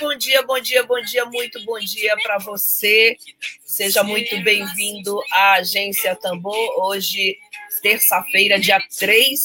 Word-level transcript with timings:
Bom 0.00 0.14
dia, 0.16 0.42
bom 0.42 0.60
dia, 0.60 0.82
bom 0.82 1.00
dia, 1.00 1.24
muito 1.26 1.64
bom 1.64 1.78
dia 1.78 2.16
para 2.22 2.38
você. 2.38 3.16
Seja 3.64 4.02
muito 4.02 4.42
bem-vindo 4.42 5.20
à 5.30 5.54
Agência 5.54 6.16
Tambor. 6.16 6.56
Hoje, 6.84 7.36
terça-feira, 7.80 8.58
dia 8.58 8.80
3 8.98 9.40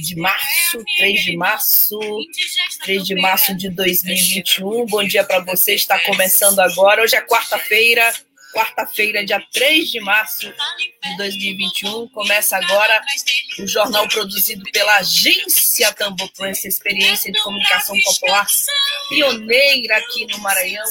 de 0.00 0.16
março, 0.16 0.82
3 0.96 1.20
de 1.22 1.36
março, 1.36 1.98
3 2.82 3.04
de 3.04 3.14
março 3.16 3.56
de 3.56 3.68
2021. 3.68 4.86
Bom 4.86 5.04
dia 5.04 5.24
para 5.24 5.40
você. 5.40 5.74
Está 5.74 5.98
começando 6.00 6.60
agora. 6.60 7.02
Hoje 7.02 7.16
é 7.16 7.20
quarta-feira, 7.20 8.10
quarta-feira, 8.58 9.24
dia 9.24 9.40
3 9.52 9.88
de 9.88 10.00
março 10.00 10.52
de 11.02 11.16
2021. 11.16 12.08
Começa 12.08 12.56
agora 12.56 13.00
o 13.60 13.68
jornal 13.68 14.08
produzido 14.08 14.64
pela 14.72 14.96
Agência 14.96 15.92
Tambor, 15.92 16.28
com 16.36 16.44
essa 16.44 16.66
experiência 16.66 17.30
de 17.30 17.40
comunicação 17.40 17.96
popular 18.00 18.44
pioneira 19.08 19.98
aqui 19.98 20.26
no 20.26 20.38
Maranhão. 20.38 20.84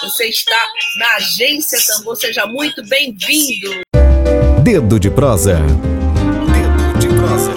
Você 0.00 0.28
está 0.28 0.66
na 0.96 1.16
Agência 1.16 1.78
Tambor, 1.86 2.16
seja 2.16 2.46
muito 2.46 2.82
bem-vindo. 2.88 3.82
Dedo 4.64 4.98
de 4.98 5.10
prosa. 5.10 5.58
Dedo 5.58 6.98
de 6.98 7.08
prosa. 7.08 7.52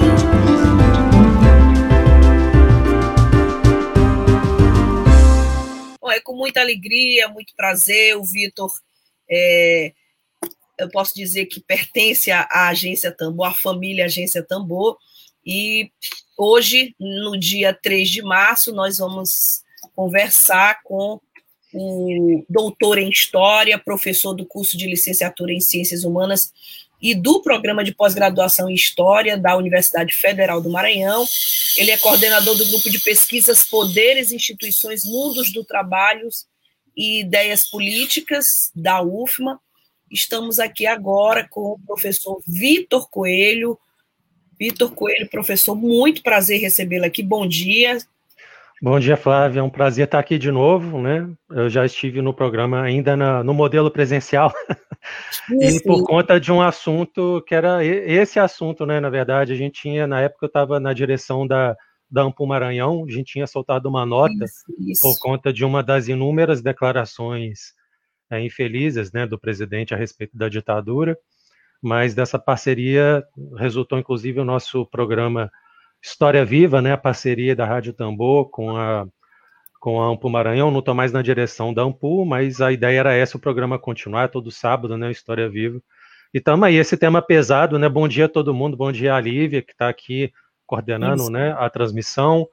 Bom, 6.01 6.11
é 6.11 6.19
com 6.19 6.35
muita 6.35 6.59
alegria, 6.59 7.29
muito 7.29 7.55
prazer, 7.55 8.17
o 8.17 8.25
Vitor 8.25 8.69
é, 9.29 9.93
eu 10.77 10.89
posso 10.89 11.13
dizer 11.16 11.45
que 11.45 11.59
pertence 11.61 12.31
à, 12.31 12.47
agência 12.69 13.11
Tambor, 13.11 13.47
à 13.47 13.53
família 13.53 14.05
Agência 14.05 14.43
Tambor, 14.43 14.97
e 15.45 15.91
hoje, 16.38 16.95
no 16.99 17.38
dia 17.38 17.73
3 17.73 18.09
de 18.09 18.21
março, 18.21 18.73
nós 18.73 18.97
vamos 18.97 19.61
conversar 19.95 20.81
com 20.83 21.19
o 21.73 22.45
doutor 22.49 22.97
em 22.97 23.09
História, 23.09 23.77
professor 23.77 24.33
do 24.33 24.45
curso 24.45 24.77
de 24.77 24.88
licenciatura 24.88 25.51
em 25.51 25.59
Ciências 25.59 26.03
Humanas 26.03 26.51
e 27.01 27.13
do 27.13 27.41
programa 27.41 27.83
de 27.83 27.94
pós-graduação 27.94 28.69
em 28.69 28.75
História 28.75 29.38
da 29.38 29.57
Universidade 29.57 30.13
Federal 30.13 30.61
do 30.61 30.69
Maranhão. 30.69 31.27
Ele 31.75 31.91
é 31.91 31.97
coordenador 31.97 32.55
do 32.55 32.66
grupo 32.67 32.89
de 32.89 32.99
pesquisas 32.99 33.63
Poderes, 33.63 34.31
Instituições, 34.31 35.03
Mundos 35.03 35.51
do 35.51 35.66
Trabalho 35.66 36.29
e 36.95 37.22
Ideias 37.22 37.69
Políticas 37.69 38.72
da 38.75 39.02
UFMA. 39.02 39.59
Estamos 40.11 40.59
aqui 40.59 40.86
agora 40.86 41.47
com 41.50 41.73
o 41.73 41.80
professor 41.80 42.41
Vitor 42.47 43.09
Coelho. 43.09 43.77
Vitor 44.59 44.91
Coelho, 44.94 45.30
professor, 45.30 45.75
muito 45.75 46.22
prazer 46.22 46.59
recebê-lo 46.59 47.05
aqui. 47.05 47.23
Bom 47.23 47.47
dia. 47.47 47.97
Bom 48.81 49.00
dia, 49.00 49.16
Flávia. 49.16 49.61
É 49.61 49.63
um 49.63 49.69
prazer 49.69 50.05
estar 50.05 50.19
aqui 50.19 50.38
de 50.38 50.52
novo, 50.52 51.02
né? 51.02 51.30
Eu 51.50 51.69
já 51.69 51.85
estive 51.85 52.22
no 52.22 52.33
programa 52.33 52.81
ainda 52.81 53.16
na, 53.16 53.41
no 53.44 53.53
modelo 53.53 53.89
presencial 53.89 54.52
e 55.61 55.81
por 55.81 56.03
conta 56.03 56.38
de 56.38 56.52
um 56.52 56.61
assunto 56.61 57.41
que 57.47 57.55
era 57.55 57.83
esse 57.83 58.39
assunto, 58.39 58.85
né? 58.85 59.00
Na 59.00 59.09
verdade, 59.09 59.53
a 59.53 59.55
gente 59.55 59.81
tinha 59.81 60.05
na 60.05 60.19
época 60.19 60.45
eu 60.45 60.47
estava 60.47 60.81
na 60.81 60.91
direção 60.91 61.47
da 61.47 61.78
da 62.13 62.22
Ampul 62.22 62.46
Maranhão, 62.46 63.06
a 63.09 63.12
gente 63.12 63.34
tinha 63.34 63.47
soltado 63.47 63.90
uma 63.90 64.06
nota 64.06 64.46
isso, 64.46 64.63
isso. 64.88 65.01
por 65.01 65.18
conta 65.18 65.51
de 65.51 65.66
uma 65.66 65.81
das 65.81 66.07
inúmeras 66.07 66.62
declarações 66.62 67.74
é, 68.29 68.40
infelizes 68.40 69.12
né, 69.12 69.25
do 69.25 69.40
presidente 69.40 69.96
a 69.96 69.97
respeito 69.97 70.38
da 70.38 70.47
ditadura, 70.47 71.18
mas 71.81 72.13
dessa 72.13 72.38
parceria 72.38 73.23
resultou 73.57 73.97
inclusive 73.97 74.40
o 74.40 74.46
nosso 74.46 74.85
programa 74.85 75.52
História 76.03 76.46
Viva, 76.46 76.84
né, 76.84 76.91
a 76.91 76.97
parceria 76.97 77.56
da 77.56 77.66
Rádio 77.66 77.94
Tambor 77.94 78.47
com 78.52 78.78
a 78.78 79.07
com 79.79 80.02
a 80.02 80.06
Ampul 80.06 80.29
Maranhão, 80.29 80.72
não 80.72 80.79
estou 80.79 80.96
mais 80.96 81.12
na 81.12 81.22
direção 81.22 81.73
da 81.73 81.81
Ampul, 81.81 82.25
mas 82.25 82.62
a 82.62 82.72
ideia 82.72 83.00
era 83.00 83.13
essa, 83.13 83.35
o 83.35 83.40
programa 83.40 83.78
continuar 83.78 84.29
todo 84.29 84.50
sábado, 84.50 84.97
né, 84.97 85.12
História 85.12 85.50
Viva. 85.50 85.81
E 86.34 86.38
estamos 86.38 86.66
aí, 86.66 86.75
esse 86.75 86.96
tema 86.96 87.22
pesado, 87.22 87.78
né, 87.78 87.90
bom 87.90 88.07
dia 88.07 88.25
a 88.25 88.29
todo 88.29 88.53
mundo, 88.53 88.78
bom 88.78 88.94
dia 88.94 89.13
a 89.13 89.19
Lívia, 89.19 89.62
que 89.62 89.73
está 89.73 89.90
aqui 89.90 90.31
coordenando 90.73 91.29
né, 91.29 91.56
a 91.59 91.69
transmissão, 91.69 92.47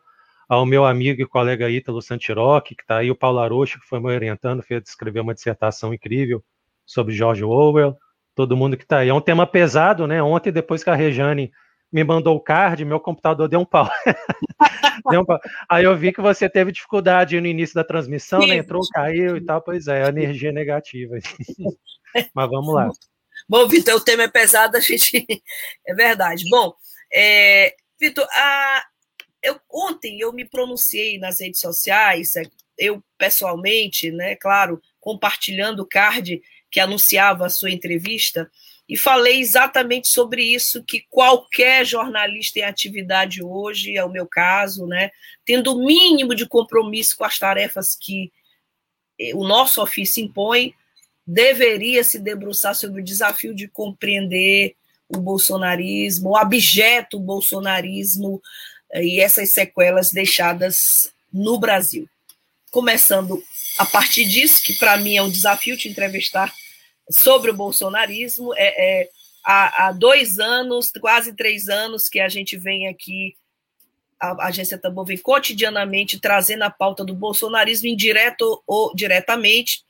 ao 0.47 0.67
meu 0.67 0.85
amigo 0.85 1.23
e 1.23 1.27
colega 1.27 1.71
Ítalo 1.71 2.03
Santiroque, 2.03 2.75
que 2.75 2.83
está 2.83 2.99
aí, 2.99 3.11
o 3.11 3.17
Paulo 3.17 3.39
Arocho, 3.39 3.81
que 3.81 3.87
foi 3.87 3.99
me 3.99 4.13
orientando, 4.13 4.63
fez 4.63 4.83
escrever 4.87 5.21
uma 5.21 5.33
dissertação 5.33 5.95
incrível 5.95 6.45
sobre 6.85 7.15
George 7.15 7.43
Orwell, 7.43 7.97
todo 8.35 8.57
mundo 8.57 8.77
que 8.77 8.83
está 8.83 8.99
aí. 8.99 9.09
É 9.09 9.15
um 9.15 9.23
tema 9.23 9.47
pesado, 9.47 10.07
né? 10.07 10.23
Ontem, 10.23 10.53
depois 10.53 10.85
que 10.85 10.91
a 10.91 10.95
Rejane 10.95 11.51
me 11.91 12.05
mandou 12.05 12.37
o 12.37 12.41
card, 12.41 12.85
meu 12.85 13.01
computador 13.01 13.49
deu 13.49 13.61
um 13.61 13.65
pau. 13.65 13.89
deu 15.11 15.23
um 15.23 15.25
pau. 15.25 15.39
Aí 15.67 15.85
eu 15.85 15.97
vi 15.97 16.13
que 16.13 16.21
você 16.21 16.47
teve 16.47 16.73
dificuldade 16.73 17.41
no 17.41 17.47
início 17.47 17.75
da 17.75 17.85
transmissão, 17.85 18.41
né? 18.41 18.57
Entrou, 18.57 18.83
caiu 18.93 19.39
e 19.39 19.41
tal, 19.41 19.63
pois 19.63 19.87
é, 19.87 20.07
energia 20.07 20.53
negativa. 20.53 21.17
Mas 22.35 22.51
vamos 22.51 22.75
lá. 22.75 22.91
Bom, 23.49 23.67
Vitor, 23.67 23.95
o 23.95 24.05
tema 24.05 24.25
é 24.25 24.29
pesado, 24.29 24.77
a 24.77 24.81
gente. 24.81 25.27
É 25.87 25.95
verdade. 25.95 26.45
Bom, 26.51 26.75
é, 27.13 27.75
Vitor, 28.01 28.27
eu, 29.43 29.61
ontem 29.71 30.19
eu 30.21 30.33
me 30.33 30.45
pronunciei 30.45 31.19
nas 31.19 31.41
redes 31.41 31.61
sociais, 31.61 32.35
é, 32.37 32.43
eu 32.79 33.03
pessoalmente, 33.19 34.11
né, 34.11 34.37
claro, 34.37 34.81
compartilhando 34.99 35.81
o 35.81 35.87
card 35.87 36.41
que 36.71 36.81
anunciava 36.81 37.47
a 37.47 37.51
sua 37.51 37.71
entrevista, 37.71 38.51
e 38.89 38.97
falei 38.97 39.41
exatamente 39.41 40.09
sobre 40.09 40.43
isso, 40.43 40.83
que 40.83 41.05
qualquer 41.09 41.85
jornalista 41.85 42.59
em 42.59 42.63
atividade 42.63 43.43
hoje, 43.43 43.97
é 43.97 44.05
o 44.05 44.11
meu 44.11 44.27
caso, 44.27 44.87
né, 44.87 45.11
tendo 45.45 45.75
o 45.75 45.85
mínimo 45.85 46.35
de 46.35 46.47
compromisso 46.47 47.17
com 47.17 47.25
as 47.25 47.39
tarefas 47.39 47.95
que 47.95 48.33
o 49.35 49.47
nosso 49.47 49.83
ofício 49.83 50.25
impõe, 50.25 50.75
deveria 51.27 52.03
se 52.03 52.19
debruçar 52.19 52.75
sobre 52.75 53.01
o 53.01 53.05
desafio 53.05 53.55
de 53.55 53.69
compreender 53.69 54.75
o 55.15 55.21
bolsonarismo, 55.21 56.31
o 56.31 56.37
abjeto 56.37 57.19
bolsonarismo 57.19 58.41
eh, 58.93 59.05
e 59.05 59.21
essas 59.21 59.51
sequelas 59.51 60.11
deixadas 60.11 61.13
no 61.33 61.59
Brasil. 61.59 62.09
Começando 62.71 63.43
a 63.79 63.85
partir 63.85 64.25
disso, 64.25 64.63
que 64.63 64.75
para 64.75 64.97
mim 64.97 65.17
é 65.17 65.23
um 65.23 65.31
desafio 65.31 65.77
te 65.77 65.89
entrevistar 65.89 66.53
sobre 67.11 67.51
o 67.51 67.55
bolsonarismo, 67.55 68.55
é, 68.57 69.01
é 69.03 69.09
há, 69.45 69.89
há, 69.89 69.93
dois 69.93 70.39
anos, 70.39 70.93
quase 71.01 71.35
três 71.35 71.69
anos, 71.69 72.09
que 72.09 72.21
a 72.21 72.29
gente 72.29 72.57
vem 72.57 72.87
aqui, 72.87 73.35
a 74.21 74.47
agência 74.47 74.79
Tambor 74.79 75.05
vem 75.05 75.19
cotidianamente 75.19 76.21
trazendo 76.21 76.63
a 76.63 76.71
pauta 76.71 77.05
do 77.05 77.15
bolsonarismo, 77.15 77.89
indireto 77.89 78.63
ou 78.67 78.95
diretamente, 78.95 79.83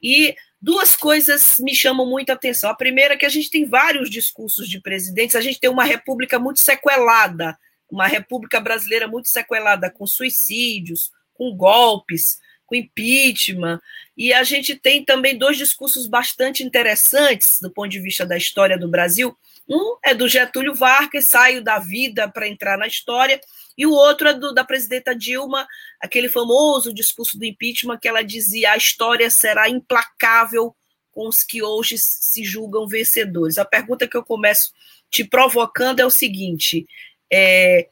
e 0.00 0.36
duas 0.60 0.96
coisas 0.96 1.58
me 1.60 1.74
chamam 1.74 2.06
muita 2.06 2.32
atenção. 2.32 2.70
A 2.70 2.74
primeira 2.74 3.14
é 3.14 3.16
que 3.16 3.26
a 3.26 3.30
gente 3.30 3.50
tem 3.50 3.66
vários 3.66 4.10
discursos 4.10 4.68
de 4.68 4.80
presidentes, 4.80 5.36
a 5.36 5.40
gente 5.40 5.60
tem 5.60 5.70
uma 5.70 5.84
república 5.84 6.38
muito 6.38 6.60
sequelada, 6.60 7.56
uma 7.90 8.06
república 8.06 8.60
brasileira 8.60 9.08
muito 9.08 9.28
sequelada, 9.28 9.90
com 9.90 10.06
suicídios, 10.06 11.10
com 11.32 11.56
golpes, 11.56 12.38
com 12.68 12.76
impeachment, 12.76 13.80
e 14.16 14.32
a 14.32 14.44
gente 14.44 14.76
tem 14.76 15.02
também 15.02 15.36
dois 15.36 15.56
discursos 15.56 16.06
bastante 16.06 16.62
interessantes 16.62 17.58
do 17.60 17.70
ponto 17.70 17.88
de 17.88 17.98
vista 17.98 18.26
da 18.26 18.36
história 18.36 18.78
do 18.78 18.86
Brasil. 18.86 19.34
Um 19.66 19.96
é 20.04 20.14
do 20.14 20.28
Getúlio 20.28 20.74
Vargas, 20.74 21.24
saio 21.24 21.62
da 21.62 21.78
vida 21.78 22.28
para 22.28 22.46
entrar 22.46 22.76
na 22.76 22.86
história, 22.86 23.40
e 23.76 23.86
o 23.86 23.92
outro 23.92 24.28
é 24.28 24.34
do, 24.34 24.52
da 24.52 24.64
presidenta 24.64 25.14
Dilma, 25.14 25.66
aquele 25.98 26.28
famoso 26.28 26.92
discurso 26.92 27.38
do 27.38 27.44
impeachment 27.44 27.98
que 27.98 28.08
ela 28.08 28.22
dizia: 28.22 28.72
a 28.72 28.76
história 28.76 29.30
será 29.30 29.68
implacável 29.68 30.76
com 31.10 31.26
os 31.26 31.42
que 31.42 31.62
hoje 31.62 31.96
se 31.98 32.44
julgam 32.44 32.86
vencedores. 32.86 33.56
A 33.56 33.64
pergunta 33.64 34.06
que 34.06 34.16
eu 34.16 34.22
começo 34.22 34.72
te 35.10 35.24
provocando 35.24 36.00
é 36.00 36.06
o 36.06 36.10
seguinte: 36.10 36.86
é, 37.32 37.88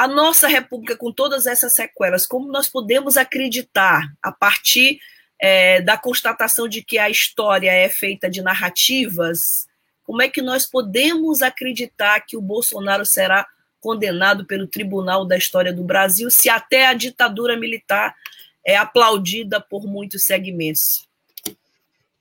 a 0.00 0.08
nossa 0.08 0.48
república, 0.48 0.96
com 0.96 1.12
todas 1.12 1.46
essas 1.46 1.74
sequelas, 1.74 2.26
como 2.26 2.50
nós 2.50 2.66
podemos 2.66 3.18
acreditar 3.18 4.10
a 4.22 4.32
partir 4.32 4.98
é, 5.38 5.82
da 5.82 5.94
constatação 5.94 6.66
de 6.66 6.82
que 6.82 6.96
a 6.96 7.10
história 7.10 7.70
é 7.70 7.86
feita 7.86 8.30
de 8.30 8.40
narrativas? 8.40 9.68
Como 10.02 10.22
é 10.22 10.28
que 10.30 10.40
nós 10.40 10.64
podemos 10.64 11.42
acreditar 11.42 12.20
que 12.20 12.34
o 12.34 12.40
Bolsonaro 12.40 13.04
será 13.04 13.46
condenado 13.78 14.46
pelo 14.46 14.66
Tribunal 14.66 15.26
da 15.26 15.36
História 15.36 15.70
do 15.70 15.84
Brasil, 15.84 16.30
se 16.30 16.48
até 16.48 16.86
a 16.86 16.94
ditadura 16.94 17.54
militar 17.54 18.14
é 18.66 18.78
aplaudida 18.78 19.60
por 19.60 19.86
muitos 19.86 20.24
segmentos. 20.24 21.06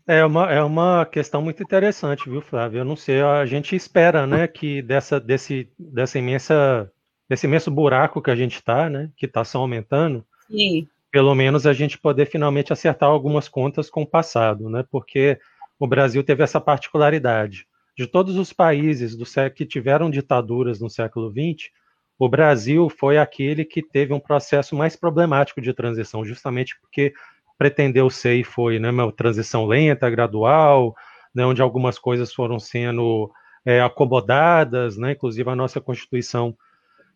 É 0.05 0.25
uma, 0.25 0.51
é 0.51 0.61
uma 0.61 1.05
questão 1.05 1.41
muito 1.41 1.63
interessante, 1.63 2.29
viu, 2.29 2.41
Flávio? 2.41 2.79
Eu 2.79 2.85
não 2.85 2.97
sei, 2.97 3.21
a 3.21 3.45
gente 3.45 3.73
espera, 3.73 4.27
né, 4.27 4.49
que 4.49 4.81
dessa, 4.81 5.17
desse, 5.17 5.69
dessa 5.79 6.19
imensa, 6.19 6.91
desse 7.29 7.45
imenso 7.45 7.69
buraco 7.69 8.21
que 8.21 8.31
a 8.31 8.35
gente 8.35 8.55
está, 8.55 8.89
né, 8.89 9.11
que 9.15 9.27
está 9.27 9.43
só 9.43 9.59
aumentando, 9.59 10.25
Sim. 10.49 10.87
pelo 11.11 11.35
menos 11.35 11.67
a 11.67 11.73
gente 11.73 11.97
poder 11.97 12.25
finalmente 12.25 12.73
acertar 12.73 13.07
algumas 13.07 13.47
contas 13.47 13.89
com 13.89 14.01
o 14.01 14.07
passado, 14.07 14.67
né, 14.67 14.83
porque 14.89 15.39
o 15.77 15.87
Brasil 15.87 16.23
teve 16.23 16.43
essa 16.43 16.59
particularidade. 16.59 17.67
De 17.95 18.07
todos 18.07 18.35
os 18.35 18.51
países 18.51 19.15
do 19.15 19.25
século 19.25 19.57
que 19.57 19.65
tiveram 19.65 20.09
ditaduras 20.09 20.79
no 20.79 20.89
século 20.89 21.31
XX, 21.31 21.69
o 22.17 22.27
Brasil 22.27 22.89
foi 22.89 23.17
aquele 23.17 23.63
que 23.63 23.81
teve 23.81 24.13
um 24.13 24.19
processo 24.19 24.75
mais 24.75 24.95
problemático 24.95 25.61
de 25.61 25.73
transição, 25.73 26.25
justamente 26.25 26.77
porque 26.79 27.13
pretendeu 27.57 28.09
ser 28.09 28.35
e 28.35 28.43
foi 28.43 28.79
né, 28.79 28.89
uma 28.89 29.11
transição 29.11 29.65
lenta, 29.65 30.09
gradual, 30.09 30.95
né, 31.35 31.45
onde 31.45 31.61
algumas 31.61 31.99
coisas 31.99 32.33
foram 32.33 32.59
sendo 32.59 33.31
é, 33.65 33.81
acomodadas, 33.81 34.97
né, 34.97 35.11
inclusive 35.11 35.49
a 35.49 35.55
nossa 35.55 35.79
Constituição 35.79 36.57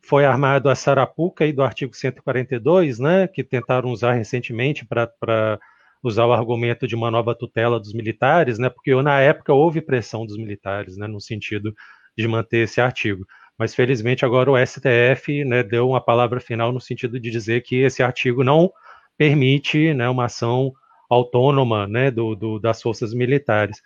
foi 0.03 0.25
armado 0.25 0.69
a 0.69 0.75
Sarapuca 0.75 1.45
aí 1.45 1.53
do 1.53 1.63
artigo 1.63 1.95
142, 1.95 3.00
né, 3.00 3.27
que 3.27 3.44
tentaram 3.44 3.89
usar 3.89 4.13
recentemente 4.13 4.85
para 4.85 5.59
usar 6.03 6.25
o 6.25 6.33
argumento 6.33 6.85
de 6.85 6.94
uma 6.94 7.09
nova 7.09 7.33
tutela 7.33 7.79
dos 7.79 7.94
militares, 7.94 8.59
né, 8.59 8.69
porque 8.69 8.94
na 9.01 9.21
época 9.21 9.53
houve 9.53 9.81
pressão 9.81 10.25
dos 10.25 10.38
militares, 10.38 10.97
né, 10.97 11.07
no 11.07 11.21
sentido 11.21 11.73
de 12.17 12.27
manter 12.27 12.65
esse 12.65 12.81
artigo. 12.81 13.25
Mas 13.57 13.73
felizmente 13.73 14.25
agora 14.25 14.51
o 14.51 14.57
STF 14.57 15.45
né, 15.45 15.63
deu 15.63 15.88
uma 15.89 16.01
palavra 16.01 16.41
final 16.41 16.71
no 16.73 16.81
sentido 16.81 17.17
de 17.19 17.31
dizer 17.31 17.61
que 17.61 17.77
esse 17.77 18.03
artigo 18.03 18.44
não 18.44 18.71
permite 19.17 19.94
né, 19.94 20.09
uma 20.09 20.25
ação 20.25 20.73
autônoma 21.09 21.88
né, 21.88 22.11
do, 22.11 22.35
do, 22.35 22.59
das 22.59 22.81
forças 22.81 23.13
militares. 23.13 23.81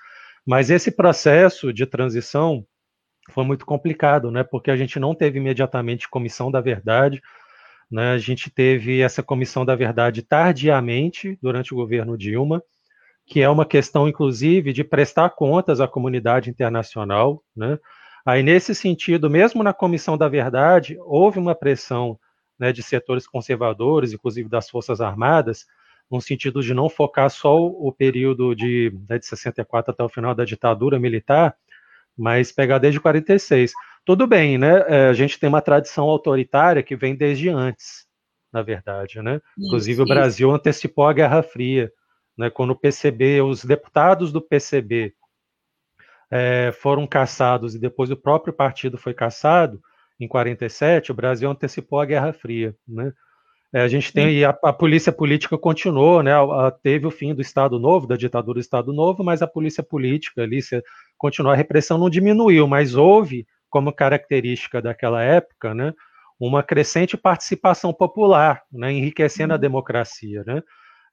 Mas 0.45 0.69
esse 0.71 0.89
processo 0.89 1.71
de 1.71 1.85
transição 1.85 2.65
foi 3.29 3.43
muito 3.43 3.65
complicado, 3.65 4.31
né, 4.31 4.43
porque 4.43 4.71
a 4.71 4.77
gente 4.77 4.99
não 4.99 5.13
teve 5.13 5.37
imediatamente 5.39 6.09
comissão 6.09 6.49
da 6.49 6.61
verdade, 6.61 7.21
né, 7.89 8.13
a 8.13 8.17
gente 8.17 8.49
teve 8.49 9.01
essa 9.01 9.23
comissão 9.23 9.65
da 9.65 9.75
verdade 9.75 10.21
tardiamente 10.21 11.37
durante 11.41 11.73
o 11.73 11.77
governo 11.77 12.17
Dilma, 12.17 12.61
que 13.25 13.41
é 13.41 13.49
uma 13.49 13.65
questão, 13.65 14.07
inclusive, 14.07 14.71
de 14.71 14.83
prestar 14.85 15.29
contas 15.31 15.81
à 15.81 15.87
comunidade 15.87 16.49
internacional. 16.49 17.43
Né. 17.55 17.77
Aí, 18.25 18.41
nesse 18.41 18.73
sentido, 18.73 19.29
mesmo 19.29 19.61
na 19.61 19.73
comissão 19.73 20.17
da 20.17 20.29
verdade, 20.29 20.97
houve 21.01 21.37
uma 21.37 21.53
pressão 21.53 22.17
né, 22.57 22.71
de 22.71 22.81
setores 22.81 23.27
conservadores, 23.27 24.13
inclusive 24.13 24.47
das 24.47 24.69
Forças 24.69 25.01
Armadas, 25.01 25.65
no 26.09 26.21
sentido 26.21 26.61
de 26.61 26.73
não 26.73 26.89
focar 26.89 27.29
só 27.29 27.53
o 27.57 27.91
período 27.91 28.55
de, 28.55 28.97
né, 29.09 29.19
de 29.19 29.25
64 29.25 29.91
até 29.91 30.03
o 30.03 30.09
final 30.09 30.33
da 30.33 30.45
ditadura 30.45 30.97
militar, 30.97 31.53
mas 32.17 32.51
pegar 32.51 32.79
desde 32.79 32.99
46. 32.99 33.71
Tudo 34.05 34.25
bem, 34.25 34.57
né? 34.57 34.85
É, 34.87 35.07
a 35.09 35.13
gente 35.13 35.39
tem 35.39 35.49
uma 35.49 35.61
tradição 35.61 36.05
autoritária 36.05 36.81
que 36.81 36.95
vem 36.95 37.15
desde 37.15 37.49
antes, 37.49 38.05
na 38.51 38.61
verdade, 38.61 39.21
né? 39.21 39.41
Isso, 39.57 39.67
Inclusive 39.67 40.01
o 40.01 40.05
Brasil 40.05 40.51
antecipou 40.51 41.05
a 41.05 41.13
Guerra 41.13 41.43
Fria, 41.43 41.91
né? 42.37 42.49
Quando 42.49 42.71
o 42.71 42.75
PCB, 42.75 43.41
os 43.41 43.63
deputados 43.65 44.31
do 44.31 44.41
PCB 44.41 45.13
é, 46.31 46.71
foram 46.71 47.05
caçados 47.05 47.75
e 47.75 47.79
depois 47.79 48.09
o 48.09 48.17
próprio 48.17 48.53
partido 48.53 48.97
foi 48.97 49.13
caçado, 49.13 49.81
em 50.19 50.27
47, 50.27 51.11
o 51.11 51.15
Brasil 51.15 51.49
antecipou 51.49 51.99
a 51.99 52.05
Guerra 52.05 52.33
Fria, 52.33 52.75
né? 52.87 53.13
É, 53.73 53.81
a 53.81 53.87
gente 53.87 54.13
tem 54.13 54.45
a, 54.45 54.57
a, 54.63 54.71
polícia 54.71 55.11
política 55.11 55.57
continuou, 55.57 56.23
né? 56.23 56.33
A, 56.33 56.71
teve 56.71 57.05
o 57.05 57.11
fim 57.11 57.35
do 57.35 57.41
Estado 57.41 57.77
Novo, 57.77 58.07
da 58.07 58.15
ditadura 58.15 58.55
do 58.55 58.61
Estado 58.61 58.93
Novo, 58.93 59.23
mas 59.23 59.41
a 59.41 59.47
polícia 59.47 59.83
política 59.83 60.43
ali 60.43 60.61
se, 60.61 60.81
continuou, 61.17 61.53
a 61.53 61.57
repressão 61.57 61.97
não 61.97 62.09
diminuiu, 62.09 62.67
mas 62.67 62.95
houve 62.95 63.45
como 63.69 63.93
característica 63.93 64.81
daquela 64.81 65.23
época, 65.23 65.73
né? 65.73 65.93
Uma 66.39 66.61
crescente 66.61 67.17
participação 67.17 67.93
popular, 67.93 68.61
né? 68.71 68.91
Enriquecendo 68.91 69.53
a 69.53 69.55
uhum. 69.55 69.61
democracia, 69.61 70.43
né? 70.45 70.61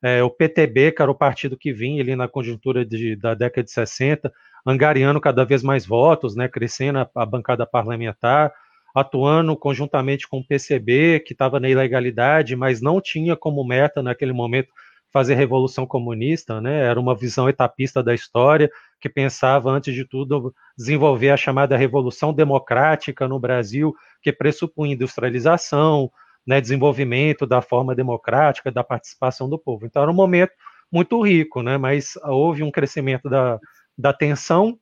É, 0.03 0.23
o 0.23 0.31
PTB, 0.31 0.93
que 0.93 1.01
era 1.01 1.11
o 1.11 1.15
partido 1.15 1.57
que 1.57 1.73
vinha 1.73 2.03
ali 2.03 2.15
na 2.15 2.29
conjuntura 2.29 2.85
de, 2.85 3.17
da 3.17 3.35
década 3.35 3.65
de 3.65 3.71
60, 3.71 4.31
angariando 4.67 5.21
cada 5.21 5.45
vez 5.45 5.63
mais 5.63 5.87
votos, 5.87 6.37
né? 6.37 6.49
Crescendo 6.49 6.99
a, 6.99 7.11
a 7.17 7.27
bancada 7.27 7.67
parlamentar 7.67 8.53
atuando 8.95 9.57
conjuntamente 9.57 10.29
com 10.29 10.39
o 10.39 10.47
PCB, 10.47 11.21
que 11.27 11.33
estava 11.33 11.59
na 11.59 11.69
ilegalidade, 11.69 12.55
mas 12.55 12.81
não 12.81 13.01
tinha 13.01 13.35
como 13.35 13.67
meta 13.67 14.01
naquele 14.01 14.33
momento 14.33 14.69
fazer 15.15 15.37
revolução 15.37 15.87
comunista, 15.87 16.61
né? 16.61 16.87
Era 16.87 16.99
uma 16.99 17.15
visão 17.15 17.49
etapista 17.49 18.03
da 18.03 18.13
história 18.13 18.69
que 19.01 19.09
pensava 19.09 19.71
antes 19.71 19.95
de 19.95 20.05
tudo 20.05 20.53
desenvolver 20.77 21.31
a 21.31 21.37
chamada 21.37 21.77
revolução 21.77 22.35
democrática 22.35 23.29
no 23.29 23.39
Brasil, 23.39 23.95
que 24.21 24.33
pressupunha 24.33 24.95
industrialização, 24.95 26.11
né, 26.45 26.61
desenvolvimento 26.61 27.47
da 27.47 27.63
forma 27.63 27.95
democrática, 27.95 28.73
da 28.73 28.83
participação 28.83 29.49
do 29.49 29.57
povo. 29.57 29.87
Então 29.87 30.03
era 30.03 30.11
um 30.11 30.15
momento 30.15 30.51
muito 30.91 31.23
rico, 31.23 31.63
né? 31.63 31.79
Mas 31.79 32.17
houve 32.25 32.65
um 32.65 32.71
crescimento 32.73 33.31
da, 33.31 33.61
da 33.97 34.13
tensão, 34.13 34.77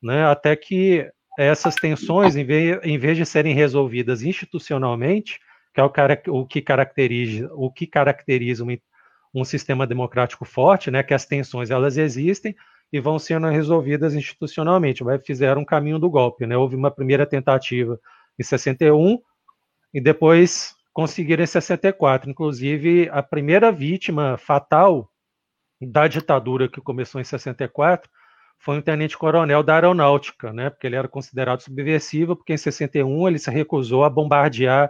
né? 0.00 0.24
Até 0.26 0.54
que 0.54 1.10
essas 1.36 1.74
tensões, 1.74 2.36
em 2.36 2.44
vez, 2.44 2.78
em 2.84 2.98
vez 2.98 3.16
de 3.16 3.26
serem 3.26 3.52
resolvidas 3.52 4.22
institucionalmente, 4.22 5.40
que 5.74 5.80
é 5.80 5.84
o, 5.84 5.90
o 6.28 6.46
que 6.46 6.62
caracteriza, 6.62 7.50
o 7.52 7.68
que 7.68 7.84
caracteriza 7.84 8.62
um, 8.62 8.76
um, 9.34 9.44
sistema 9.44 9.86
democrático 9.86 10.44
forte, 10.44 10.90
né, 10.90 11.02
que 11.02 11.14
as 11.14 11.24
tensões 11.24 11.70
elas 11.70 11.96
existem 11.96 12.54
e 12.92 13.00
vão 13.00 13.18
sendo 13.18 13.48
resolvidas 13.48 14.14
institucionalmente, 14.14 15.02
mas 15.02 15.24
fizeram 15.24 15.62
um 15.62 15.64
caminho 15.64 15.98
do 15.98 16.10
golpe, 16.10 16.46
né? 16.46 16.56
Houve 16.56 16.76
uma 16.76 16.90
primeira 16.90 17.24
tentativa 17.24 17.98
em 18.38 18.42
61 18.42 19.18
e 19.94 20.00
depois 20.00 20.74
conseguiram 20.92 21.42
em 21.42 21.46
64, 21.46 22.28
inclusive 22.30 23.08
a 23.10 23.22
primeira 23.22 23.72
vítima 23.72 24.36
fatal 24.36 25.10
da 25.80 26.06
ditadura 26.06 26.68
que 26.68 26.80
começou 26.80 27.20
em 27.20 27.24
64 27.24 28.10
foi 28.62 28.78
um 28.78 28.82
tenente-coronel 28.82 29.60
da 29.62 29.74
aeronáutica, 29.74 30.52
né, 30.52 30.70
porque 30.70 30.86
ele 30.86 30.94
era 30.94 31.08
considerado 31.08 31.60
subversivo, 31.60 32.36
porque 32.36 32.52
em 32.52 32.56
61 32.56 33.26
ele 33.26 33.38
se 33.38 33.50
recusou 33.50 34.04
a 34.04 34.10
bombardear 34.10 34.88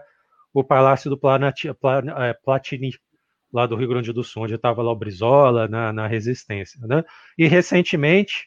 o 0.53 0.63
Palácio 0.63 1.09
do 1.09 1.19
é, 2.19 2.35
Platini, 2.35 2.93
lá 3.53 3.67
do 3.67 3.77
Rio 3.77 3.89
Grande 3.89 4.13
do 4.13 4.25
Sul, 4.25 4.45
onde 4.45 4.55
estava 4.55 4.83
lá 4.83 4.91
o 4.91 4.97
Brizola, 4.97 5.69
na, 5.69 5.93
na 5.93 6.07
resistência. 6.07 6.81
Né? 6.87 7.05
E 7.37 7.47
recentemente, 7.47 8.47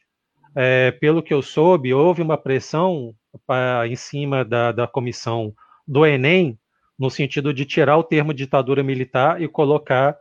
é, 0.55 0.91
pelo 0.91 1.21
que 1.21 1.33
eu 1.33 1.41
soube, 1.41 1.93
houve 1.93 2.21
uma 2.21 2.37
pressão 2.37 3.13
pra, 3.45 3.87
em 3.87 3.95
cima 3.95 4.43
da, 4.43 4.71
da 4.71 4.87
comissão 4.87 5.53
do 5.87 6.05
Enem, 6.05 6.57
no 6.97 7.09
sentido 7.09 7.53
de 7.53 7.65
tirar 7.65 7.97
o 7.97 8.03
termo 8.03 8.33
ditadura 8.33 8.81
militar 8.81 9.41
e 9.41 9.47
colocar 9.47 10.17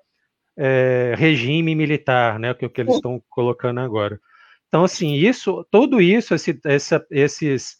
é, 0.56 1.14
regime 1.16 1.74
militar, 1.74 2.38
né, 2.38 2.52
que 2.52 2.64
é 2.64 2.68
o 2.68 2.70
que 2.70 2.80
eles 2.80 2.96
estão 2.96 3.22
colocando 3.30 3.80
agora. 3.80 4.20
Então, 4.68 4.84
assim, 4.84 5.12
isso, 5.14 5.64
tudo 5.70 6.00
isso, 6.00 6.34
esse, 6.34 6.58
essa, 6.64 7.06
esses, 7.10 7.76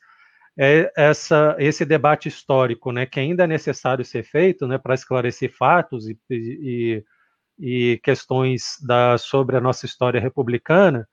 é, 0.59 0.93
essa, 0.97 1.57
esse 1.59 1.85
debate 1.85 2.29
histórico, 2.29 2.93
né, 2.93 3.07
que 3.07 3.19
ainda 3.19 3.45
é 3.45 3.47
necessário 3.47 4.05
ser 4.05 4.23
feito, 4.23 4.67
né, 4.67 4.79
para 4.79 4.95
esclarecer 4.95 5.53
fatos 5.53 6.09
e, 6.09 6.17
e, 6.31 7.05
e 7.59 8.01
questões 8.03 8.77
da, 8.87 9.19
sobre 9.19 9.57
a 9.57 9.61
nossa 9.61 9.85
história 9.87 10.21
republicana, 10.21 11.09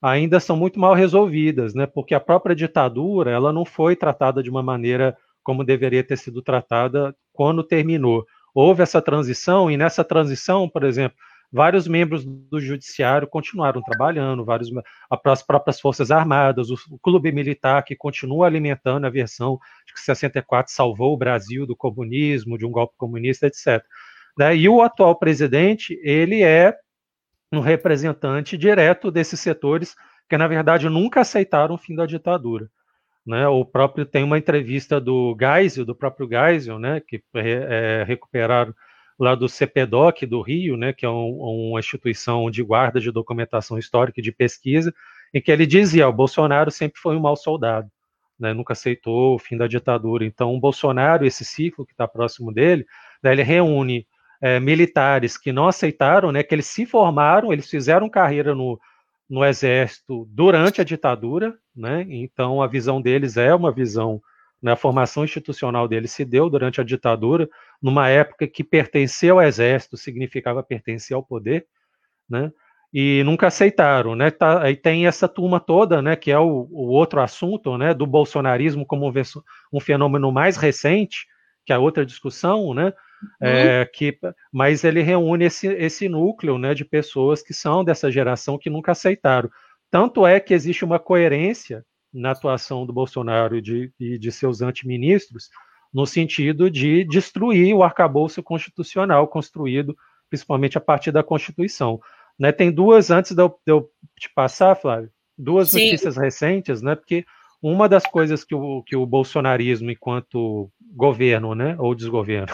ainda 0.00 0.38
são 0.38 0.56
muito 0.56 0.78
mal 0.78 0.94
resolvidas, 0.94 1.74
né, 1.74 1.86
porque 1.86 2.14
a 2.14 2.20
própria 2.20 2.54
ditadura, 2.54 3.30
ela 3.30 3.52
não 3.52 3.64
foi 3.64 3.96
tratada 3.96 4.42
de 4.42 4.50
uma 4.50 4.62
maneira 4.62 5.16
como 5.42 5.64
deveria 5.64 6.04
ter 6.04 6.16
sido 6.16 6.40
tratada 6.40 7.14
quando 7.32 7.62
terminou. 7.64 8.24
Houve 8.54 8.82
essa 8.82 9.02
transição, 9.02 9.70
e 9.70 9.76
nessa 9.76 10.04
transição, 10.04 10.68
por 10.68 10.84
exemplo, 10.84 11.18
vários 11.54 11.86
membros 11.86 12.24
do 12.24 12.60
judiciário 12.60 13.28
continuaram 13.28 13.80
trabalhando, 13.80 14.44
vários, 14.44 14.72
as 15.08 15.40
próprias 15.40 15.78
forças 15.78 16.10
armadas, 16.10 16.68
o, 16.68 16.76
clube 17.00 17.30
militar 17.30 17.84
que 17.84 17.94
continua 17.94 18.46
alimentando 18.46 19.06
a 19.06 19.10
versão 19.10 19.56
de 19.86 19.94
que 19.94 20.00
64 20.00 20.72
salvou 20.72 21.14
o 21.14 21.16
Brasil 21.16 21.64
do 21.64 21.76
comunismo, 21.76 22.58
de 22.58 22.66
um 22.66 22.72
golpe 22.72 22.94
comunista, 22.96 23.46
etc. 23.46 23.84
Né? 24.36 24.56
E 24.56 24.68
o 24.68 24.82
atual 24.82 25.16
presidente, 25.16 25.96
ele 26.02 26.42
é 26.42 26.74
um 27.52 27.60
representante 27.60 28.58
direto 28.58 29.08
desses 29.08 29.38
setores 29.38 29.94
que, 30.28 30.36
na 30.36 30.48
verdade, 30.48 30.88
nunca 30.88 31.20
aceitaram 31.20 31.76
o 31.76 31.78
fim 31.78 31.94
da 31.94 32.04
ditadura. 32.04 32.68
Né, 33.24 33.46
o 33.46 33.64
próprio 33.64 34.04
tem 34.04 34.24
uma 34.24 34.36
entrevista 34.36 35.00
do 35.00 35.34
Geisel, 35.38 35.84
do 35.84 35.94
próprio 35.94 36.28
Geisel, 36.28 36.78
né, 36.80 37.00
que 37.00 37.22
é, 37.36 38.04
recuperaram 38.06 38.74
lá 39.18 39.34
do 39.34 39.48
CPDOC 39.48 40.26
do 40.26 40.40
Rio, 40.40 40.76
né, 40.76 40.92
que 40.92 41.06
é 41.06 41.08
um, 41.08 41.70
uma 41.70 41.80
instituição 41.80 42.50
de 42.50 42.62
guarda 42.62 43.00
de 43.00 43.10
documentação 43.10 43.78
histórica 43.78 44.20
e 44.20 44.22
de 44.22 44.32
pesquisa, 44.32 44.92
em 45.32 45.40
que 45.40 45.50
ele 45.50 45.66
dizia: 45.66 46.08
o 46.08 46.12
Bolsonaro 46.12 46.70
sempre 46.70 47.00
foi 47.00 47.16
um 47.16 47.20
mau 47.20 47.36
soldado, 47.36 47.88
né, 48.38 48.52
nunca 48.52 48.72
aceitou 48.72 49.34
o 49.34 49.38
fim 49.38 49.56
da 49.56 49.66
ditadura. 49.66 50.24
Então, 50.24 50.54
o 50.54 50.60
Bolsonaro, 50.60 51.24
esse 51.24 51.44
ciclo 51.44 51.86
que 51.86 51.92
está 51.92 52.06
próximo 52.08 52.52
dele, 52.52 52.84
né, 53.22 53.32
ele 53.32 53.42
reúne 53.42 54.06
é, 54.40 54.60
militares 54.60 55.38
que 55.38 55.52
não 55.52 55.68
aceitaram, 55.68 56.30
né, 56.30 56.42
que 56.42 56.54
eles 56.54 56.66
se 56.66 56.84
formaram, 56.84 57.52
eles 57.52 57.68
fizeram 57.68 58.08
carreira 58.08 58.54
no, 58.54 58.78
no 59.28 59.44
exército 59.44 60.26
durante 60.30 60.80
a 60.80 60.84
ditadura, 60.84 61.56
né? 61.74 62.06
Então 62.08 62.62
a 62.62 62.66
visão 62.66 63.00
deles 63.00 63.36
é 63.36 63.54
uma 63.54 63.72
visão, 63.72 64.20
né, 64.62 64.72
a 64.72 64.76
formação 64.76 65.24
institucional 65.24 65.88
deles 65.88 66.12
se 66.12 66.24
deu 66.24 66.50
durante 66.50 66.80
a 66.80 66.84
ditadura, 66.84 67.48
numa 67.84 68.08
época 68.08 68.48
que 68.48 68.64
pertencer 68.64 69.30
ao 69.30 69.42
exército 69.42 69.94
significava 69.94 70.62
pertencer 70.62 71.14
ao 71.14 71.22
poder, 71.22 71.66
né? 72.26 72.50
E 72.90 73.22
nunca 73.24 73.48
aceitaram, 73.48 74.14
né? 74.16 74.30
Tá, 74.30 74.62
aí 74.62 74.74
tem 74.74 75.06
essa 75.06 75.28
turma 75.28 75.60
toda, 75.60 76.00
né? 76.00 76.16
Que 76.16 76.30
é 76.30 76.38
o, 76.38 76.66
o 76.70 76.88
outro 76.88 77.20
assunto, 77.20 77.76
né? 77.76 77.92
Do 77.92 78.06
bolsonarismo 78.06 78.86
como 78.86 79.06
um, 79.06 79.12
um 79.70 79.80
fenômeno 79.80 80.32
mais 80.32 80.56
recente, 80.56 81.26
que 81.66 81.74
é 81.74 81.78
outra 81.78 82.06
discussão, 82.06 82.72
né? 82.72 82.86
Uhum. 82.86 83.48
É, 83.48 83.84
que, 83.84 84.18
mas 84.50 84.82
ele 84.82 85.02
reúne 85.02 85.44
esse, 85.44 85.66
esse 85.66 86.08
núcleo 86.08 86.56
né, 86.56 86.72
de 86.72 86.86
pessoas 86.86 87.42
que 87.42 87.52
são 87.52 87.84
dessa 87.84 88.10
geração 88.10 88.56
que 88.56 88.70
nunca 88.70 88.92
aceitaram. 88.92 89.50
Tanto 89.90 90.26
é 90.26 90.40
que 90.40 90.54
existe 90.54 90.86
uma 90.86 90.98
coerência 90.98 91.84
na 92.12 92.30
atuação 92.30 92.86
do 92.86 92.94
Bolsonaro 92.94 93.56
e 93.56 93.60
de, 93.60 93.92
e 94.00 94.18
de 94.18 94.32
seus 94.32 94.62
antiministros, 94.62 95.50
no 95.94 96.04
sentido 96.04 96.68
de 96.68 97.04
destruir 97.04 97.72
o 97.72 97.84
arcabouço 97.84 98.42
constitucional 98.42 99.28
construído 99.28 99.96
principalmente 100.28 100.76
a 100.76 100.80
partir 100.80 101.12
da 101.12 101.22
Constituição. 101.22 102.00
Né, 102.36 102.50
tem 102.50 102.72
duas, 102.72 103.12
antes 103.12 103.32
de 103.32 103.40
eu, 103.40 103.48
de 103.48 103.72
eu 103.72 103.88
te 104.18 104.28
passar, 104.34 104.74
Flávio, 104.74 105.08
duas 105.38 105.70
Sim. 105.70 105.84
notícias 105.84 106.16
recentes, 106.16 106.82
né, 106.82 106.96
porque 106.96 107.24
uma 107.62 107.88
das 107.88 108.04
coisas 108.04 108.42
que 108.42 108.54
o, 108.54 108.82
que 108.82 108.96
o 108.96 109.06
bolsonarismo, 109.06 109.90
enquanto 109.90 110.68
governo, 110.92 111.54
né, 111.54 111.76
ou 111.78 111.94
desgoverno, 111.94 112.52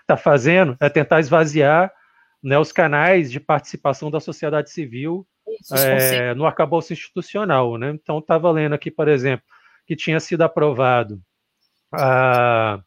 está 0.00 0.16
fazendo 0.18 0.74
é 0.80 0.88
tentar 0.88 1.20
esvaziar 1.20 1.92
né, 2.42 2.58
os 2.58 2.72
canais 2.72 3.30
de 3.30 3.38
participação 3.38 4.10
da 4.10 4.18
sociedade 4.18 4.70
civil 4.70 5.26
Isso, 5.60 5.76
é, 5.76 6.34
no 6.34 6.46
arcabouço 6.46 6.94
institucional. 6.94 7.76
Né? 7.76 7.90
Então, 7.90 8.18
estava 8.18 8.50
lendo 8.50 8.74
aqui, 8.74 8.90
por 8.90 9.06
exemplo, 9.06 9.44
que 9.86 9.94
tinha 9.94 10.18
sido 10.18 10.42
aprovado 10.42 11.20
a, 11.92 12.80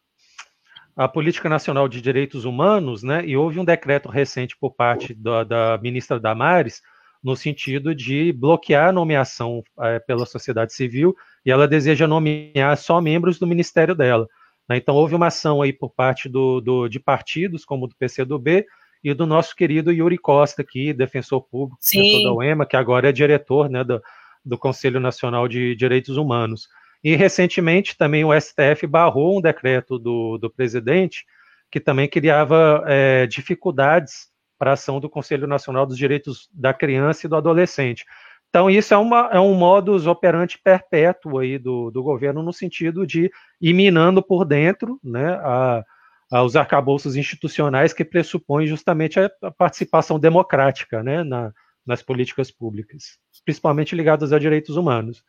a 0.96 1.08
Política 1.08 1.50
Nacional 1.50 1.88
de 1.88 2.02
Direitos 2.02 2.46
Humanos, 2.46 3.04
né, 3.04 3.26
e 3.26 3.36
houve 3.36 3.60
um 3.60 3.66
decreto 3.66 4.10
recente 4.10 4.58
por 4.58 4.74
parte 4.74 5.14
da, 5.14 5.44
da 5.44 5.80
ministra 5.82 6.20
Damares, 6.20 6.82
no 7.24 7.36
sentido 7.36 7.96
de 7.96 8.34
bloquear 8.34 8.90
a 8.90 8.92
nomeação 8.92 9.64
é, 9.80 10.00
pela 10.00 10.26
sociedade 10.26 10.74
civil 10.74 11.16
e 11.46 11.52
ela 11.52 11.68
deseja 11.68 12.06
nomear 12.06 12.76
só 12.78 13.00
membros 13.00 13.40
do 13.40 13.48
ministério 13.48 13.96
dela. 13.96 14.28
Né? 14.68 14.78
Então, 14.78 14.96
houve 14.96 15.16
uma 15.16 15.28
ação 15.28 15.62
aí 15.62 15.72
por 15.72 15.90
parte 15.90 16.28
do, 16.28 16.60
do, 16.60 16.88
de 16.88 17.00
partidos, 17.00 17.64
como 17.64 17.88
do 17.88 17.96
PCdoB, 17.96 18.66
e 19.04 19.14
do 19.14 19.26
nosso 19.26 19.56
querido 19.56 19.92
Yuri 19.92 20.18
Costa, 20.18 20.62
aqui, 20.62 20.94
defensor 20.94 21.42
público 21.42 21.78
defensor 21.82 22.24
da 22.24 22.34
UEMA, 22.34 22.66
que 22.66 22.78
agora 22.78 23.10
é 23.10 23.12
diretor 23.12 23.70
né, 23.70 23.84
do, 23.84 24.02
do 24.46 24.58
Conselho 24.58 25.00
Nacional 25.00 25.48
de 25.48 25.76
Direitos 25.76 26.16
Humanos. 26.16 26.70
E, 27.04 27.16
recentemente, 27.16 27.98
também 27.98 28.24
o 28.24 28.40
STF 28.40 28.88
barrou 28.88 29.38
um 29.38 29.42
decreto 29.42 30.00
do, 30.00 30.38
do 30.38 30.50
presidente 30.50 31.26
que 31.70 31.80
também 31.80 32.08
criava 32.08 32.84
é, 32.86 33.26
dificuldades 33.26 34.28
para 34.60 34.70
a 34.70 34.74
ação 34.74 35.00
do 35.00 35.10
Conselho 35.10 35.48
Nacional 35.48 35.86
dos 35.86 35.98
Direitos 35.98 36.48
da 36.54 36.74
Criança 36.74 37.26
e 37.26 37.30
do 37.30 37.36
Adolescente. 37.36 38.06
Então, 38.48 38.70
isso 38.70 38.94
é, 38.94 38.98
uma, 38.98 39.30
é 39.32 39.40
um 39.40 39.56
modus 39.56 40.06
operandi 40.06 40.60
perpétuo 40.64 41.40
aí 41.40 41.58
do, 41.58 41.90
do 41.90 42.04
governo, 42.04 42.44
no 42.44 42.54
sentido 42.54 43.08
de 43.08 43.32
ir 43.60 43.74
minando 43.74 44.22
por 44.22 44.46
dentro 44.46 45.00
né, 45.04 45.34
a, 45.42 45.84
a 46.32 46.44
os 46.44 46.56
arcabouços 46.56 47.16
institucionais 47.16 47.92
que 47.92 48.06
pressupõem 48.06 48.68
justamente 48.68 49.20
a, 49.20 49.32
a 49.42 49.50
participação 49.50 50.20
democrática 50.20 51.02
né, 51.02 51.24
na, 51.24 51.52
nas 51.84 52.04
políticas 52.04 52.52
públicas, 52.52 53.18
principalmente 53.44 53.96
ligadas 53.96 54.32
a 54.32 54.38
direitos 54.38 54.78
humanos, 54.78 55.24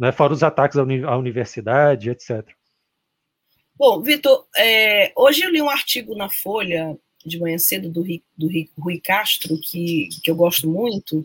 né, 0.00 0.10
fora 0.10 0.32
os 0.32 0.42
ataques 0.42 0.78
à, 0.78 0.82
uni, 0.82 1.04
à 1.04 1.14
universidade, 1.18 2.08
etc. 2.08 2.42
Bom, 3.76 4.00
Vitor, 4.00 4.46
é, 4.56 5.12
hoje 5.14 5.42
eu 5.42 5.50
li 5.50 5.60
um 5.60 5.68
artigo 5.68 6.16
na 6.16 6.30
Folha 6.30 6.96
de 7.24 7.38
manhã 7.38 7.58
cedo 7.58 7.90
do, 7.90 8.02
do 8.36 8.48
Rui 8.78 8.98
Castro, 8.98 9.60
que, 9.60 10.08
que 10.22 10.30
eu 10.30 10.34
gosto 10.34 10.66
muito, 10.66 11.24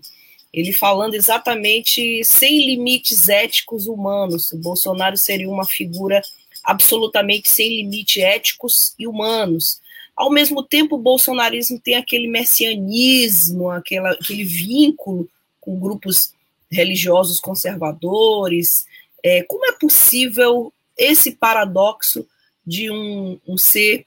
ele 0.54 0.74
falando 0.74 1.14
exatamente 1.14 2.22
sem 2.26 2.66
limites 2.66 3.30
éticos 3.30 3.88
humanos. 3.88 4.52
O 4.52 4.58
Bolsonaro 4.58 5.16
seria 5.16 5.50
uma 5.50 5.66
figura 5.66 6.22
absolutamente 6.62 7.50
sem 7.50 7.78
limites 7.78 8.22
éticos 8.22 8.94
e 9.00 9.08
humanos. 9.08 9.80
Ao 10.16 10.30
mesmo 10.30 10.64
tempo, 10.64 10.96
o 10.96 11.02
bolsonarismo 11.02 11.80
tem 11.80 11.96
aquele 11.96 12.28
messianismo, 12.28 13.70
aquela, 13.70 14.12
aquele 14.12 14.44
vínculo 14.44 15.30
com 15.62 15.80
grupos 15.80 16.34
religiosos 16.72 17.40
conservadores. 17.40 18.86
É, 19.24 19.44
como 19.44 19.66
é 19.66 19.72
possível 19.74 20.74
esse 20.98 21.32
paradoxo 21.32 22.28
de 22.66 22.90
um, 22.90 23.40
um 23.48 23.58
ser 23.58 24.06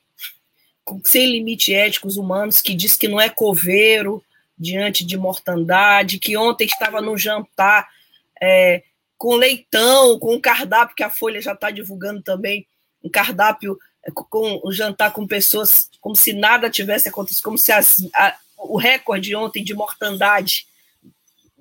sem 1.04 1.30
limites 1.30 1.74
éticos 1.74 2.16
humanos 2.16 2.62
que 2.62 2.74
diz 2.74 2.96
que 2.96 3.08
não 3.08 3.20
é 3.20 3.28
coveiro, 3.28 4.22
diante 4.58 5.04
de 5.04 5.16
mortandade, 5.16 6.18
que 6.18 6.36
ontem 6.36 6.64
estava 6.64 7.00
no 7.00 7.16
jantar 7.16 7.88
é, 8.40 8.82
com 9.16 9.34
leitão, 9.34 10.18
com 10.18 10.34
um 10.34 10.40
cardápio 10.40 10.96
que 10.96 11.02
a 11.02 11.10
Folha 11.10 11.40
já 11.40 11.52
está 11.52 11.70
divulgando 11.70 12.22
também, 12.22 12.66
um 13.02 13.08
cardápio 13.08 13.78
é, 14.04 14.10
com 14.10 14.60
um 14.64 14.72
jantar 14.72 15.12
com 15.12 15.26
pessoas 15.26 15.88
como 16.00 16.16
se 16.16 16.32
nada 16.32 16.70
tivesse 16.70 17.08
acontecido, 17.08 17.44
como 17.44 17.58
se 17.58 17.70
as, 17.70 17.98
a, 18.14 18.36
o 18.56 18.76
recorde 18.76 19.34
ontem 19.34 19.62
de 19.62 19.74
mortandade 19.74 20.66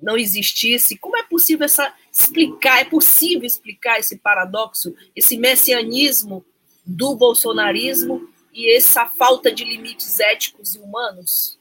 não 0.00 0.16
existisse. 0.16 0.96
Como 0.96 1.16
é 1.16 1.22
possível 1.22 1.64
essa 1.64 1.92
explicar? 2.12 2.80
É 2.80 2.84
possível 2.84 3.44
explicar 3.44 3.98
esse 3.98 4.18
paradoxo, 4.18 4.94
esse 5.14 5.36
messianismo 5.36 6.44
do 6.84 7.14
bolsonarismo 7.16 8.28
e 8.52 8.74
essa 8.76 9.06
falta 9.06 9.52
de 9.52 9.64
limites 9.64 10.18
éticos 10.20 10.74
e 10.74 10.78
humanos? 10.78 11.58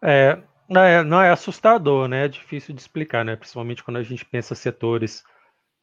É, 0.00 0.38
não 0.68 0.80
é, 0.82 1.02
não 1.02 1.20
é 1.20 1.30
assustador, 1.30 2.08
né? 2.08 2.26
É 2.26 2.28
difícil 2.28 2.74
de 2.74 2.80
explicar, 2.80 3.24
né? 3.24 3.36
Principalmente 3.36 3.82
quando 3.82 3.96
a 3.96 4.02
gente 4.02 4.24
pensa 4.24 4.54
setores 4.54 5.24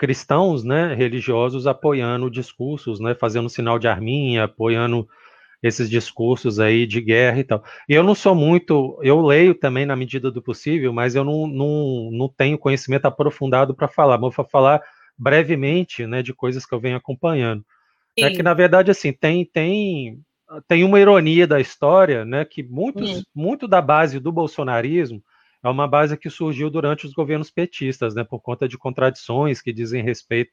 cristãos, 0.01 0.63
né, 0.63 0.95
religiosos 0.95 1.67
apoiando 1.67 2.27
discursos, 2.27 3.00
né, 3.00 3.13
fazendo 3.13 3.48
sinal 3.48 3.77
de 3.77 3.88
arminha, 3.88 4.45
apoiando 4.45 5.07
esses 5.62 5.89
discursos 5.89 6.60
aí 6.60 6.88
de 6.88 7.00
guerra 7.00 7.39
e 7.39 7.44
tal. 7.44 7.63
E 7.88 7.94
eu 7.94 8.03
não 8.03 8.15
sou 8.15 8.34
muito, 8.34 9.00
eu 9.03 9.22
leio 9.22 9.53
também 9.53 9.86
na 9.86 9.96
medida 9.96 10.32
do 10.32 10.41
possível, 10.41 10.91
mas 10.91 11.15
eu 11.15 11.24
não, 11.24 11.48
não, 11.48 12.10
não 12.12 12.30
tenho 12.30 12.58
conhecimento 12.58 13.06
aprofundado 13.06 13.75
para 13.75 13.88
falar, 13.88 14.18
mas 14.18 14.36
vou 14.36 14.46
falar 14.46 14.82
brevemente, 15.18 16.08
né, 16.08 16.24
de 16.24 16.34
coisas 16.34 16.65
que 16.65 16.74
eu 16.74 16.80
venho 16.80 16.98
acompanhando. 16.98 17.63
É 18.18 18.30
que 18.30 18.44
na 18.44 18.53
verdade 18.53 18.91
assim, 18.91 19.13
tem 19.13 19.46
tem 19.46 20.20
tem 20.68 20.84
uma 20.84 21.00
ironia 21.00 21.48
da 21.48 21.62
história, 21.62 22.25
né, 22.25 22.44
que 22.44 22.62
muitos, 22.62 23.24
muito 23.34 23.68
da 23.68 23.82
base 23.82 24.20
do 24.20 24.34
bolsonarismo 24.34 25.24
é 25.63 25.70
uma 25.70 25.88
base 25.88 26.18
que 26.18 26.30
surgiu 26.30 26.70
durante 26.70 27.06
os 27.06 27.13
governos 27.13 27.50
petistas, 27.50 28.15
né, 28.15 28.24
por 28.24 28.41
conta 28.41 28.68
de 28.68 28.77
contradições 28.77 29.62
que 29.62 29.72
dizem 29.72 30.03
respeito 30.03 30.51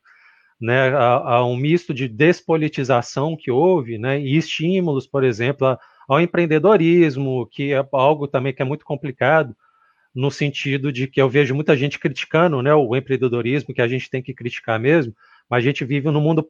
né, 0.61 0.89
a, 0.89 1.37
a, 1.37 1.47
um 1.47 1.57
misto 1.57 1.95
de 1.95 2.09
despolitização 2.09 3.37
que 3.37 3.51
houve, 3.51 3.99
né, 3.99 4.21
e 4.21 4.37
estímulos, 4.37 5.07
por 5.07 5.23
exemplo, 5.23 5.67
a, 5.67 5.79
ao 6.09 6.21
empreendedorismo, 6.21 7.47
que 7.47 7.73
é 7.73 7.87
algo 7.93 8.27
também 8.27 8.53
que 8.53 8.63
é 8.63 8.65
muito 8.65 8.85
complicado, 8.85 9.55
no 10.15 10.31
sentido 10.31 10.91
de 10.91 11.07
que 11.07 11.21
eu 11.21 11.29
vejo 11.29 11.55
muita 11.55 11.77
gente 11.77 11.99
criticando 11.99 12.61
né, 12.63 12.75
o 12.75 12.97
empreendedorismo, 12.97 13.73
que 13.73 13.83
a 13.83 13.89
gente 13.89 14.11
tem 14.11 14.23
que 14.23 14.35
criticar 14.35 14.81
mesmo, 14.81 15.15
mas 15.49 15.59
a 15.59 15.67
gente 15.67 15.85
vive 15.85 16.11
no 16.11 16.21
mundo 16.21 16.45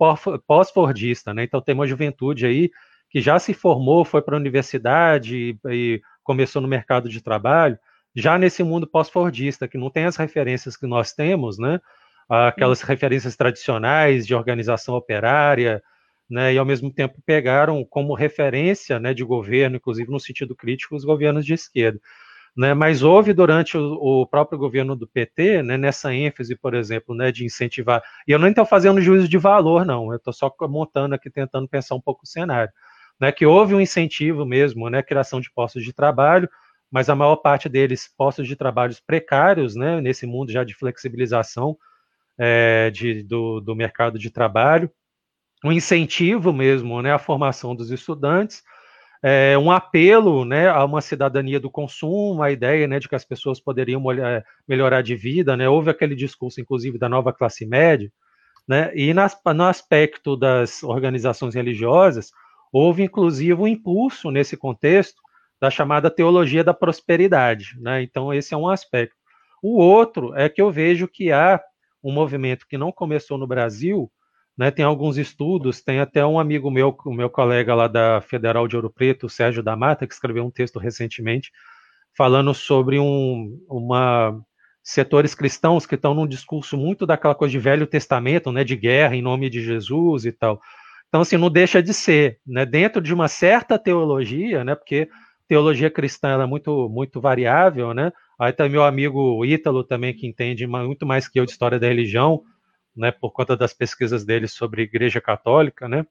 pós-fordista, 0.47 1.35
né, 1.35 1.45
então 1.45 1.61
tem 1.61 1.75
uma 1.75 1.87
juventude 1.87 2.47
aí 2.47 2.71
que 3.11 3.21
já 3.21 3.39
se 3.39 3.55
formou, 3.55 4.05
foi 4.05 4.23
para 4.23 4.37
a 4.37 4.39
universidade 4.41 5.37
e, 5.37 5.59
e 5.71 6.03
começou 6.23 6.61
no 6.61 6.69
mercado 6.69 7.09
de 7.09 7.23
trabalho, 7.23 7.79
já 8.15 8.39
nesse 8.39 8.63
mundo 8.63 8.87
pós-fordista, 8.87 9.69
que 9.69 9.79
não 9.79 9.91
tem 9.91 10.05
as 10.05 10.17
referências 10.17 10.77
que 10.77 10.87
nós 10.87 11.13
temos, 11.13 11.59
né? 11.59 11.81
Aquelas 12.29 12.83
referências 12.83 13.37
tradicionais 13.37 14.27
de 14.27 14.35
organização 14.35 14.95
operária, 14.95 15.83
né? 16.29 16.53
E 16.53 16.59
ao 16.59 16.65
mesmo 16.65 16.93
tempo 16.93 17.23
pegaram 17.25 17.85
como 17.85 18.15
referência, 18.15 18.99
né, 19.01 19.15
de 19.15 19.25
governo, 19.25 19.77
inclusive 19.77 20.11
no 20.11 20.21
sentido 20.21 20.55
crítico, 20.55 20.95
os 20.95 21.05
governos 21.05 21.45
de 21.45 21.55
esquerda. 21.55 21.99
Né, 22.57 22.75
mas 22.75 23.03
houve 23.05 23.33
durante 23.33 23.79
o, 23.79 24.23
o, 24.23 24.27
próprio 24.27 24.59
governo 24.59 24.97
do 24.97 25.07
PT, 25.07 25.63
né, 25.63 25.77
nessa 25.77 26.13
ênfase, 26.13 26.57
por 26.57 26.75
exemplo, 26.75 27.15
né, 27.15 27.31
de 27.31 27.45
incentivar. 27.45 28.03
E 28.27 28.33
eu 28.33 28.39
não 28.39 28.49
estou 28.49 28.67
fazendo 28.67 29.01
juízo 29.01 29.29
de 29.29 29.39
valor, 29.39 29.87
não. 29.87 30.11
Eu 30.11 30.17
estou 30.17 30.33
só 30.33 30.53
montando 30.63 31.15
aqui, 31.15 31.31
tentando 31.31 31.69
pensar 31.69 31.95
um 31.95 32.01
pouco 32.01 32.25
o 32.25 32.27
cenário 32.27 32.73
né, 33.21 33.33
que 33.33 33.45
houve 33.45 33.75
um 33.75 33.81
incentivo 33.81 34.47
mesmo, 34.47 34.89
né, 34.89 35.03
criação 35.03 35.41
de 35.41 35.51
postos 35.51 35.83
de 35.83 35.93
trabalho, 35.93 36.49
mas 36.91 37.09
a 37.09 37.15
maior 37.15 37.37
parte 37.37 37.69
deles 37.69 38.09
postos 38.17 38.47
de 38.47 38.57
trabalhos 38.57 39.01
precários, 39.01 39.75
né, 39.75 40.01
nesse 40.01 40.27
mundo 40.27 40.53
já 40.53 40.65
de 40.65 40.75
flexibilização 40.75 41.77
é, 42.39 42.91
de, 42.91 43.23
do, 43.23 43.61
do 43.61 43.75
mercado 43.75 44.19
de 44.19 44.31
trabalho, 44.31 44.91
um 45.65 45.73
incentivo 45.73 46.53
mesmo, 46.53 47.03
né, 47.03 47.13
à 47.13 47.19
formação 47.19 47.75
dos 47.75 47.91
estudantes, 47.91 48.63
é, 49.23 49.59
um 49.59 49.71
apelo 49.71 50.45
né, 50.45 50.69
a 50.69 50.85
uma 50.85 51.01
cidadania 51.01 51.59
do 51.59 51.71
consumo, 51.71 52.43
a 52.43 52.53
ideia 52.53 52.87
né, 52.87 53.01
de 53.01 53.09
que 53.09 53.17
as 53.17 53.25
pessoas 53.25 53.59
poderiam 53.59 54.03
melhorar 54.67 55.03
de 55.03 55.17
vida, 55.17 55.57
né, 55.57 55.69
houve 55.69 55.91
aquele 55.91 56.15
discurso, 56.15 56.61
inclusive, 56.61 56.99
da 56.99 57.09
nova 57.09 57.33
classe 57.33 57.67
média, 57.67 58.11
né, 58.67 58.93
e 58.95 59.13
nas, 59.13 59.37
no 59.55 59.65
aspecto 59.65 60.37
das 60.37 60.83
organizações 60.85 61.55
religiosas, 61.55 62.31
houve, 62.73 63.03
inclusive, 63.03 63.55
um 63.55 63.67
impulso 63.67 64.31
nesse 64.31 64.57
contexto 64.57 65.21
da 65.61 65.71
chamada 65.71 66.09
teologia 66.09 66.63
da 66.63 66.73
prosperidade. 66.73 67.77
Né, 67.81 68.03
então, 68.03 68.33
esse 68.33 68.55
é 68.55 68.57
um 68.57 68.69
aspecto. 68.69 69.17
O 69.61 69.79
outro 69.79 70.37
é 70.37 70.49
que 70.49 70.63
eu 70.63 70.71
vejo 70.71 71.09
que 71.09 71.33
há 71.33 71.61
um 72.03 72.13
movimento 72.13 72.67
que 72.69 72.79
não 72.79 72.93
começou 72.93 73.39
no 73.39 73.47
Brasil, 73.47 74.11
né, 74.57 74.71
tem 74.71 74.85
alguns 74.85 75.17
estudos, 75.17 75.81
tem 75.81 76.01
até 76.01 76.27
um 76.27 76.39
amigo 76.39 76.71
meu, 76.71 76.97
o 77.05 77.13
meu 77.13 77.31
colega 77.31 77.75
lá 77.75 77.87
da 77.87 78.21
Federal 78.21 78.67
de 78.67 78.75
Ouro 78.75 78.91
Preto, 78.91 79.27
o 79.27 79.31
Sérgio 79.31 79.63
da 79.63 79.77
Mata, 79.77 80.07
que 80.07 80.13
escreveu 80.13 80.45
um 80.45 80.51
texto 80.51 80.79
recentemente 80.79 81.53
falando 82.17 82.53
sobre 82.53 82.99
um, 82.99 83.57
uma 83.69 84.37
setores 84.83 85.35
cristãos 85.35 85.87
que 85.87 85.95
estão 85.95 86.15
num 86.15 86.27
discurso 86.27 86.77
muito 86.77 87.07
daquela 87.07 87.35
coisa 87.35 87.53
de 87.53 87.59
Velho 87.59 87.87
Testamento, 87.87 88.51
né, 88.51 88.65
de 88.65 88.75
guerra 88.75 89.15
em 89.15 89.23
nome 89.23 89.49
de 89.49 89.63
Jesus 89.63 90.25
e 90.25 90.33
tal. 90.33 90.61
Então, 91.09 91.21
assim, 91.21 91.37
não 91.37 91.51
deixa 91.51 91.83
de 91.83 91.95
ser, 91.95 92.41
né, 92.47 92.67
dentro 92.67 93.01
de 93.01 93.15
uma 93.15 93.29
certa 93.29 93.79
teologia, 93.79 94.65
né, 94.65 94.75
porque 94.75 95.09
teologia 95.49 95.91
cristã 95.91 96.41
é 96.43 96.47
muito, 96.47 96.89
muito 96.89 97.21
variável, 97.21 97.95
né, 97.95 98.13
aí 98.39 98.53
tem 98.53 98.69
meu 98.69 98.85
amigo 98.85 99.45
Ítalo 99.45 99.83
também, 99.83 100.15
que 100.15 100.27
entende 100.27 100.67
muito 100.67 101.07
mais 101.07 101.27
que 101.27 101.41
eu 101.41 101.47
de 101.47 101.53
história 101.53 101.79
da 101.79 101.89
religião, 101.89 102.43
né, 102.95 103.11
por 103.11 103.33
conta 103.33 103.57
das 103.57 103.73
pesquisas 103.73 104.25
dele 104.25 104.47
sobre 104.47 104.83
Igreja 104.83 105.21
Católica, 105.21 105.89
né, 105.89 106.07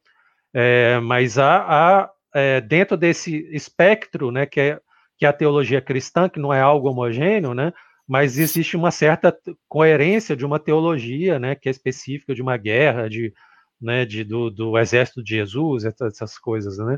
é, 0.53 0.99
mas 0.99 1.37
há, 1.37 1.57
há 1.67 2.09
é, 2.33 2.59
dentro 2.59 2.97
desse 2.97 3.47
espectro, 3.55 4.31
né, 4.31 4.45
que 4.45 4.59
é, 4.59 4.79
que 5.17 5.25
é 5.25 5.29
a 5.29 5.33
teologia 5.33 5.81
cristã, 5.81 6.27
que 6.29 6.39
não 6.39 6.53
é 6.53 6.61
algo 6.61 6.89
homogêneo, 6.89 7.53
né, 7.53 7.71
mas 8.07 8.39
existe 8.39 8.77
uma 8.77 8.89
certa 8.89 9.37
coerência 9.67 10.35
de 10.35 10.45
uma 10.45 10.59
teologia, 10.59 11.37
né, 11.37 11.55
que 11.55 11.67
é 11.67 11.71
específica 11.71 12.33
de 12.33 12.41
uma 12.41 12.55
guerra, 12.55 13.09
de, 13.09 13.33
né, 13.81 14.05
de, 14.05 14.23
do, 14.23 14.49
do 14.49 14.77
exército 14.77 15.21
de 15.21 15.35
Jesus, 15.35 15.83
essas 15.85 16.37
coisas, 16.37 16.77
né. 16.77 16.97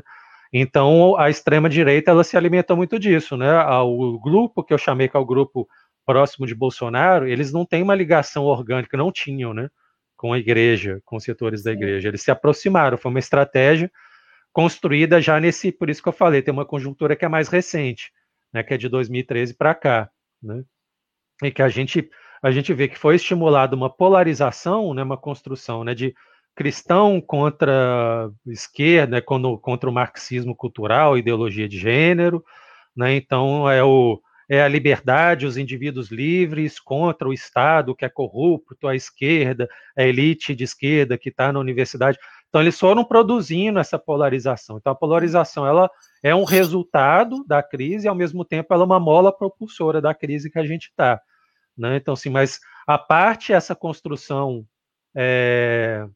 Então, 0.52 1.16
a 1.16 1.30
extrema-direita, 1.30 2.10
ela 2.10 2.24
se 2.24 2.36
alimenta 2.36 2.74
muito 2.74 2.98
disso, 2.98 3.36
né, 3.36 3.52
o 3.82 4.18
grupo 4.18 4.64
que 4.64 4.74
eu 4.74 4.78
chamei 4.78 5.08
que 5.08 5.16
é 5.16 5.20
o 5.20 5.24
grupo 5.24 5.68
próximo 6.04 6.46
de 6.46 6.54
Bolsonaro, 6.54 7.28
eles 7.28 7.52
não 7.52 7.64
têm 7.64 7.82
uma 7.82 7.94
ligação 7.94 8.44
orgânica, 8.44 8.96
não 8.96 9.12
tinham, 9.12 9.54
né, 9.54 9.68
com 10.16 10.32
a 10.32 10.38
igreja, 10.38 11.00
com 11.04 11.16
os 11.16 11.24
setores 11.24 11.62
da 11.62 11.72
igreja. 11.72 12.08
Eles 12.08 12.22
se 12.22 12.30
aproximaram, 12.30 12.98
foi 12.98 13.10
uma 13.10 13.20
estratégia 13.20 13.90
construída 14.52 15.20
já 15.20 15.38
nesse, 15.38 15.70
por 15.70 15.88
isso 15.88 16.02
que 16.02 16.08
eu 16.08 16.12
falei, 16.12 16.42
tem 16.42 16.52
uma 16.52 16.66
conjuntura 16.66 17.14
que 17.14 17.24
é 17.24 17.28
mais 17.28 17.48
recente, 17.48 18.12
né, 18.52 18.62
que 18.62 18.74
é 18.74 18.76
de 18.76 18.88
2013 18.88 19.54
para 19.54 19.74
cá, 19.74 20.10
né? 20.42 20.64
E 21.42 21.50
que 21.50 21.62
a 21.62 21.68
gente 21.68 22.10
a 22.42 22.50
gente 22.50 22.72
vê 22.72 22.88
que 22.88 22.98
foi 22.98 23.16
estimulada 23.16 23.76
uma 23.76 23.90
polarização, 23.90 24.94
né, 24.94 25.02
uma 25.02 25.16
construção, 25.16 25.84
né, 25.84 25.94
de 25.94 26.14
cristão 26.54 27.20
contra 27.20 28.30
esquerda, 28.46 29.16
né, 29.16 29.20
contra 29.20 29.88
o 29.88 29.92
marxismo 29.92 30.54
cultural, 30.54 31.16
ideologia 31.16 31.68
de 31.68 31.78
gênero, 31.78 32.44
né? 32.96 33.14
Então 33.14 33.70
é 33.70 33.82
o 33.82 34.20
é 34.52 34.62
a 34.62 34.68
liberdade, 34.68 35.46
os 35.46 35.56
indivíduos 35.56 36.10
livres 36.10 36.80
contra 36.80 37.28
o 37.28 37.32
Estado 37.32 37.94
que 37.94 38.04
é 38.04 38.08
corrupto, 38.08 38.88
a 38.88 38.96
esquerda, 38.96 39.68
a 39.96 40.02
elite 40.02 40.56
de 40.56 40.64
esquerda 40.64 41.16
que 41.16 41.28
está 41.28 41.52
na 41.52 41.60
universidade. 41.60 42.18
Então 42.48 42.60
eles 42.60 42.76
foram 42.76 43.04
produzindo 43.04 43.78
essa 43.78 43.96
polarização. 43.96 44.76
Então 44.76 44.92
a 44.92 44.96
polarização 44.96 45.64
ela 45.64 45.88
é 46.20 46.34
um 46.34 46.42
resultado 46.42 47.44
da 47.46 47.62
crise 47.62 48.06
e 48.06 48.08
ao 48.08 48.14
mesmo 48.14 48.44
tempo 48.44 48.74
ela 48.74 48.82
é 48.82 48.86
uma 48.86 48.98
mola 48.98 49.32
propulsora 49.32 50.00
da 50.00 50.12
crise 50.12 50.50
que 50.50 50.58
a 50.58 50.66
gente 50.66 50.86
está. 50.88 51.20
Né? 51.78 51.96
Então, 51.96 52.16
sim, 52.16 52.28
mas 52.28 52.58
a 52.88 52.98
parte 52.98 53.52
essa 53.52 53.76
construção 53.76 54.66
é, 55.14 56.06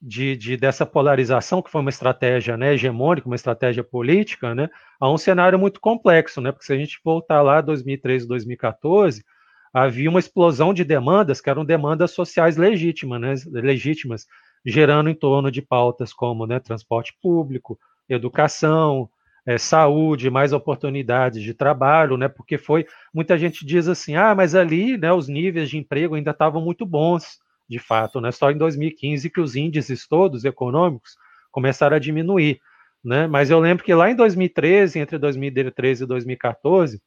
de, 0.00 0.36
de, 0.36 0.56
dessa 0.56 0.84
polarização, 0.84 1.62
que 1.62 1.70
foi 1.70 1.80
uma 1.80 1.90
estratégia 1.90 2.56
né, 2.56 2.74
hegemônica, 2.74 3.26
uma 3.26 3.36
estratégia 3.36 3.82
política, 3.82 4.54
né, 4.54 4.68
a 5.00 5.10
um 5.10 5.16
cenário 5.16 5.58
muito 5.58 5.80
complexo, 5.80 6.40
né, 6.40 6.52
porque 6.52 6.66
se 6.66 6.72
a 6.72 6.76
gente 6.76 7.00
voltar 7.04 7.42
lá 7.42 7.60
2013, 7.60 8.26
2014, 8.28 9.24
havia 9.72 10.08
uma 10.08 10.20
explosão 10.20 10.72
de 10.72 10.84
demandas 10.84 11.40
que 11.40 11.50
eram 11.50 11.64
demandas 11.64 12.10
sociais 12.10 12.56
legítimas, 12.56 13.20
né, 13.20 13.34
legítimas 13.46 14.26
gerando 14.64 15.08
em 15.08 15.14
torno 15.14 15.50
de 15.50 15.62
pautas 15.62 16.12
como 16.12 16.46
né, 16.46 16.58
transporte 16.58 17.16
público, 17.22 17.78
educação, 18.08 19.08
é, 19.46 19.56
saúde, 19.58 20.28
mais 20.28 20.52
oportunidades 20.52 21.42
de 21.42 21.54
trabalho, 21.54 22.16
né, 22.16 22.28
porque 22.28 22.58
foi, 22.58 22.86
muita 23.14 23.38
gente 23.38 23.64
diz 23.64 23.86
assim, 23.88 24.16
ah, 24.16 24.34
mas 24.34 24.54
ali 24.54 24.98
né, 24.98 25.12
os 25.12 25.28
níveis 25.28 25.70
de 25.70 25.78
emprego 25.78 26.16
ainda 26.16 26.32
estavam 26.32 26.60
muito 26.60 26.84
bons, 26.84 27.38
de 27.68 27.78
fato, 27.78 28.20
né? 28.20 28.30
Só 28.32 28.50
em 28.50 28.58
2015 28.58 29.30
que 29.30 29.40
os 29.40 29.56
índices 29.56 30.06
todos 30.06 30.44
econômicos 30.44 31.16
começaram 31.50 31.96
a 31.96 32.00
diminuir, 32.00 32.60
né? 33.04 33.26
Mas 33.26 33.50
eu 33.50 33.58
lembro 33.58 33.84
que 33.84 33.94
lá 33.94 34.10
em 34.10 34.14
2013, 34.14 34.98
entre 34.98 35.18
2013 35.18 36.04
e 36.04 36.06
2014, 36.06 37.02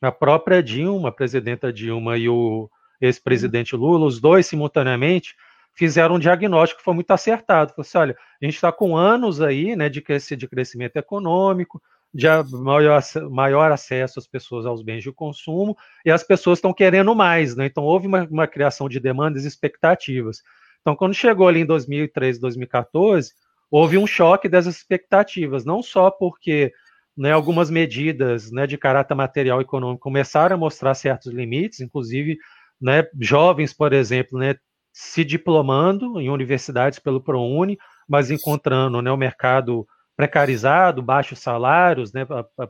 a 0.00 0.12
própria 0.12 0.62
Dilma, 0.62 1.10
a 1.10 1.12
presidenta 1.12 1.72
Dilma 1.72 2.16
e 2.16 2.28
o 2.28 2.70
ex-presidente 3.00 3.76
Lula, 3.76 4.06
os 4.06 4.20
dois 4.20 4.46
simultaneamente 4.46 5.34
fizeram 5.74 6.16
um 6.16 6.18
diagnóstico 6.18 6.78
que 6.78 6.84
foi 6.84 6.94
muito 6.94 7.10
acertado. 7.10 7.70
Falou 7.70 7.82
assim, 7.82 7.98
olha, 7.98 8.16
a 8.40 8.44
gente 8.44 8.54
está 8.54 8.72
com 8.72 8.96
anos 8.96 9.40
aí, 9.40 9.76
né, 9.76 9.88
de, 9.88 10.02
de 10.36 10.48
crescimento 10.48 10.96
econômico, 10.96 11.80
de 12.12 12.26
maior, 12.52 13.02
maior 13.30 13.72
acesso 13.72 14.18
às 14.18 14.26
pessoas 14.26 14.66
aos 14.66 14.82
bens 14.82 15.02
de 15.02 15.12
consumo, 15.12 15.76
e 16.04 16.10
as 16.10 16.22
pessoas 16.22 16.58
estão 16.58 16.72
querendo 16.72 17.14
mais, 17.14 17.54
né? 17.54 17.66
Então 17.66 17.84
houve 17.84 18.06
uma, 18.06 18.24
uma 18.30 18.46
criação 18.46 18.88
de 18.88 18.98
demandas 18.98 19.44
e 19.44 19.48
expectativas. 19.48 20.42
Então, 20.80 20.96
quando 20.96 21.14
chegou 21.14 21.46
ali 21.46 21.60
em 21.60 21.66
2013, 21.66 22.40
2014, 22.40 23.32
houve 23.70 23.98
um 23.98 24.06
choque 24.06 24.48
dessas 24.48 24.76
expectativas, 24.76 25.64
não 25.64 25.82
só 25.82 26.10
porque 26.10 26.72
né, 27.16 27.32
algumas 27.32 27.70
medidas 27.70 28.50
né, 28.50 28.66
de 28.66 28.78
caráter 28.78 29.14
material 29.14 29.60
e 29.60 29.62
econômico 29.62 30.02
começaram 30.02 30.56
a 30.56 30.58
mostrar 30.58 30.94
certos 30.94 31.32
limites, 31.32 31.80
inclusive 31.80 32.38
né, 32.80 33.06
jovens, 33.20 33.72
por 33.72 33.92
exemplo, 33.92 34.38
né, 34.38 34.56
se 34.92 35.24
diplomando 35.24 36.20
em 36.20 36.30
universidades 36.30 36.98
pelo 36.98 37.20
ProUni, 37.20 37.78
mas 38.08 38.30
encontrando 38.30 39.00
né, 39.00 39.10
o 39.12 39.16
mercado 39.16 39.86
precarizado, 40.20 41.00
baixos 41.00 41.38
salários, 41.38 42.12
né, 42.12 42.26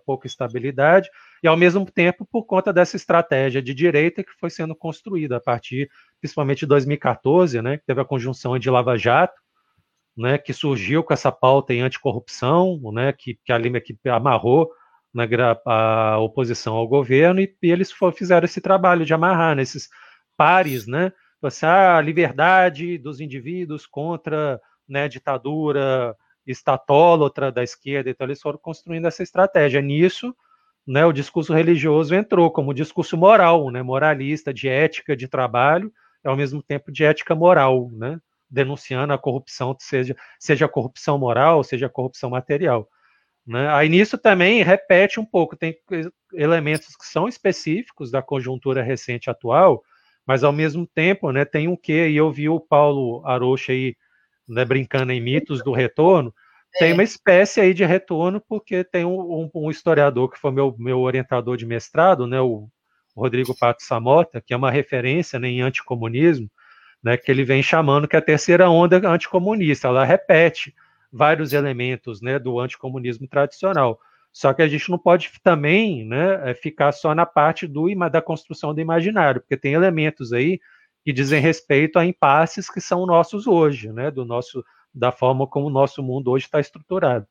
pouca 0.06 0.28
estabilidade, 0.28 1.10
e 1.42 1.48
ao 1.48 1.56
mesmo 1.56 1.84
tempo 1.84 2.24
por 2.24 2.44
conta 2.44 2.72
dessa 2.72 2.94
estratégia 2.94 3.60
de 3.60 3.74
direita 3.74 4.22
que 4.22 4.30
foi 4.38 4.50
sendo 4.50 4.72
construída 4.72 5.38
a 5.38 5.40
partir, 5.40 5.90
principalmente 6.20 6.60
de 6.60 6.66
2014, 6.66 7.60
né, 7.60 7.78
que 7.78 7.84
teve 7.84 8.00
a 8.00 8.04
conjunção 8.04 8.56
de 8.56 8.70
Lava 8.70 8.96
Jato, 8.96 9.34
né, 10.16 10.38
que 10.38 10.52
surgiu 10.52 11.02
com 11.02 11.12
essa 11.12 11.32
pauta 11.32 11.74
em 11.74 11.80
anticorrupção, 11.80 12.80
né, 12.92 13.12
que, 13.12 13.36
que, 13.44 13.52
a, 13.52 13.80
que 13.80 13.98
amarrou 14.08 14.70
né, 15.12 15.28
a 15.66 16.18
oposição 16.20 16.76
ao 16.76 16.86
governo, 16.86 17.40
e, 17.40 17.52
e 17.60 17.68
eles 17.72 17.92
fizeram 18.14 18.44
esse 18.44 18.60
trabalho 18.60 19.04
de 19.04 19.12
amarrar 19.12 19.56
nesses 19.56 19.88
pares, 20.36 20.86
né, 20.86 21.12
você, 21.42 21.66
ah, 21.66 21.96
a 21.96 22.00
liberdade 22.00 22.96
dos 22.96 23.18
indivíduos 23.18 23.86
contra 23.86 24.60
né, 24.88 25.08
ditadura, 25.08 26.14
estatólatra 26.50 27.50
da 27.50 27.62
esquerda, 27.62 28.10
então 28.10 28.26
eles 28.26 28.40
foram 28.40 28.58
construindo 28.58 29.06
essa 29.06 29.22
estratégia. 29.22 29.80
Nisso, 29.80 30.34
né, 30.86 31.04
o 31.04 31.12
discurso 31.12 31.52
religioso 31.52 32.14
entrou 32.14 32.50
como 32.50 32.74
discurso 32.74 33.16
moral, 33.16 33.70
né, 33.70 33.82
moralista, 33.82 34.52
de 34.52 34.68
ética 34.68 35.16
de 35.16 35.28
trabalho, 35.28 35.92
e 36.24 36.28
ao 36.28 36.36
mesmo 36.36 36.62
tempo 36.62 36.90
de 36.90 37.04
ética 37.04 37.34
moral, 37.34 37.88
né, 37.92 38.20
denunciando 38.50 39.12
a 39.12 39.18
corrupção, 39.18 39.76
seja, 39.78 40.16
seja 40.38 40.66
a 40.66 40.68
corrupção 40.68 41.18
moral, 41.18 41.62
seja 41.62 41.86
a 41.86 41.90
corrupção 41.90 42.30
material. 42.30 42.88
Né? 43.46 43.68
Aí 43.68 43.88
nisso 43.88 44.18
também 44.18 44.62
repete 44.62 45.18
um 45.18 45.24
pouco, 45.24 45.56
tem 45.56 45.76
elementos 46.32 46.96
que 46.96 47.06
são 47.06 47.28
específicos 47.28 48.10
da 48.10 48.20
conjuntura 48.20 48.82
recente 48.82 49.30
atual, 49.30 49.82
mas 50.26 50.44
ao 50.44 50.52
mesmo 50.52 50.86
tempo 50.86 51.32
né, 51.32 51.44
tem 51.44 51.66
um 51.66 51.76
quê, 51.76 52.08
e 52.08 52.16
eu 52.16 52.30
vi 52.30 52.48
o 52.48 52.60
Paulo 52.60 53.26
Arocha 53.26 53.72
aí 53.72 53.96
né, 54.46 54.64
brincando 54.64 55.12
em 55.12 55.20
mitos 55.20 55.62
do 55.62 55.72
retorno, 55.72 56.34
tem 56.78 56.90
é. 56.90 56.94
uma 56.94 57.02
espécie 57.02 57.60
aí 57.60 57.74
de 57.74 57.84
retorno, 57.84 58.40
porque 58.40 58.84
tem 58.84 59.04
um, 59.04 59.20
um, 59.20 59.50
um, 59.54 59.70
historiador 59.70 60.30
que 60.30 60.38
foi 60.38 60.50
meu, 60.50 60.74
meu 60.78 61.00
orientador 61.00 61.56
de 61.56 61.66
mestrado, 61.66 62.26
né, 62.26 62.40
o 62.40 62.68
Rodrigo 63.16 63.56
Pato 63.58 63.82
Samota, 63.82 64.40
que 64.40 64.54
é 64.54 64.56
uma 64.56 64.70
referência 64.70 65.38
né, 65.38 65.48
em 65.48 65.60
anticomunismo, 65.60 66.48
né, 67.02 67.16
que 67.16 67.30
ele 67.30 67.44
vem 67.44 67.62
chamando 67.62 68.06
que 68.06 68.16
a 68.16 68.22
terceira 68.22 68.68
onda 68.70 68.96
anticomunista, 69.08 69.88
ela 69.88 70.04
repete 70.04 70.74
vários 71.12 71.52
elementos 71.52 72.20
né, 72.20 72.38
do 72.38 72.60
anticomunismo 72.60 73.26
tradicional. 73.26 73.98
Só 74.32 74.52
que 74.52 74.62
a 74.62 74.68
gente 74.68 74.88
não 74.90 74.98
pode 74.98 75.30
também 75.42 76.04
né, 76.04 76.50
é, 76.50 76.54
ficar 76.54 76.92
só 76.92 77.14
na 77.14 77.26
parte 77.26 77.66
do, 77.66 77.92
da 78.08 78.22
construção 78.22 78.72
do 78.72 78.80
imaginário, 78.80 79.40
porque 79.40 79.56
tem 79.56 79.74
elementos 79.74 80.32
aí 80.32 80.60
que 81.04 81.12
dizem 81.12 81.40
respeito 81.40 81.98
a 81.98 82.04
impasses 82.04 82.70
que 82.70 82.80
são 82.80 83.06
nossos 83.06 83.46
hoje, 83.46 83.90
né, 83.92 84.10
do 84.10 84.24
nosso, 84.24 84.64
da 84.92 85.12
forma 85.12 85.46
como 85.46 85.66
o 85.66 85.70
nosso 85.70 86.02
mundo 86.02 86.30
hoje 86.30 86.46
está 86.46 86.60
estruturado. 86.60 87.26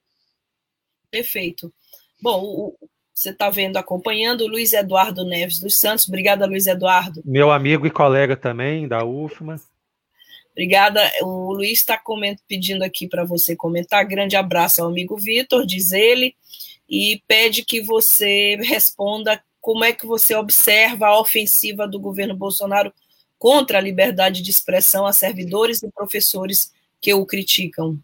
Perfeito. 1.11 1.73
Bom, 2.21 2.43
o, 2.43 2.89
você 3.13 3.31
está 3.31 3.49
vendo, 3.49 3.77
acompanhando, 3.77 4.45
o 4.45 4.47
Luiz 4.47 4.71
Eduardo 4.71 5.25
Neves 5.25 5.59
dos 5.59 5.75
Santos. 5.75 6.07
Obrigada, 6.07 6.45
Luiz 6.45 6.67
Eduardo. 6.67 7.21
Meu 7.25 7.51
amigo 7.51 7.85
e 7.85 7.91
colega 7.91 8.37
também, 8.37 8.87
da 8.87 9.03
UFMA. 9.03 9.59
Obrigada. 10.51 11.01
O 11.21 11.53
Luiz 11.53 11.79
está 11.79 12.01
pedindo 12.47 12.83
aqui 12.83 13.07
para 13.07 13.23
você 13.23 13.55
comentar. 13.55 14.05
Grande 14.05 14.35
abraço 14.35 14.81
ao 14.81 14.89
amigo 14.89 15.17
Vitor, 15.17 15.65
diz 15.65 15.91
ele, 15.91 16.35
e 16.87 17.21
pede 17.27 17.63
que 17.65 17.81
você 17.81 18.55
responda 18.63 19.43
como 19.61 19.83
é 19.83 19.91
que 19.91 20.05
você 20.05 20.33
observa 20.35 21.07
a 21.07 21.19
ofensiva 21.19 21.87
do 21.87 21.99
governo 21.99 22.35
Bolsonaro 22.35 22.93
contra 23.37 23.77
a 23.77 23.81
liberdade 23.81 24.41
de 24.41 24.49
expressão 24.49 25.05
a 25.05 25.13
servidores 25.13 25.83
e 25.83 25.91
professores 25.91 26.71
que 27.01 27.13
o 27.13 27.25
criticam. 27.25 27.99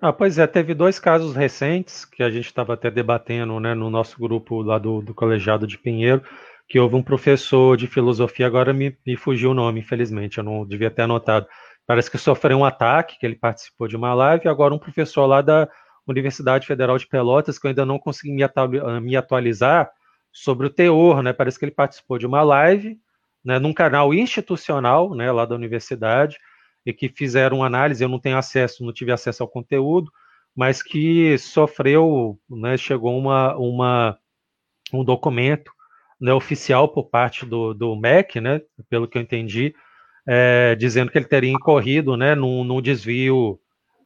Ah, 0.00 0.12
pois 0.12 0.38
é, 0.38 0.46
teve 0.46 0.74
dois 0.74 0.98
casos 0.98 1.34
recentes 1.34 2.04
que 2.04 2.22
a 2.22 2.30
gente 2.30 2.46
estava 2.46 2.74
até 2.74 2.90
debatendo 2.90 3.58
né, 3.58 3.74
no 3.74 3.88
nosso 3.88 4.18
grupo 4.20 4.60
lá 4.62 4.78
do, 4.78 5.00
do 5.00 5.14
Colegiado 5.14 5.66
de 5.66 5.78
Pinheiro, 5.78 6.22
que 6.68 6.78
houve 6.78 6.96
um 6.96 7.02
professor 7.02 7.76
de 7.76 7.86
filosofia, 7.86 8.46
agora 8.46 8.72
me, 8.72 8.96
me 9.06 9.16
fugiu 9.16 9.52
o 9.52 9.54
nome, 9.54 9.80
infelizmente, 9.80 10.38
eu 10.38 10.44
não 10.44 10.66
devia 10.66 10.90
ter 10.90 11.02
anotado. 11.02 11.46
Parece 11.86 12.10
que 12.10 12.18
sofreu 12.18 12.58
um 12.58 12.64
ataque, 12.64 13.18
que 13.18 13.24
ele 13.24 13.36
participou 13.36 13.88
de 13.88 13.96
uma 13.96 14.12
live, 14.12 14.48
agora 14.48 14.74
um 14.74 14.78
professor 14.78 15.24
lá 15.26 15.40
da 15.40 15.68
Universidade 16.06 16.66
Federal 16.66 16.98
de 16.98 17.06
Pelotas, 17.06 17.58
que 17.58 17.66
eu 17.66 17.70
ainda 17.70 17.86
não 17.86 17.98
consegui 17.98 18.32
me, 18.32 18.42
me 19.00 19.16
atualizar 19.16 19.90
sobre 20.32 20.66
o 20.66 20.70
teor, 20.70 21.22
né? 21.22 21.32
Parece 21.32 21.58
que 21.58 21.64
ele 21.64 21.72
participou 21.72 22.18
de 22.18 22.26
uma 22.26 22.42
live, 22.42 22.98
né, 23.44 23.58
num 23.58 23.72
canal 23.72 24.12
institucional, 24.12 25.14
né, 25.14 25.30
lá 25.30 25.46
da 25.46 25.54
universidade, 25.54 26.36
e 26.86 26.92
que 26.92 27.08
fizeram 27.08 27.64
análise, 27.64 28.02
eu 28.02 28.08
não 28.08 28.20
tenho 28.20 28.38
acesso, 28.38 28.84
não 28.84 28.92
tive 28.92 29.10
acesso 29.10 29.42
ao 29.42 29.48
conteúdo, 29.48 30.10
mas 30.54 30.82
que 30.82 31.36
sofreu, 31.36 32.38
né, 32.48 32.76
chegou 32.76 33.18
uma, 33.18 33.56
uma, 33.56 34.18
um 34.92 35.04
documento 35.04 35.70
né, 36.20 36.32
oficial 36.32 36.88
por 36.88 37.10
parte 37.10 37.44
do, 37.44 37.74
do 37.74 37.96
MEC, 37.96 38.40
né, 38.40 38.62
pelo 38.88 39.08
que 39.08 39.18
eu 39.18 39.22
entendi, 39.22 39.74
é, 40.26 40.76
dizendo 40.76 41.10
que 41.10 41.18
ele 41.18 41.26
teria 41.26 41.50
incorrido 41.50 42.16
né, 42.16 42.36
num, 42.36 42.62
num 42.62 42.80
desvio 42.80 43.60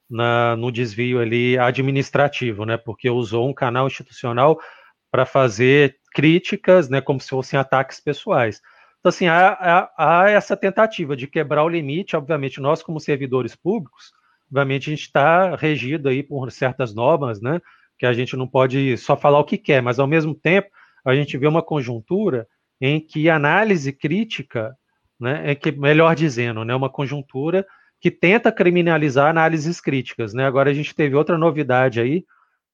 na, 0.09 0.57
no 0.57 0.73
desvio 0.73 1.21
ali 1.21 1.57
administrativo, 1.59 2.64
né, 2.64 2.79
porque 2.79 3.11
usou 3.11 3.49
um 3.49 3.55
canal 3.55 3.87
institucional 3.87 4.59
para 5.11 5.27
fazer 5.27 5.97
críticas, 6.12 6.88
né, 6.88 7.01
como 7.01 7.21
se 7.21 7.29
fossem 7.29 7.61
ataques 7.61 8.01
pessoais. 8.01 8.61
Então, 9.01 9.09
assim, 9.09 9.29
há, 9.29 9.49
há, 9.49 9.91
há, 9.97 10.31
essa 10.31 10.55
tentativa 10.55 11.17
de 11.17 11.27
quebrar 11.27 11.65
o 11.65 11.69
limite, 11.69 12.15
obviamente, 12.17 12.61
nós, 12.61 12.83
como 12.83 13.01
servidores 13.01 13.57
públicos, 13.57 14.13
obviamente, 14.51 14.91
a 14.91 14.95
gente 14.95 15.03
está 15.03 15.57
regido 15.57 16.09
aí 16.09 16.23
por 16.23 16.53
certas 16.53 16.95
normas, 16.95 17.41
né, 17.41 17.61
que 17.99 18.05
a 18.05 18.13
gente 18.13 18.37
não 18.37 18.47
pode 18.47 18.97
só 18.99 19.17
falar 19.17 19.39
o 19.39 19.45
que 19.45 19.57
quer, 19.57 19.83
mas, 19.83 19.99
ao 19.99 20.07
mesmo 20.07 20.35
tempo, 20.35 20.69
a 21.05 21.15
gente 21.15 21.39
vê 21.39 21.47
uma 21.47 21.63
conjuntura 21.63 22.47
em 22.79 23.01
que 23.01 23.31
análise 23.31 23.91
crítica, 23.91 24.77
né, 25.19 25.51
é 25.51 25.55
que, 25.55 25.73
melhor 25.73 26.15
dizendo, 26.15 26.63
né, 26.63 26.75
uma 26.75 26.91
conjuntura 26.91 27.67
que 27.99 28.11
tenta 28.11 28.53
criminalizar 28.53 29.31
análises 29.31 29.81
críticas, 29.81 30.35
né, 30.35 30.47
agora 30.47 30.71
a 30.71 30.75
gente 30.75 30.95
teve 30.95 31.15
outra 31.15 31.39
novidade 31.39 32.01
aí, 32.03 32.25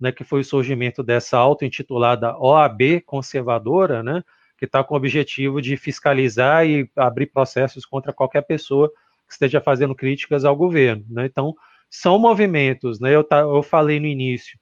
né, 0.00 0.10
que 0.10 0.24
foi 0.24 0.40
o 0.40 0.44
surgimento 0.44 1.04
dessa 1.04 1.38
auto-intitulada 1.38 2.36
OAB 2.36 3.00
conservadora, 3.06 4.02
né, 4.02 4.24
que 4.56 4.64
está 4.64 4.82
com 4.82 4.94
o 4.94 4.96
objetivo 4.96 5.60
de 5.60 5.76
fiscalizar 5.76 6.66
e 6.66 6.90
abrir 6.96 7.26
processos 7.26 7.84
contra 7.84 8.12
qualquer 8.12 8.42
pessoa 8.42 8.90
que 9.26 9.32
esteja 9.32 9.60
fazendo 9.60 9.94
críticas 9.94 10.44
ao 10.44 10.56
governo. 10.56 11.04
Né? 11.10 11.26
Então, 11.26 11.54
são 11.90 12.18
movimentos, 12.18 13.00
né? 13.00 13.14
eu, 13.14 13.22
tá, 13.22 13.40
eu 13.40 13.62
falei 13.62 14.00
no 14.00 14.06
início 14.06 14.58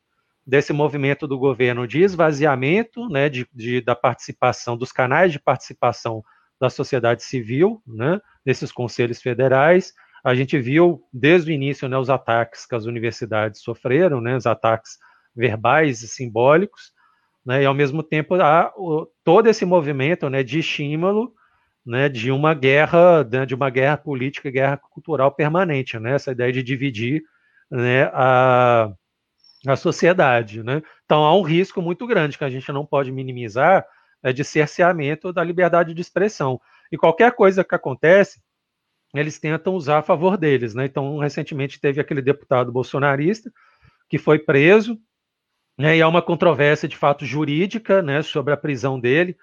desse 0.46 0.72
movimento 0.72 1.26
do 1.26 1.38
governo 1.38 1.86
de 1.86 2.02
esvaziamento 2.02 3.08
né, 3.08 3.28
de, 3.28 3.46
de, 3.52 3.80
da 3.80 3.94
participação, 3.94 4.76
dos 4.76 4.92
canais 4.92 5.32
de 5.32 5.38
participação 5.38 6.22
da 6.60 6.68
sociedade 6.68 7.22
civil, 7.22 7.82
né, 7.86 8.20
nesses 8.44 8.70
conselhos 8.70 9.22
federais. 9.22 9.94
A 10.22 10.34
gente 10.34 10.58
viu 10.58 11.02
desde 11.12 11.50
o 11.50 11.54
início 11.54 11.88
né, 11.88 11.96
os 11.96 12.10
ataques 12.10 12.66
que 12.66 12.74
as 12.74 12.84
universidades 12.84 13.62
sofreram, 13.62 14.20
né, 14.20 14.36
os 14.36 14.46
ataques 14.46 14.98
verbais 15.34 16.02
e 16.02 16.08
simbólicos, 16.08 16.92
né, 17.44 17.62
e 17.62 17.66
ao 17.66 17.74
mesmo 17.74 18.02
tempo 18.02 18.34
há 18.36 18.72
o, 18.76 19.06
todo 19.22 19.48
esse 19.48 19.64
movimento 19.64 20.28
né, 20.30 20.42
de 20.42 20.58
estímulo 20.58 21.34
né, 21.84 22.08
de 22.08 22.30
uma 22.30 22.54
guerra, 22.54 23.22
né, 23.24 23.44
de 23.44 23.54
uma 23.54 23.68
guerra 23.68 23.96
política, 23.96 24.50
guerra 24.50 24.76
cultural 24.78 25.30
permanente, 25.32 25.98
né, 25.98 26.14
essa 26.14 26.32
ideia 26.32 26.52
de 26.52 26.62
dividir 26.62 27.22
né, 27.70 28.04
a, 28.12 28.90
a 29.66 29.76
sociedade. 29.76 30.62
Né? 30.62 30.82
Então 31.04 31.24
há 31.24 31.36
um 31.36 31.42
risco 31.42 31.82
muito 31.82 32.06
grande 32.06 32.38
que 32.38 32.44
a 32.44 32.50
gente 32.50 32.70
não 32.72 32.86
pode 32.86 33.12
minimizar 33.12 33.84
é 34.22 34.32
de 34.32 34.42
cerceamento 34.42 35.34
da 35.34 35.44
liberdade 35.44 35.92
de 35.92 36.00
expressão. 36.00 36.58
E 36.90 36.96
qualquer 36.96 37.32
coisa 37.32 37.62
que 37.62 37.74
acontece, 37.74 38.40
eles 39.14 39.38
tentam 39.38 39.74
usar 39.74 39.98
a 39.98 40.02
favor 40.02 40.38
deles. 40.38 40.74
Né? 40.74 40.86
Então, 40.86 41.18
recentemente 41.18 41.78
teve 41.78 42.00
aquele 42.00 42.22
deputado 42.22 42.72
bolsonarista 42.72 43.52
que 44.08 44.16
foi 44.16 44.38
preso 44.38 44.98
né, 45.78 45.96
e 45.96 46.02
há 46.02 46.08
uma 46.08 46.22
controvérsia 46.22 46.88
de 46.88 46.96
fato 46.96 47.24
jurídica 47.24 48.02
né, 48.02 48.22
sobre 48.22 48.52
a 48.52 48.56
prisão 48.56 48.98
dele, 48.98 49.36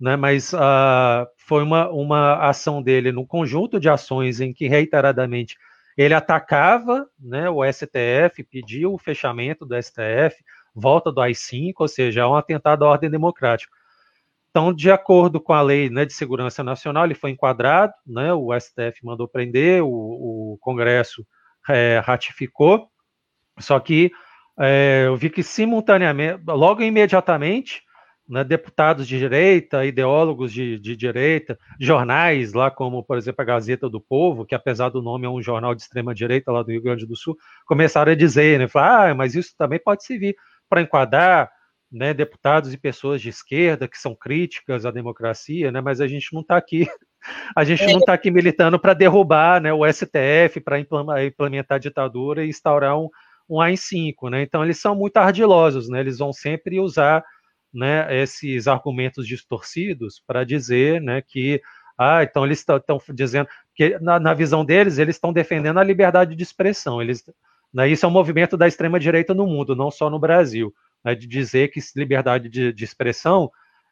né, 0.00 0.16
mas 0.16 0.52
uh, 0.52 1.26
foi 1.36 1.62
uma, 1.62 1.88
uma 1.90 2.48
ação 2.48 2.82
dele 2.82 3.12
no 3.12 3.26
conjunto 3.26 3.80
de 3.80 3.88
ações 3.88 4.40
em 4.40 4.52
que 4.52 4.68
reiteradamente 4.68 5.56
ele 5.96 6.12
atacava 6.12 7.08
né, 7.18 7.48
o 7.48 7.64
STF, 7.64 8.44
pediu 8.50 8.92
o 8.92 8.98
fechamento 8.98 9.64
do 9.64 9.80
STF, 9.80 10.44
volta 10.74 11.10
do 11.10 11.20
AI-5, 11.20 11.72
ou 11.78 11.88
seja, 11.88 12.20
é 12.20 12.26
um 12.26 12.34
atentado 12.34 12.84
à 12.84 12.88
ordem 12.88 13.08
democrática. 13.08 13.72
Então, 14.50 14.72
de 14.72 14.90
acordo 14.90 15.40
com 15.40 15.52
a 15.52 15.62
lei 15.62 15.88
né, 15.88 16.04
de 16.04 16.12
segurança 16.12 16.62
nacional, 16.62 17.04
ele 17.04 17.14
foi 17.14 17.30
enquadrado, 17.30 17.94
né, 18.06 18.32
o 18.32 18.48
STF 18.58 19.04
mandou 19.04 19.26
prender, 19.26 19.82
o, 19.82 19.88
o 19.88 20.58
Congresso 20.60 21.26
é, 21.68 22.00
ratificou, 22.04 22.88
só 23.58 23.80
que 23.80 24.10
é, 24.58 25.04
eu 25.06 25.16
vi 25.16 25.30
que 25.30 25.42
simultaneamente, 25.42 26.40
logo 26.46 26.82
imediatamente, 26.82 27.82
né, 28.28 28.42
deputados 28.42 29.06
de 29.06 29.18
direita, 29.18 29.84
ideólogos 29.84 30.52
de, 30.52 30.78
de, 30.78 30.96
direita, 30.96 31.58
jornais 31.78 32.52
lá 32.52 32.70
como, 32.70 33.02
por 33.04 33.16
exemplo, 33.16 33.42
a 33.42 33.44
Gazeta 33.44 33.88
do 33.88 34.00
Povo, 34.00 34.44
que 34.44 34.54
apesar 34.54 34.88
do 34.88 35.00
nome 35.00 35.26
é 35.26 35.30
um 35.30 35.42
jornal 35.42 35.74
de 35.74 35.82
extrema 35.82 36.14
direita 36.14 36.50
lá 36.50 36.62
do 36.62 36.70
Rio 36.70 36.82
Grande 36.82 37.06
do 37.06 37.16
Sul, 37.16 37.36
começaram 37.66 38.10
a 38.12 38.16
dizer, 38.16 38.58
né, 38.58 38.66
falar, 38.66 39.10
ah, 39.10 39.14
mas 39.14 39.34
isso 39.34 39.54
também 39.56 39.78
pode 39.78 40.04
servir 40.04 40.34
para 40.68 40.80
enquadrar 40.80 41.50
né, 41.90 42.12
deputados 42.12 42.72
e 42.72 42.78
pessoas 42.78 43.22
de 43.22 43.28
esquerda 43.28 43.86
que 43.86 43.96
são 43.96 44.14
críticas 44.14 44.84
à 44.84 44.90
democracia, 44.90 45.70
né, 45.70 45.80
mas 45.80 46.00
a 46.00 46.08
gente 46.08 46.32
não 46.32 46.40
está 46.40 46.56
aqui, 46.56 46.88
a 47.54 47.62
gente 47.62 47.86
não 47.86 48.00
está 48.00 48.12
aqui 48.12 48.30
militando 48.30 48.78
para 48.78 48.92
derrubar 48.92 49.60
né, 49.60 49.72
o 49.72 49.86
STF, 49.86 50.60
para 50.64 50.80
implementar 50.80 51.78
ditadura 51.78 52.44
e 52.44 52.48
instaurar 52.48 52.98
um, 52.98 53.08
um 53.48 53.60
AI-5, 53.60 54.30
né? 54.30 54.42
Então 54.42 54.64
eles 54.64 54.78
são 54.80 54.94
muito 54.94 55.16
ardilosos, 55.16 55.88
né? 55.88 56.00
Eles 56.00 56.18
vão 56.18 56.32
sempre 56.32 56.80
usar, 56.80 57.24
né, 57.72 58.22
esses 58.22 58.66
argumentos 58.66 59.26
distorcidos 59.26 60.22
para 60.26 60.44
dizer, 60.44 61.00
né, 61.00 61.20
que 61.20 61.60
ah, 61.98 62.22
então 62.22 62.44
eles 62.44 62.58
estão 62.58 63.00
dizendo 63.12 63.48
que 63.74 63.98
na, 64.00 64.18
na, 64.18 64.34
visão 64.34 64.64
deles 64.64 64.98
eles 64.98 65.16
estão 65.16 65.32
defendendo 65.32 65.78
a 65.78 65.84
liberdade 65.84 66.34
de 66.34 66.42
expressão. 66.42 67.00
Eles, 67.02 67.22
né, 67.72 67.88
isso 67.88 68.04
é 68.06 68.08
um 68.08 68.12
movimento 68.12 68.56
da 68.56 68.66
extrema 68.68 68.98
direita 69.00 69.34
no 69.34 69.46
mundo, 69.46 69.76
não 69.76 69.90
só 69.90 70.08
no 70.10 70.18
Brasil, 70.18 70.74
né, 71.04 71.14
de 71.14 71.26
dizer 71.26 71.68
que 71.68 71.80
liberdade 71.96 72.48
de, 72.48 72.72
de 72.72 72.84
expressão 72.84 73.50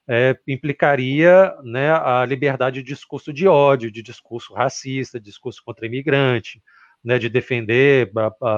é, 0.08 0.36
implicaria 0.46 1.54
né, 1.62 1.92
a 1.92 2.24
liberdade 2.26 2.82
de 2.82 2.88
discurso 2.88 3.32
de 3.32 3.48
ódio, 3.48 3.90
de 3.90 4.02
discurso 4.02 4.52
racista, 4.54 5.18
de 5.18 5.26
discurso 5.26 5.62
contra 5.64 5.86
imigrante, 5.86 6.62
né, 7.04 7.18
de 7.18 7.28
defender, 7.28 8.10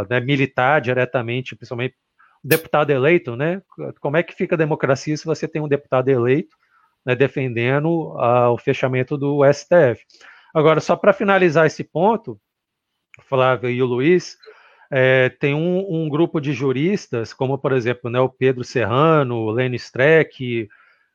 né, 0.09 0.21
militar 0.21 0.81
diretamente, 0.81 1.57
principalmente 1.57 1.97
deputado 2.43 2.91
eleito, 2.91 3.35
né? 3.35 3.61
Como 4.01 4.17
é 4.17 4.23
que 4.23 4.35
fica 4.35 4.55
a 4.55 4.59
democracia 4.59 5.17
se 5.17 5.25
você 5.25 5.49
tem 5.49 5.61
um 5.61 5.69
deputado 5.69 6.09
eleito 6.09 6.57
né, 7.05 7.17
defendendo 7.17 8.15
uh, 8.15 8.51
o 8.53 8.59
fechamento 8.59 9.19
do 9.19 9.41
STF? 9.53 10.05
Agora, 10.55 10.81
só 10.81 10.95
para 10.95 11.13
finalizar 11.13 11.67
esse 11.67 11.83
ponto, 11.83 12.41
Flávio 13.29 13.69
e 13.69 13.83
o 13.83 13.87
Luiz, 13.87 14.37
é, 14.91 15.29
tem 15.29 15.55
um, 15.55 16.05
um, 16.05 16.09
grupo 16.09 16.41
de 16.41 16.53
juristas, 16.53 17.35
como 17.35 17.59
por 17.59 17.73
exemplo 17.73 18.09
né, 18.09 18.21
o 18.21 18.29
Pedro 18.29 18.63
Serrano, 18.63 19.37
o 19.37 19.51
Lênin 19.51 19.77
Streck, 19.77 20.69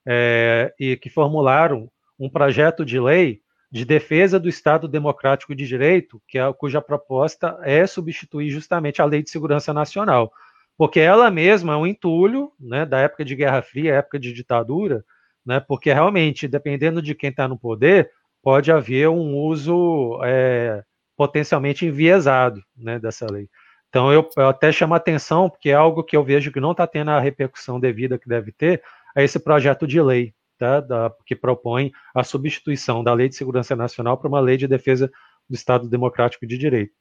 é, 0.05 0.73
e 0.79 0.97
que 0.97 1.09
formularam 1.09 1.89
um 2.19 2.29
projeto 2.29 2.83
de 2.83 2.99
lei 2.99 3.41
de 3.71 3.85
defesa 3.85 4.39
do 4.39 4.49
Estado 4.49 4.87
Democrático 4.87 5.55
de 5.55 5.65
Direito, 5.65 6.21
que 6.27 6.37
é, 6.37 6.53
cuja 6.53 6.81
proposta 6.81 7.57
é 7.63 7.87
substituir 7.87 8.49
justamente 8.49 9.01
a 9.01 9.05
Lei 9.05 9.23
de 9.23 9.29
Segurança 9.29 9.73
Nacional, 9.73 10.31
porque 10.77 10.99
ela 10.99 11.31
mesma 11.31 11.73
é 11.73 11.77
um 11.77 11.87
entulho 11.87 12.51
né, 12.59 12.85
da 12.85 12.99
época 12.99 13.23
de 13.23 13.35
Guerra 13.35 13.61
Fria, 13.61 13.95
época 13.95 14.19
de 14.19 14.33
ditadura, 14.33 15.05
né, 15.45 15.59
porque 15.59 15.93
realmente, 15.93 16.47
dependendo 16.47 17.01
de 17.01 17.15
quem 17.15 17.29
está 17.29 17.47
no 17.47 17.57
poder, 17.57 18.11
pode 18.43 18.71
haver 18.71 19.07
um 19.07 19.37
uso 19.37 20.19
é, 20.23 20.83
potencialmente 21.15 21.85
enviesado 21.85 22.61
né, 22.75 22.99
dessa 22.99 23.25
lei. 23.31 23.47
Então 23.87 24.11
eu, 24.11 24.27
eu 24.37 24.49
até 24.49 24.71
chamo 24.71 24.93
a 24.93 24.97
atenção, 24.97 25.49
porque 25.49 25.69
é 25.69 25.73
algo 25.73 26.03
que 26.03 26.15
eu 26.17 26.23
vejo 26.23 26.51
que 26.51 26.59
não 26.59 26.71
está 26.71 26.85
tendo 26.85 27.11
a 27.11 27.19
repercussão 27.19 27.79
devida 27.79 28.17
que 28.17 28.27
deve 28.27 28.51
ter, 28.51 28.81
é 29.15 29.23
esse 29.23 29.39
projeto 29.39 29.85
de 29.85 30.01
lei, 30.01 30.33
tá, 30.61 30.79
da, 30.79 31.11
que 31.25 31.35
propõe 31.35 31.91
a 32.13 32.23
substituição 32.23 33.03
da 33.03 33.13
Lei 33.13 33.27
de 33.27 33.35
Segurança 33.35 33.75
Nacional 33.75 34.17
para 34.17 34.27
uma 34.27 34.39
lei 34.39 34.57
de 34.57 34.67
defesa 34.67 35.11
do 35.49 35.55
Estado 35.55 35.89
Democrático 35.89 36.45
de 36.45 36.57
Direito. 36.57 36.93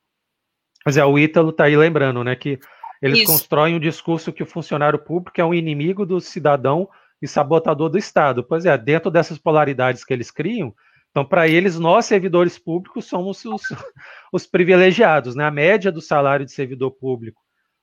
Mas 0.84 0.96
é, 0.96 1.04
o 1.04 1.18
Ítalo 1.18 1.50
está 1.50 1.64
aí 1.64 1.76
lembrando, 1.76 2.24
né, 2.24 2.34
que 2.34 2.58
eles 3.02 3.20
Isso. 3.20 3.32
constroem 3.32 3.76
um 3.76 3.80
discurso 3.80 4.32
que 4.32 4.42
o 4.42 4.46
funcionário 4.46 4.98
público 4.98 5.40
é 5.40 5.44
um 5.44 5.54
inimigo 5.54 6.06
do 6.06 6.20
cidadão 6.20 6.88
e 7.20 7.28
sabotador 7.28 7.88
do 7.88 7.98
Estado. 7.98 8.42
Pois 8.42 8.64
é, 8.64 8.76
dentro 8.78 9.10
dessas 9.10 9.38
polaridades 9.38 10.04
que 10.04 10.12
eles 10.12 10.30
criam, 10.30 10.74
então, 11.10 11.24
para 11.24 11.48
eles, 11.48 11.78
nós, 11.78 12.06
servidores 12.06 12.58
públicos, 12.58 13.06
somos 13.06 13.44
os, 13.44 13.62
os, 14.32 14.46
privilegiados. 14.46 15.34
Né? 15.34 15.44
A 15.44 15.50
média 15.50 15.90
do 15.90 16.00
salário 16.00 16.46
de 16.46 16.52
servidor 16.52 16.92
público, 16.92 17.40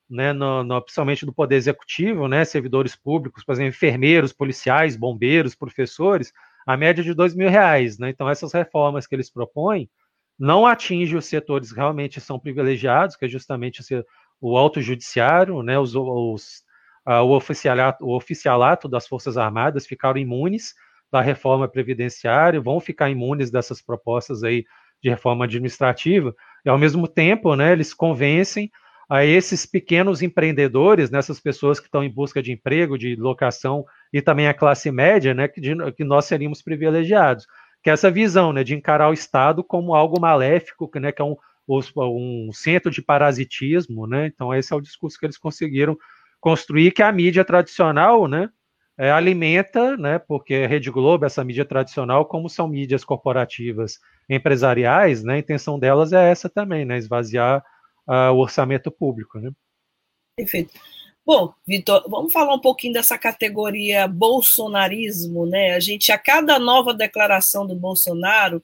né, 0.09 0.31
no, 0.33 0.63
no, 0.63 0.81
principalmente 0.81 1.25
do 1.25 1.33
Poder 1.33 1.55
Executivo, 1.55 2.27
né, 2.27 2.45
servidores 2.45 2.95
públicos, 2.95 3.43
por 3.43 3.51
exemplo, 3.53 3.69
enfermeiros, 3.69 4.31
policiais, 4.31 4.95
bombeiros, 4.95 5.55
professores, 5.55 6.33
a 6.65 6.75
média 6.77 7.01
é 7.01 7.03
de 7.03 7.13
dois 7.13 7.35
mil 7.35 7.49
reais. 7.49 7.97
Né? 7.97 8.09
Então, 8.09 8.29
essas 8.29 8.53
reformas 8.53 9.07
que 9.07 9.15
eles 9.15 9.29
propõem 9.29 9.89
não 10.37 10.65
atingem 10.65 11.17
os 11.17 11.25
setores 11.25 11.71
que 11.71 11.79
realmente 11.79 12.21
são 12.21 12.39
privilegiados, 12.39 13.15
que 13.15 13.25
é 13.25 13.27
justamente 13.27 13.81
o 14.39 14.57
alto 14.57 14.81
judiciário, 14.81 15.63
né, 15.63 15.79
os, 15.79 15.95
os, 15.95 16.63
uh, 17.07 17.23
o, 17.23 17.35
oficialato, 17.35 18.05
o 18.05 18.15
oficialato 18.15 18.87
das 18.87 19.07
Forças 19.07 19.37
Armadas 19.37 19.87
ficaram 19.87 20.19
imunes 20.19 20.75
da 21.11 21.21
reforma 21.21 21.67
previdenciária, 21.67 22.61
vão 22.61 22.79
ficar 22.79 23.09
imunes 23.09 23.49
dessas 23.49 23.81
propostas 23.81 24.43
aí 24.43 24.65
de 25.01 25.09
reforma 25.09 25.45
administrativa, 25.45 26.35
e 26.65 26.69
ao 26.69 26.77
mesmo 26.77 27.07
tempo, 27.07 27.55
né, 27.55 27.71
eles 27.71 27.93
convencem 27.93 28.71
a 29.09 29.23
esses 29.25 29.65
pequenos 29.65 30.21
empreendedores, 30.21 31.09
nessas 31.09 31.39
pessoas 31.39 31.79
que 31.79 31.85
estão 31.87 32.03
em 32.03 32.09
busca 32.09 32.41
de 32.41 32.51
emprego, 32.51 32.97
de 32.97 33.15
locação, 33.15 33.85
e 34.11 34.21
também 34.21 34.47
a 34.47 34.53
classe 34.53 34.91
média, 34.91 35.33
né, 35.33 35.47
que, 35.47 35.61
de, 35.61 35.75
que 35.93 36.03
nós 36.03 36.25
seríamos 36.25 36.61
privilegiados. 36.61 37.47
Que 37.81 37.89
é 37.89 37.93
essa 37.93 38.11
visão, 38.11 38.51
né, 38.51 38.63
de 38.63 38.75
encarar 38.75 39.09
o 39.09 39.13
Estado 39.13 39.63
como 39.63 39.95
algo 39.95 40.19
maléfico, 40.19 40.89
que, 40.89 40.99
né, 40.99 41.11
que 41.11 41.21
é 41.21 41.25
um, 41.25 41.37
um 41.69 42.49
centro 42.51 42.91
de 42.91 43.01
parasitismo, 43.01 44.05
né, 44.05 44.27
então 44.27 44.53
esse 44.53 44.73
é 44.73 44.75
o 44.75 44.81
discurso 44.81 45.17
que 45.17 45.25
eles 45.25 45.37
conseguiram 45.37 45.97
construir, 46.41 46.91
que 46.91 47.01
a 47.01 47.11
mídia 47.11 47.45
tradicional, 47.45 48.27
né, 48.27 48.49
é, 48.97 49.09
alimenta, 49.09 49.95
né, 49.95 50.19
porque 50.19 50.65
Rede 50.65 50.91
Globo, 50.91 51.25
essa 51.25 51.45
mídia 51.45 51.63
tradicional, 51.63 52.25
como 52.25 52.49
são 52.49 52.67
mídias 52.67 53.05
corporativas 53.05 53.99
empresariais, 54.27 55.23
né, 55.23 55.35
a 55.35 55.39
intenção 55.39 55.79
delas 55.79 56.11
é 56.11 56.29
essa 56.29 56.49
também, 56.49 56.83
né, 56.83 56.97
esvaziar 56.97 57.63
uh, 58.07 58.31
o 58.31 58.39
orçamento 58.39 58.91
público. 58.91 59.39
Né? 59.39 59.51
Perfeito. 60.35 60.73
Bom, 61.25 61.53
Vitor, 61.67 62.05
vamos 62.09 62.31
falar 62.31 62.53
um 62.53 62.59
pouquinho 62.59 62.93
dessa 62.93 63.17
categoria 63.17 64.07
bolsonarismo, 64.07 65.45
né? 65.45 65.73
A 65.73 65.79
gente, 65.79 66.09
a 66.09 66.17
cada 66.17 66.57
nova 66.57 66.93
declaração 66.93 67.67
do 67.67 67.75
Bolsonaro, 67.75 68.63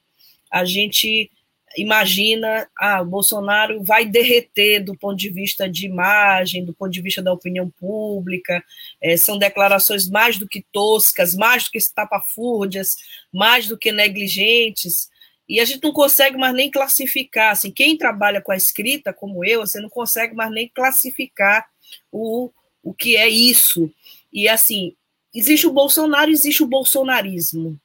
a 0.50 0.64
gente 0.64 1.30
imagina, 1.76 2.68
ah, 2.78 3.02
o 3.02 3.06
Bolsonaro 3.06 3.84
vai 3.84 4.06
derreter 4.06 4.80
do 4.80 4.96
ponto 4.96 5.18
de 5.18 5.30
vista 5.30 5.70
de 5.70 5.86
imagem, 5.86 6.64
do 6.64 6.74
ponto 6.74 6.92
de 6.92 7.02
vista 7.02 7.22
da 7.22 7.34
opinião 7.34 7.70
pública, 7.70 8.64
é, 9.02 9.18
são 9.18 9.38
declarações 9.38 10.08
mais 10.08 10.38
do 10.38 10.48
que 10.48 10.66
toscas, 10.72 11.36
mais 11.36 11.66
do 11.66 11.72
que 11.72 11.78
estapafúrdias, 11.78 12.96
mais 13.34 13.68
do 13.68 13.78
que 13.78 13.92
negligentes, 13.92 15.10
e 15.48 15.60
a 15.60 15.66
gente 15.66 15.84
não 15.84 15.92
consegue 15.92 16.38
mais 16.38 16.54
nem 16.54 16.72
classificar, 16.72 17.52
assim, 17.52 17.72
quem 17.72 17.98
trabalha 17.98 18.42
com 18.42 18.52
a 18.52 18.58
escrita, 18.58 19.14
como 19.14 19.44
eu, 19.44 19.62
você 19.62 19.80
não 19.80 19.90
consegue 19.90 20.36
mais 20.36 20.52
nem 20.52 20.70
classificar 20.70 21.66
o, 22.12 22.50
o 22.82 22.94
que 22.94 23.18
é 23.18 23.28
isso, 23.28 23.92
e 24.32 24.48
assim, 24.48 24.96
existe 25.34 25.68
o 25.68 25.74
Bolsonaro, 25.74 26.32
existe 26.32 26.64
o 26.64 26.68
bolsonarismo, 26.68 27.80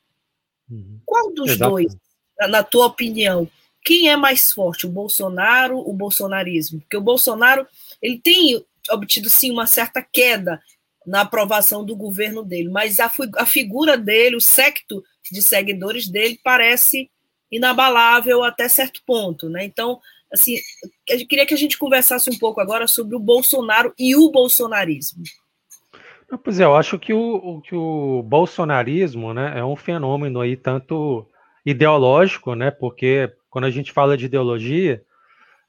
uhum. 0.71 1.01
qual 1.05 1.33
dos 1.33 1.53
Exato. 1.53 1.71
dois, 1.71 1.97
na 2.49 2.63
tua 2.63 2.87
opinião, 2.87 3.51
quem 3.85 4.09
é 4.09 4.17
mais 4.17 4.53
forte, 4.53 4.87
o 4.87 4.91
Bolsonaro, 4.91 5.79
o 5.79 5.93
bolsonarismo? 5.93 6.81
Porque 6.81 6.97
o 6.97 7.01
Bolsonaro 7.01 7.67
ele 8.03 8.19
tem 8.19 8.63
obtido 8.91 9.29
sim 9.29 9.51
uma 9.51 9.67
certa 9.67 10.03
queda 10.03 10.61
na 11.07 11.23
aprovação 11.23 11.85
do 11.85 11.97
governo 11.97 12.43
dele, 12.43 12.69
mas 12.69 13.01
a, 13.01 13.11
a 13.37 13.47
figura 13.47 13.97
dele, 13.97 14.37
o 14.37 14.41
secto 14.41 15.03
de 15.31 15.43
seguidores 15.43 16.07
dele 16.07 16.39
parece 16.45 17.11
inabalável 17.51 18.43
até 18.43 18.69
certo 18.69 19.03
ponto, 19.07 19.49
né? 19.49 19.65
Então, 19.65 20.01
assim, 20.33 20.57
eu 21.09 21.27
queria 21.27 21.47
que 21.47 21.55
a 21.55 21.59
gente 21.59 21.79
conversasse 21.79 22.31
um 22.31 22.39
pouco 22.39 22.61
agora 22.61 22.87
sobre 22.87 23.17
o 23.17 23.21
Bolsonaro 23.21 23.93
e 23.99 24.15
o 24.15 24.31
bolsonarismo. 24.31 25.23
Pois 26.45 26.61
é, 26.61 26.65
eu 26.65 26.77
acho 26.77 26.99
que 26.99 27.13
o, 27.13 27.63
que 27.63 27.75
o 27.75 28.23
bolsonarismo 28.23 29.33
né, 29.33 29.59
é 29.59 29.65
um 29.65 29.77
fenômeno 29.77 30.41
aí 30.41 30.57
tanto 30.57 31.27
ideológico, 31.65 32.55
né? 32.55 32.71
Porque 32.71 33.33
quando 33.49 33.65
a 33.65 33.71
gente 33.71 33.93
fala 33.93 34.17
de 34.17 34.27
ideologia, 34.27 35.03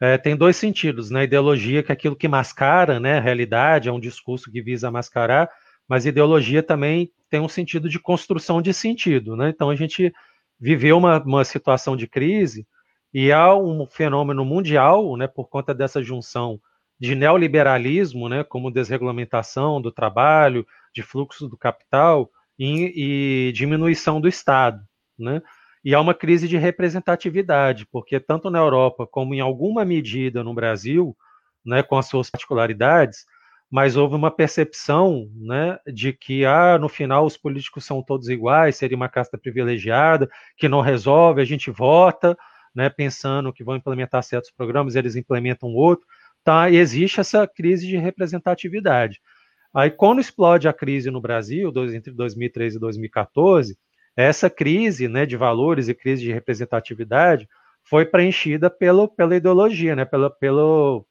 é, 0.02 0.18
tem 0.18 0.36
dois 0.36 0.58
sentidos, 0.58 1.10
né? 1.10 1.24
Ideologia 1.24 1.82
que 1.82 1.92
é 1.92 1.94
aquilo 1.94 2.15
que 2.15 2.28
mascara, 2.28 3.00
né? 3.00 3.18
A 3.18 3.22
realidade, 3.22 3.88
é 3.88 3.92
um 3.92 4.00
discurso 4.00 4.52
que 4.52 4.62
visa 4.62 4.92
mascarar, 4.92 5.50
mas 5.88 6.06
ideologia 6.06 6.62
também 6.62 7.10
tem 7.30 7.39
um 7.39 7.50
sentido 7.50 7.88
de 7.88 8.00
construção 8.00 8.62
de 8.62 8.74
sentido, 8.74 9.38
né? 9.38 9.50
Então 9.50 9.70
a 9.70 9.76
gente 9.76 10.13
viveu 10.60 10.98
uma, 10.98 11.22
uma 11.24 11.43
situação 11.43 11.95
de 11.95 12.08
crise 12.08 12.67
e 13.13 13.32
há 13.32 13.56
um 13.56 13.86
fenômeno 13.88 14.43
mundial, 14.45 15.15
né? 15.17 15.28
Por 15.28 15.48
conta 15.48 15.74
dessa 15.74 16.04
junção 16.04 16.60
de 17.00 17.15
neoliberalismo, 17.15 18.28
né? 18.28 18.43
Como 18.43 18.72
desregulamentação 18.72 19.82
do 19.82 19.91
trabalho, 19.91 20.65
de 20.93 21.02
fluxo 21.02 21.48
do 21.48 21.58
capital 21.58 22.30
e, 22.58 23.48
e 23.50 23.52
diminuição 23.54 24.19
do 24.19 24.28
Estado, 24.28 24.84
né? 25.17 25.41
E 25.84 25.95
há 25.95 26.02
uma 26.02 26.13
crise 26.13 26.48
de 26.48 26.58
representatividade, 26.58 27.88
porque 27.89 28.19
tanto 28.19 28.50
na 28.50 28.60
Europa 28.60 29.08
como 29.08 29.34
em 29.34 29.39
alguma 29.39 29.86
medida 29.86 30.43
no 30.43 30.54
Brasil, 30.54 31.15
né, 31.65 31.82
com 31.82 31.98
as 31.98 32.06
suas 32.06 32.30
particularidades, 32.30 33.26
mas 33.69 33.95
houve 33.95 34.15
uma 34.15 34.32
percepção 34.32 35.29
né, 35.36 35.77
de 35.93 36.12
que 36.12 36.43
ah, 36.45 36.77
no 36.79 36.89
final 36.89 37.25
os 37.25 37.38
políticos 37.38 37.86
são 37.86 38.01
todos 38.01 38.27
iguais, 38.27 38.77
seria 38.77 38.97
uma 38.97 39.10
casta 39.10 39.38
privilegiada, 39.38 40.29
que 40.58 40.67
não 40.67 40.82
resolve, 40.82 41.41
a 41.41 41.45
gente 41.45 41.69
vota, 41.69 42.36
né, 42.73 42.89
pensando 42.89 43.53
que 43.53 43.63
vão 43.63 43.75
implementar 43.75 44.23
certos 44.23 44.51
programas, 44.51 44.95
eles 44.95 45.15
implementam 45.15 45.69
outro. 45.69 46.05
Tá, 46.43 46.69
e 46.69 46.77
existe 46.77 47.19
essa 47.19 47.45
crise 47.45 47.86
de 47.86 47.97
representatividade. 47.97 49.19
Aí, 49.73 49.91
quando 49.91 50.21
explode 50.21 50.67
a 50.67 50.73
crise 50.73 51.12
no 51.12 51.21
Brasil, 51.21 51.71
entre 51.93 52.12
2013 52.12 52.77
e 52.77 52.79
2014, 52.79 53.77
essa 54.15 54.49
crise 54.49 55.08
né, 55.08 55.25
de 55.25 55.38
valores 55.38 55.88
e 55.88 55.93
crise 55.93 56.23
de 56.23 56.32
representatividade 56.32 57.47
foi 57.84 58.05
preenchida 58.05 58.69
pelo, 58.69 59.08
pela 59.08 59.36
ideologia, 59.36 59.95
né, 59.95 60.05
pela, 60.05 60.29
pelo, 60.29 61.05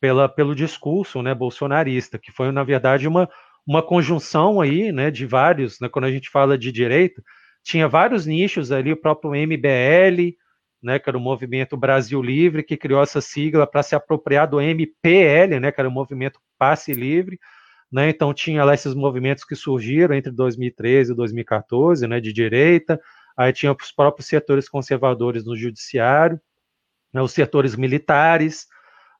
pela, 0.00 0.28
pelo 0.28 0.54
discurso 0.54 1.22
né, 1.22 1.34
bolsonarista, 1.34 2.18
que 2.18 2.32
foi, 2.32 2.50
na 2.52 2.62
verdade, 2.64 3.08
uma, 3.08 3.28
uma 3.66 3.82
conjunção 3.82 4.60
aí, 4.60 4.92
né, 4.92 5.10
de 5.10 5.26
vários, 5.26 5.80
né, 5.80 5.88
quando 5.88 6.04
a 6.04 6.10
gente 6.10 6.30
fala 6.30 6.56
de 6.56 6.70
direita, 6.70 7.22
tinha 7.62 7.88
vários 7.88 8.26
nichos 8.26 8.70
ali, 8.70 8.92
o 8.92 8.96
próprio 8.96 9.34
MBL, 9.34 10.36
né, 10.82 10.98
que 10.98 11.08
era 11.08 11.18
o 11.18 11.20
Movimento 11.20 11.76
Brasil 11.76 12.22
Livre, 12.22 12.62
que 12.62 12.76
criou 12.76 13.02
essa 13.02 13.20
sigla 13.20 13.66
para 13.66 13.82
se 13.82 13.94
apropriar 13.94 14.48
do 14.48 14.60
MPL, 14.60 15.58
né, 15.60 15.72
que 15.72 15.80
era 15.80 15.88
o 15.88 15.92
Movimento 15.92 16.38
Passe 16.58 16.92
Livre, 16.92 17.38
né? 17.90 18.08
Então 18.10 18.34
tinha 18.34 18.64
lá 18.64 18.74
esses 18.74 18.94
movimentos 18.94 19.44
que 19.44 19.54
surgiram 19.54 20.14
entre 20.14 20.30
2013 20.32 21.12
e 21.12 21.16
2014, 21.16 22.06
né, 22.06 22.20
de 22.20 22.32
direita, 22.32 23.00
aí 23.36 23.52
tinha 23.52 23.72
os 23.72 23.92
próprios 23.92 24.28
setores 24.28 24.68
conservadores 24.68 25.44
no 25.44 25.56
judiciário, 25.56 26.40
né, 27.12 27.22
os 27.22 27.32
setores 27.32 27.76
militares, 27.76 28.66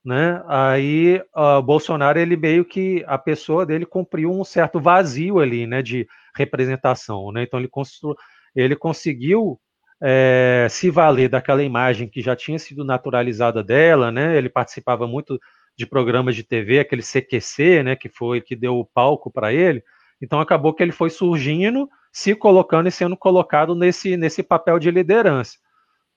né? 0.06 0.40
Aí 0.46 1.20
o 1.34 1.60
Bolsonaro 1.60 2.18
ele 2.18 2.36
meio 2.36 2.64
que 2.64 3.04
a 3.08 3.18
pessoa 3.18 3.66
dele 3.66 3.84
cumpriu 3.84 4.30
um 4.30 4.44
certo 4.44 4.78
vazio 4.80 5.40
ali, 5.40 5.66
né, 5.66 5.82
de 5.82 6.06
representação, 6.36 7.32
né? 7.32 7.42
Então 7.42 7.58
ele 7.58 7.68
constru, 7.68 8.16
ele 8.54 8.76
conseguiu 8.76 9.58
é, 10.00 10.68
se 10.70 10.90
valer 10.90 11.28
daquela 11.28 11.62
imagem 11.62 12.08
que 12.08 12.22
já 12.22 12.36
tinha 12.36 12.58
sido 12.58 12.84
naturalizada 12.84 13.64
dela, 13.64 14.12
né? 14.12 14.36
Ele 14.36 14.48
participava 14.48 15.08
muito 15.08 15.40
de 15.76 15.86
programas 15.86 16.36
de 16.36 16.44
TV, 16.44 16.78
aquele 16.78 17.02
CQC, 17.02 17.82
né, 17.82 17.96
que 17.96 18.08
foi 18.08 18.40
que 18.40 18.56
deu 18.56 18.78
o 18.78 18.84
palco 18.84 19.30
para 19.30 19.52
ele. 19.52 19.82
Então 20.22 20.40
acabou 20.40 20.72
que 20.72 20.82
ele 20.82 20.92
foi 20.92 21.10
surgindo, 21.10 21.88
se 22.12 22.34
colocando 22.34 22.88
e 22.88 22.92
sendo 22.92 23.16
colocado 23.16 23.74
nesse, 23.74 24.16
nesse 24.16 24.42
papel 24.42 24.78
de 24.78 24.90
liderança. 24.90 25.58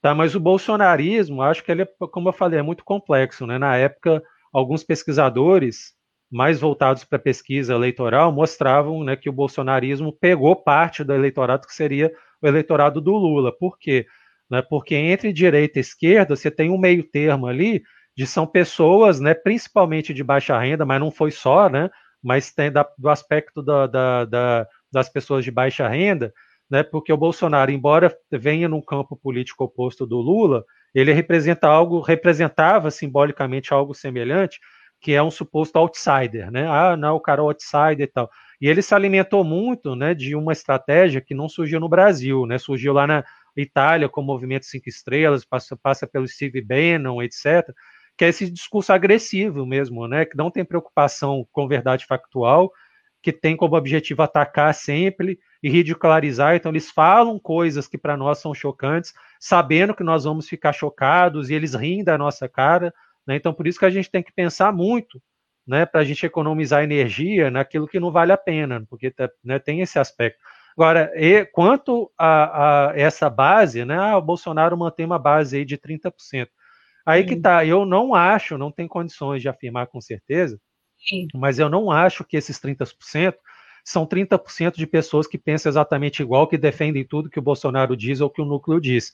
Tá, 0.01 0.15
mas 0.15 0.33
o 0.33 0.39
bolsonarismo, 0.39 1.41
acho 1.41 1.63
que 1.63 1.71
ele, 1.71 1.81
é, 1.81 1.87
como 2.11 2.29
eu 2.29 2.33
falei, 2.33 2.59
é 2.59 2.61
muito 2.63 2.85
complexo. 2.85 3.45
Né? 3.45 3.57
Na 3.57 3.75
época, 3.75 4.23
alguns 4.53 4.83
pesquisadores 4.83 5.93
mais 6.31 6.59
voltados 6.59 7.03
para 7.03 7.19
pesquisa 7.19 7.73
eleitoral 7.73 8.31
mostravam 8.31 9.03
né, 9.03 9.15
que 9.15 9.29
o 9.29 9.33
bolsonarismo 9.33 10.13
pegou 10.13 10.55
parte 10.55 11.03
do 11.03 11.13
eleitorado 11.13 11.67
que 11.67 11.73
seria 11.73 12.13
o 12.41 12.47
eleitorado 12.47 13.01
do 13.01 13.11
Lula. 13.11 13.51
Por 13.51 13.77
quê? 13.77 14.05
Né, 14.49 14.61
porque 14.61 14.95
entre 14.95 15.33
direita 15.33 15.79
e 15.79 15.81
esquerda 15.81 16.35
você 16.35 16.49
tem 16.51 16.69
um 16.69 16.77
meio 16.77 17.03
termo 17.03 17.47
ali 17.47 17.83
de 18.15 18.27
são 18.27 18.45
pessoas, 18.45 19.19
né, 19.19 19.33
principalmente 19.33 20.13
de 20.13 20.23
baixa 20.23 20.57
renda, 20.59 20.85
mas 20.85 20.99
não 20.99 21.11
foi 21.11 21.31
só, 21.31 21.69
né, 21.69 21.89
mas 22.21 22.51
tem 22.51 22.71
da, 22.71 22.87
do 22.97 23.09
aspecto 23.09 23.63
da, 23.63 23.87
da, 23.87 24.25
da, 24.25 24.67
das 24.91 25.09
pessoas 25.09 25.43
de 25.43 25.51
baixa 25.51 25.87
renda, 25.87 26.33
né, 26.69 26.83
porque 26.83 27.11
o 27.11 27.17
Bolsonaro, 27.17 27.71
embora 27.71 28.15
venha 28.31 28.69
num 28.69 28.81
campo 28.81 29.17
político 29.17 29.63
oposto 29.63 30.05
do 30.05 30.17
Lula, 30.17 30.63
ele 30.93 31.13
representa 31.13 31.67
algo, 31.67 31.99
representava 31.99 32.91
simbolicamente 32.91 33.73
algo 33.73 33.93
semelhante, 33.93 34.59
que 35.01 35.13
é 35.13 35.23
um 35.23 35.31
suposto 35.31 35.77
outsider, 35.77 36.51
né? 36.51 36.67
Ah, 36.67 36.97
não, 36.97 37.15
o 37.15 37.21
cara 37.21 37.41
é 37.41 37.43
outsider 37.43 38.01
e 38.01 38.07
tal. 38.07 38.29
E 38.59 38.67
ele 38.67 38.81
se 38.81 38.93
alimentou 38.93 39.43
muito, 39.43 39.95
né, 39.95 40.13
de 40.13 40.35
uma 40.35 40.51
estratégia 40.51 41.21
que 41.21 41.33
não 41.33 41.47
surgiu 41.47 41.79
no 41.79 41.87
Brasil, 41.87 42.45
né? 42.45 42.57
Surgiu 42.57 42.91
lá 42.91 43.07
na 43.07 43.23
Itália 43.55 44.09
com 44.09 44.21
o 44.21 44.23
movimento 44.23 44.65
Cinco 44.65 44.89
Estrelas, 44.89 45.45
passa, 45.45 45.77
passa 45.77 46.05
pelo 46.05 46.27
Steve 46.27 46.61
Bannon, 46.61 47.21
etc. 47.23 47.73
Que 48.17 48.25
é 48.25 48.29
esse 48.29 48.49
discurso 48.49 48.91
agressivo 48.91 49.65
mesmo, 49.65 50.07
né? 50.07 50.25
Que 50.25 50.35
não 50.35 50.51
tem 50.51 50.65
preocupação 50.65 51.47
com 51.51 51.67
verdade 51.67 52.05
factual, 52.05 52.71
que 53.23 53.31
tem 53.31 53.55
como 53.55 53.75
objetivo 53.75 54.21
atacar 54.21 54.73
sempre 54.73 55.39
e 55.61 55.69
ridicularizar. 55.69 56.55
Então, 56.55 56.71
eles 56.71 56.89
falam 56.89 57.37
coisas 57.37 57.87
que 57.87 57.97
para 57.97 58.15
nós 58.15 58.39
são 58.39 58.53
chocantes, 58.53 59.13
sabendo 59.39 59.93
que 59.93 60.03
nós 60.03 60.23
vamos 60.23 60.47
ficar 60.47 60.73
chocados 60.73 61.49
e 61.49 61.53
eles 61.53 61.73
riem 61.73 62.03
da 62.03 62.17
nossa 62.17 62.47
cara. 62.47 62.93
Né? 63.27 63.35
Então, 63.35 63.53
por 63.53 63.67
isso 63.67 63.79
que 63.79 63.85
a 63.85 63.89
gente 63.89 64.09
tem 64.09 64.23
que 64.23 64.31
pensar 64.31 64.71
muito 64.71 65.21
né, 65.67 65.85
para 65.85 66.01
a 66.01 66.03
gente 66.03 66.25
economizar 66.25 66.83
energia 66.83 67.51
naquilo 67.51 67.87
que 67.87 67.99
não 67.99 68.11
vale 68.11 68.31
a 68.31 68.37
pena, 68.37 68.83
porque 68.89 69.13
né, 69.43 69.59
tem 69.59 69.81
esse 69.81 69.99
aspecto. 69.99 70.39
Agora, 70.75 71.11
e, 71.15 71.45
quanto 71.45 72.11
a, 72.17 72.89
a, 72.89 72.97
essa 72.97 73.29
base, 73.29 73.85
né, 73.85 73.97
ah, 73.97 74.17
o 74.17 74.21
Bolsonaro 74.21 74.77
mantém 74.77 75.05
uma 75.05 75.19
base 75.19 75.57
aí 75.57 75.65
de 75.65 75.77
30%. 75.77 76.47
Aí 77.05 77.23
que 77.23 77.35
tá, 77.35 77.65
eu 77.65 77.85
não 77.85 78.13
acho, 78.13 78.57
não 78.57 78.71
tem 78.71 78.87
condições 78.87 79.41
de 79.41 79.49
afirmar 79.49 79.87
com 79.87 79.99
certeza, 79.99 80.59
Sim. 80.97 81.27
mas 81.33 81.59
eu 81.59 81.69
não 81.69 81.91
acho 81.91 82.23
que 82.23 82.37
esses 82.37 82.59
30% 82.59 83.35
são 83.83 84.05
30% 84.05 84.75
de 84.75 84.87
pessoas 84.87 85.27
que 85.27 85.37
pensam 85.37 85.69
exatamente 85.69 86.21
igual, 86.21 86.47
que 86.47 86.57
defendem 86.57 87.05
tudo 87.05 87.29
que 87.29 87.39
o 87.39 87.41
Bolsonaro 87.41 87.95
diz 87.95 88.21
ou 88.21 88.29
que 88.29 88.41
o 88.41 88.45
núcleo 88.45 88.79
diz. 88.79 89.11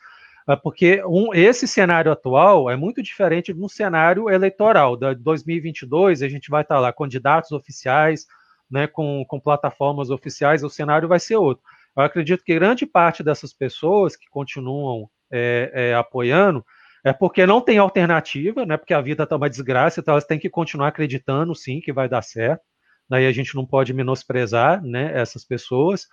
Ah, 0.47 0.55
porque 0.55 1.03
um, 1.05 1.33
esse 1.33 1.67
cenário 1.67 2.11
atual 2.11 2.69
é 2.69 2.75
muito 2.75 3.01
diferente 3.01 3.53
de 3.53 3.59
um 3.59 3.67
cenário 3.67 4.29
eleitoral. 4.29 4.95
Da 4.95 5.13
2022, 5.13 6.21
a 6.21 6.29
gente 6.29 6.49
vai 6.49 6.61
estar 6.61 6.79
lá, 6.79 6.93
candidatos 6.93 7.51
oficiais, 7.51 8.25
né, 8.69 8.87
com, 8.87 9.25
com 9.27 9.39
plataformas 9.39 10.09
oficiais, 10.09 10.63
o 10.63 10.69
cenário 10.69 11.07
vai 11.07 11.19
ser 11.19 11.35
outro. 11.35 11.63
Eu 11.95 12.03
acredito 12.03 12.43
que 12.43 12.53
grande 12.53 12.85
parte 12.85 13.23
dessas 13.23 13.53
pessoas 13.53 14.15
que 14.15 14.27
continuam 14.29 15.09
é, 15.31 15.71
é, 15.73 15.95
apoiando 15.95 16.65
é 17.03 17.13
porque 17.13 17.45
não 17.45 17.61
tem 17.61 17.77
alternativa, 17.77 18.65
né, 18.65 18.77
porque 18.77 18.93
a 18.93 19.01
vida 19.01 19.23
está 19.23 19.35
uma 19.35 19.49
desgraça, 19.49 19.99
então 19.99 20.13
elas 20.13 20.25
têm 20.25 20.39
que 20.39 20.49
continuar 20.49 20.89
acreditando, 20.89 21.55
sim, 21.55 21.79
que 21.79 21.93
vai 21.93 22.09
dar 22.09 22.21
certo 22.23 22.63
daí 23.09 23.27
a 23.27 23.31
gente 23.31 23.55
não 23.55 23.65
pode 23.65 23.93
menosprezar 23.93 24.81
né, 24.83 25.11
essas 25.13 25.43
pessoas. 25.43 26.07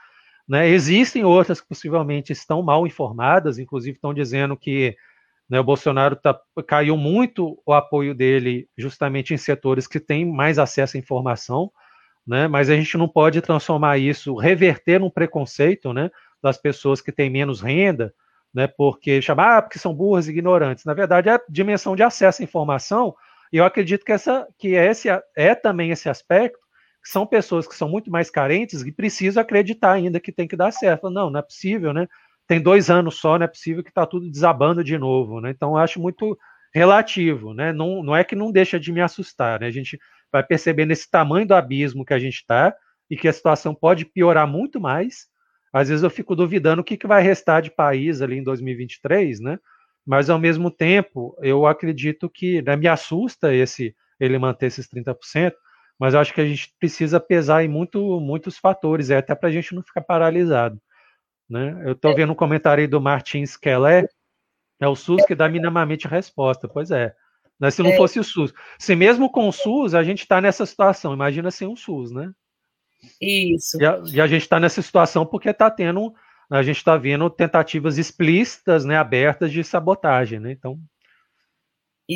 Né? 0.48 0.68
Existem 0.68 1.24
outras 1.24 1.60
que 1.60 1.68
possivelmente 1.68 2.32
estão 2.32 2.62
mal 2.62 2.86
informadas, 2.86 3.58
inclusive 3.58 3.96
estão 3.96 4.12
dizendo 4.12 4.56
que 4.56 4.96
né, 5.48 5.60
o 5.60 5.64
Bolsonaro 5.64 6.16
tá, 6.16 6.38
caiu 6.66 6.96
muito 6.96 7.60
o 7.66 7.72
apoio 7.72 8.14
dele 8.14 8.68
justamente 8.76 9.34
em 9.34 9.36
setores 9.36 9.86
que 9.86 10.00
têm 10.00 10.24
mais 10.24 10.58
acesso 10.58 10.96
à 10.96 11.00
informação, 11.00 11.70
né? 12.26 12.48
mas 12.48 12.70
a 12.70 12.76
gente 12.76 12.96
não 12.96 13.08
pode 13.08 13.40
transformar 13.40 13.98
isso, 13.98 14.34
reverter 14.34 15.00
num 15.00 15.10
preconceito 15.10 15.92
né, 15.92 16.10
das 16.42 16.56
pessoas 16.56 17.00
que 17.00 17.12
têm 17.12 17.30
menos 17.30 17.60
renda, 17.60 18.14
né, 18.54 18.66
porque 18.66 19.22
chamar 19.22 19.58
ah, 19.58 19.62
porque 19.62 19.78
são 19.78 19.94
burras 19.94 20.26
e 20.28 20.30
ignorantes. 20.30 20.84
Na 20.84 20.92
verdade, 20.92 21.28
é 21.28 21.32
a 21.32 21.40
dimensão 21.48 21.96
de 21.96 22.02
acesso 22.02 22.42
à 22.42 22.44
informação, 22.44 23.14
e 23.52 23.56
eu 23.58 23.64
acredito 23.64 24.04
que, 24.04 24.12
essa, 24.12 24.46
que 24.58 24.68
esse 24.68 25.08
é 25.36 25.54
também 25.54 25.90
esse 25.90 26.08
aspecto 26.08 26.62
são 27.04 27.26
pessoas 27.26 27.66
que 27.66 27.74
são 27.74 27.88
muito 27.88 28.10
mais 28.10 28.30
carentes 28.30 28.82
e 28.82 28.92
precisam 28.92 29.42
acreditar 29.42 29.92
ainda 29.92 30.20
que 30.20 30.32
tem 30.32 30.46
que 30.46 30.56
dar 30.56 30.70
certo. 30.70 31.10
Não, 31.10 31.30
não 31.30 31.40
é 31.40 31.42
possível, 31.42 31.92
né? 31.92 32.06
Tem 32.46 32.60
dois 32.60 32.90
anos 32.90 33.16
só, 33.16 33.38
não 33.38 33.44
é 33.44 33.48
possível 33.48 33.82
que 33.82 33.90
está 33.90 34.06
tudo 34.06 34.30
desabando 34.30 34.84
de 34.84 34.96
novo, 34.98 35.40
né? 35.40 35.50
Então, 35.50 35.76
acho 35.76 36.00
muito 36.00 36.38
relativo, 36.74 37.52
né? 37.52 37.72
Não, 37.72 38.02
não 38.02 38.16
é 38.16 38.24
que 38.24 38.36
não 38.36 38.52
deixa 38.52 38.78
de 38.78 38.92
me 38.92 39.00
assustar, 39.00 39.60
né? 39.60 39.66
A 39.66 39.70
gente 39.70 39.98
vai 40.30 40.42
percebendo 40.42 40.92
esse 40.92 41.10
tamanho 41.10 41.46
do 41.46 41.54
abismo 41.54 42.04
que 42.04 42.14
a 42.14 42.18
gente 42.18 42.36
está 42.36 42.74
e 43.10 43.16
que 43.16 43.28
a 43.28 43.32
situação 43.32 43.74
pode 43.74 44.04
piorar 44.04 44.46
muito 44.46 44.80
mais. 44.80 45.26
Às 45.72 45.88
vezes 45.88 46.02
eu 46.02 46.10
fico 46.10 46.34
duvidando 46.36 46.82
o 46.82 46.84
que, 46.84 46.96
que 46.96 47.06
vai 47.06 47.22
restar 47.22 47.62
de 47.62 47.70
país 47.70 48.22
ali 48.22 48.38
em 48.38 48.42
2023, 48.42 49.40
né? 49.40 49.58
Mas 50.04 50.30
ao 50.30 50.38
mesmo 50.38 50.70
tempo, 50.70 51.36
eu 51.40 51.66
acredito 51.66 52.28
que 52.28 52.60
né, 52.62 52.76
me 52.76 52.88
assusta 52.88 53.54
esse 53.54 53.94
ele 54.18 54.38
manter 54.38 54.66
esses 54.66 54.88
30%, 54.88 55.52
mas 56.02 56.14
eu 56.14 56.20
acho 56.20 56.34
que 56.34 56.40
a 56.40 56.44
gente 56.44 56.74
precisa 56.80 57.20
pesar 57.20 57.62
em 57.62 57.68
muito, 57.68 58.18
muitos 58.18 58.58
fatores, 58.58 59.08
é, 59.08 59.18
até 59.18 59.36
para 59.36 59.48
a 59.48 59.52
gente 59.52 59.72
não 59.72 59.84
ficar 59.84 60.00
paralisado. 60.00 60.82
Né? 61.48 61.80
Eu 61.84 61.92
estou 61.92 62.10
é. 62.10 62.14
vendo 62.16 62.32
um 62.32 62.34
comentário 62.34 62.82
aí 62.82 62.88
do 62.88 63.00
Martins 63.00 63.56
Keller, 63.56 64.08
é 64.80 64.88
o 64.88 64.96
SUS 64.96 65.24
que 65.24 65.36
dá 65.36 65.48
minimamente 65.48 66.08
resposta. 66.08 66.66
Pois 66.66 66.90
é. 66.90 67.14
Né? 67.60 67.70
Se 67.70 67.84
não 67.84 67.90
é. 67.90 67.96
fosse 67.96 68.18
o 68.18 68.24
SUS. 68.24 68.52
Se 68.80 68.96
mesmo 68.96 69.30
com 69.30 69.46
o 69.46 69.52
SUS 69.52 69.94
a 69.94 70.02
gente 70.02 70.22
está 70.22 70.40
nessa 70.40 70.66
situação, 70.66 71.14
imagina 71.14 71.52
sem 71.52 71.68
o 71.68 71.76
SUS, 71.76 72.10
né? 72.10 72.32
Isso. 73.20 73.80
E 73.80 73.86
a, 73.86 74.02
e 74.12 74.20
a 74.20 74.26
gente 74.26 74.42
está 74.42 74.58
nessa 74.58 74.82
situação 74.82 75.24
porque 75.24 75.50
está 75.50 75.70
tendo, 75.70 76.12
a 76.50 76.64
gente 76.64 76.78
está 76.78 76.96
vendo 76.96 77.30
tentativas 77.30 77.96
explícitas, 77.96 78.84
né, 78.84 78.96
abertas 78.96 79.52
de 79.52 79.62
sabotagem, 79.62 80.40
né? 80.40 80.50
Então, 80.50 80.80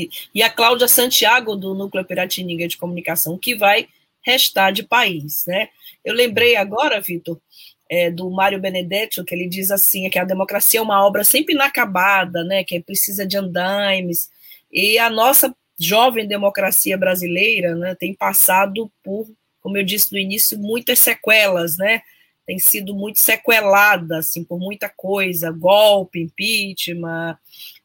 e, 0.02 0.11
e 0.35 0.42
a 0.42 0.50
Cláudia 0.50 0.88
Santiago, 0.88 1.56
do 1.56 1.74
Núcleo 1.74 2.04
Piratininga 2.04 2.68
de 2.68 2.76
Comunicação, 2.76 3.38
que 3.38 3.54
vai 3.54 3.88
restar 4.22 4.72
de 4.72 4.82
país. 4.82 5.44
Né? 5.46 5.68
Eu 6.04 6.14
lembrei 6.14 6.56
agora, 6.56 7.00
Vitor, 7.00 7.40
é, 7.88 8.11
do 8.11 8.28
Mário 8.30 8.61
Benedetti, 8.61 9.22
que 9.24 9.35
ele 9.35 9.48
diz 9.48 9.70
assim, 9.70 10.09
que 10.11 10.18
a 10.18 10.24
democracia 10.24 10.80
é 10.80 10.82
uma 10.82 11.06
obra 11.06 11.22
sempre 11.24 11.54
inacabada, 11.54 12.42
né, 12.44 12.64
que 12.64 12.80
precisa 12.80 13.26
de 13.26 13.37
andaimes, 13.37 14.28
e 14.72 14.98
a 14.98 15.09
nossa 15.09 15.54
jovem 15.78 16.26
democracia 16.26 16.96
brasileira 16.98 17.74
né, 17.76 17.94
tem 17.94 18.14
passado 18.14 18.90
por, 19.04 19.28
como 19.61 19.76
eu 19.76 19.85
disse 19.85 20.12
no 20.12 20.18
início, 20.18 20.59
muitas 20.59 20.98
sequelas, 20.98 21.76
né, 21.76 22.02
tem 22.44 22.59
sido 22.59 22.94
muito 22.94 23.20
sequelada 23.20 24.18
assim, 24.18 24.42
por 24.42 24.59
muita 24.59 24.88
coisa, 24.88 25.50
golpe, 25.50 26.20
impeachment, 26.20 27.37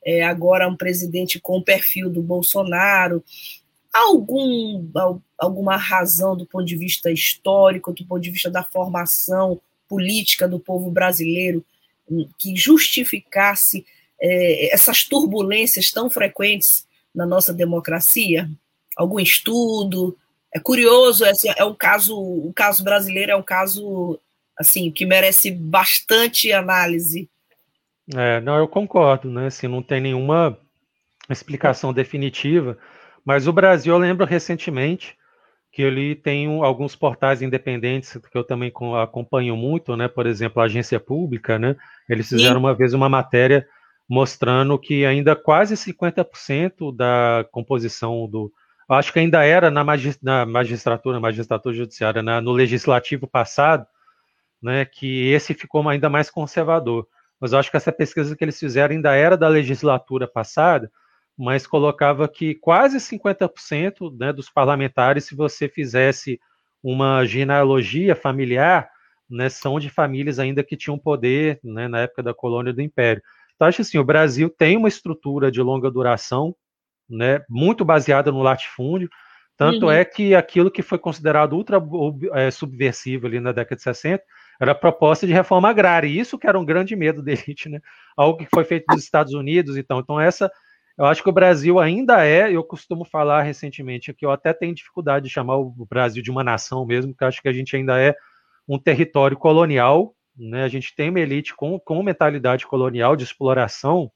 é, 0.06 0.24
agora 0.24 0.68
um 0.68 0.76
presidente 0.76 1.40
com 1.40 1.58
o 1.58 1.64
perfil 1.64 2.10
do 2.10 2.22
Bolsonaro. 2.22 3.24
Algum, 3.94 4.90
alguma 5.38 5.76
razão 5.76 6.36
do 6.36 6.46
ponto 6.46 6.66
de 6.66 6.78
vista 6.78 7.12
histórico, 7.12 7.94
do 7.94 8.06
ponto 8.06 8.22
de 8.22 8.32
vista 8.32 8.50
da 8.50 8.64
formação 8.64 9.60
política 9.88 10.48
do 10.48 10.60
povo 10.60 10.90
brasileiro, 10.90 11.64
hum, 12.10 12.28
que 12.40 12.56
justificasse 12.56 13.86
é, 14.20 14.74
essas 14.74 15.04
turbulências 15.04 15.92
tão 15.92 16.10
frequentes 16.10 16.88
na 17.14 17.26
nossa 17.26 17.54
democracia? 17.54 18.50
Algum 18.96 19.20
estudo? 19.20 20.18
É 20.54 20.60
curioso, 20.60 21.26
é, 21.26 21.32
é 21.58 21.66
um 21.66 21.76
caso, 21.76 22.18
o 22.18 22.52
caso 22.54 22.84
brasileiro 22.84 23.32
é 23.32 23.36
um 23.36 23.44
caso 23.44 24.20
assim 24.58 24.92
que 24.92 25.06
merece 25.06 25.52
bastante 25.52 26.52
análise. 26.52 27.30
É, 28.16 28.42
não, 28.42 28.58
eu 28.58 28.68
concordo, 28.68 29.30
né? 29.30 29.48
Assim, 29.48 29.68
não 29.68 29.82
tem 29.82 30.02
nenhuma 30.02 30.58
explicação 31.30 31.94
definitiva, 31.94 32.78
mas 33.26 33.48
o 33.48 33.54
Brasil, 33.54 33.94
eu 33.94 34.00
lembro 34.00 34.26
recentemente 34.26 35.16
que 35.72 35.82
ele 35.82 36.16
tem 36.16 36.62
alguns 36.62 36.96
portais 36.96 37.42
independentes 37.42 38.18
que 38.30 38.38
eu 38.38 38.44
também 38.44 38.72
acompanho 39.02 39.56
muito, 39.56 39.96
né? 39.96 40.08
Por 40.08 40.28
exemplo, 40.28 40.62
a 40.62 40.66
Agência 40.66 41.00
Pública, 41.00 41.58
né? 41.58 41.78
Eles 42.10 42.28
fizeram 42.28 42.56
Sim. 42.56 42.60
uma 42.60 42.74
vez 42.74 42.94
uma 42.94 43.08
matéria 43.08 43.66
mostrando 44.10 44.78
que 44.78 45.06
ainda 45.06 45.38
quase 45.38 45.76
50% 45.76 46.94
da 46.94 47.46
composição 47.50 48.28
do. 48.30 48.52
Acho 48.90 49.14
que 49.14 49.20
ainda 49.20 49.46
era 49.46 49.72
na, 49.72 49.86
magistratura, 50.46 51.18
magistratura 51.18 51.74
judiciária, 51.74 52.22
na, 52.22 52.42
no 52.42 52.52
legislativo 52.52 53.26
passado, 53.26 53.88
né, 54.62 54.84
que 54.84 55.30
esse 55.32 55.54
ficou 55.54 55.88
ainda 55.88 56.10
mais 56.10 56.30
conservador. 56.30 57.08
Mas 57.42 57.54
eu 57.54 57.60
acho 57.60 57.72
que 57.72 57.78
essa 57.78 57.92
pesquisa 57.92 58.36
que 58.36 58.44
eles 58.44 58.60
fizeram 58.60 58.94
ainda 58.94 59.16
era 59.16 59.36
da 59.36 59.48
legislatura 59.48 60.28
passada, 60.28 60.92
mas 61.36 61.66
colocava 61.66 62.28
que 62.28 62.54
quase 62.54 62.98
50% 62.98 64.16
né, 64.20 64.32
dos 64.32 64.48
parlamentares, 64.48 65.26
se 65.26 65.36
você 65.36 65.68
fizesse 65.68 66.40
uma 66.84 67.26
genealogia 67.26 68.16
familiar, 68.16 68.88
né, 69.28 69.50
são 69.50 69.80
de 69.80 69.90
famílias 69.90 70.38
ainda 70.38 70.64
que 70.64 70.78
tinham 70.78 71.00
poder 71.00 71.60
né, 71.64 71.88
na 71.88 72.02
época 72.02 72.22
da 72.22 72.34
colônia 72.34 72.72
do 72.72 72.82
Império. 72.82 73.24
Então, 73.56 73.68
acho 73.68 73.82
assim, 73.82 73.98
o 73.98 74.04
Brasil 74.04 74.50
tem 74.50 74.78
uma 74.78 74.88
estrutura 74.88 75.52
de 75.52 75.62
longa 75.62 75.90
duração, 75.90 76.56
né, 77.10 77.44
muito 77.50 77.84
baseada 77.84 78.32
no 78.32 78.44
latifúndio, 78.44 79.10
tanto 79.58 79.86
uhum. 79.86 79.92
é 79.92 80.06
que 80.06 80.36
aquilo 80.36 80.72
que 80.72 80.82
foi 80.82 81.00
considerado 81.00 81.54
ultra 81.54 81.82
é, 82.34 82.52
subversivo 82.52 83.26
ali 83.26 83.40
na 83.40 83.52
década 83.52 83.76
de 83.76 83.84
60 83.84 84.24
era 84.62 84.74
a 84.74 84.76
proposta 84.76 85.26
de 85.26 85.34
reforma 85.34 85.70
agrária, 85.70 86.08
e 86.08 86.20
isso 86.20 86.38
que 86.38 86.46
era 86.46 86.60
um 86.60 86.64
grande 86.64 86.96
medo 86.96 87.24
da 87.26 87.32
elite, 87.32 87.68
né? 87.68 87.82
Algo 88.16 88.38
que 88.38 88.48
foi 88.54 88.64
feito 88.64 88.86
nos 88.90 89.04
Estados 89.04 89.34
Unidos, 89.34 89.76
então. 89.76 90.00
Então, 90.00 90.20
essa, 90.20 90.52
Eu 90.96 91.06
acho 91.06 91.24
que 91.24 91.30
o 91.30 91.34
Brasil 91.34 91.80
ainda 91.80 92.24
é, 92.24 92.52
eu 92.52 92.64
costumo 92.64 93.04
falar 93.04 93.42
recentemente 93.42 94.14
que 94.14 94.24
eu 94.24 94.30
até 94.30 94.54
tenho 94.54 94.76
dificuldade 94.76 95.26
de 95.26 95.34
chamar 95.34 95.58
o 95.58 95.88
Brasil 95.90 96.22
de 96.22 96.30
uma 96.30 96.44
nação 96.44 96.86
mesmo, 96.86 97.12
porque 97.12 97.26
acho 97.26 97.42
que 97.42 97.50
a 97.50 97.54
gente 97.54 97.76
ainda 97.76 98.00
é 98.00 98.16
um 98.68 98.78
território 98.78 99.36
colonial, 99.36 100.16
né? 100.38 100.64
A 100.64 100.68
gente 100.68 100.96
tem 100.96 101.10
uma 101.10 101.20
elite 101.20 101.56
com, 101.56 101.80
com 101.80 102.04
mentalidade 102.04 102.68
colonial 102.68 103.16
de 103.16 103.24
exploração, 103.24 104.12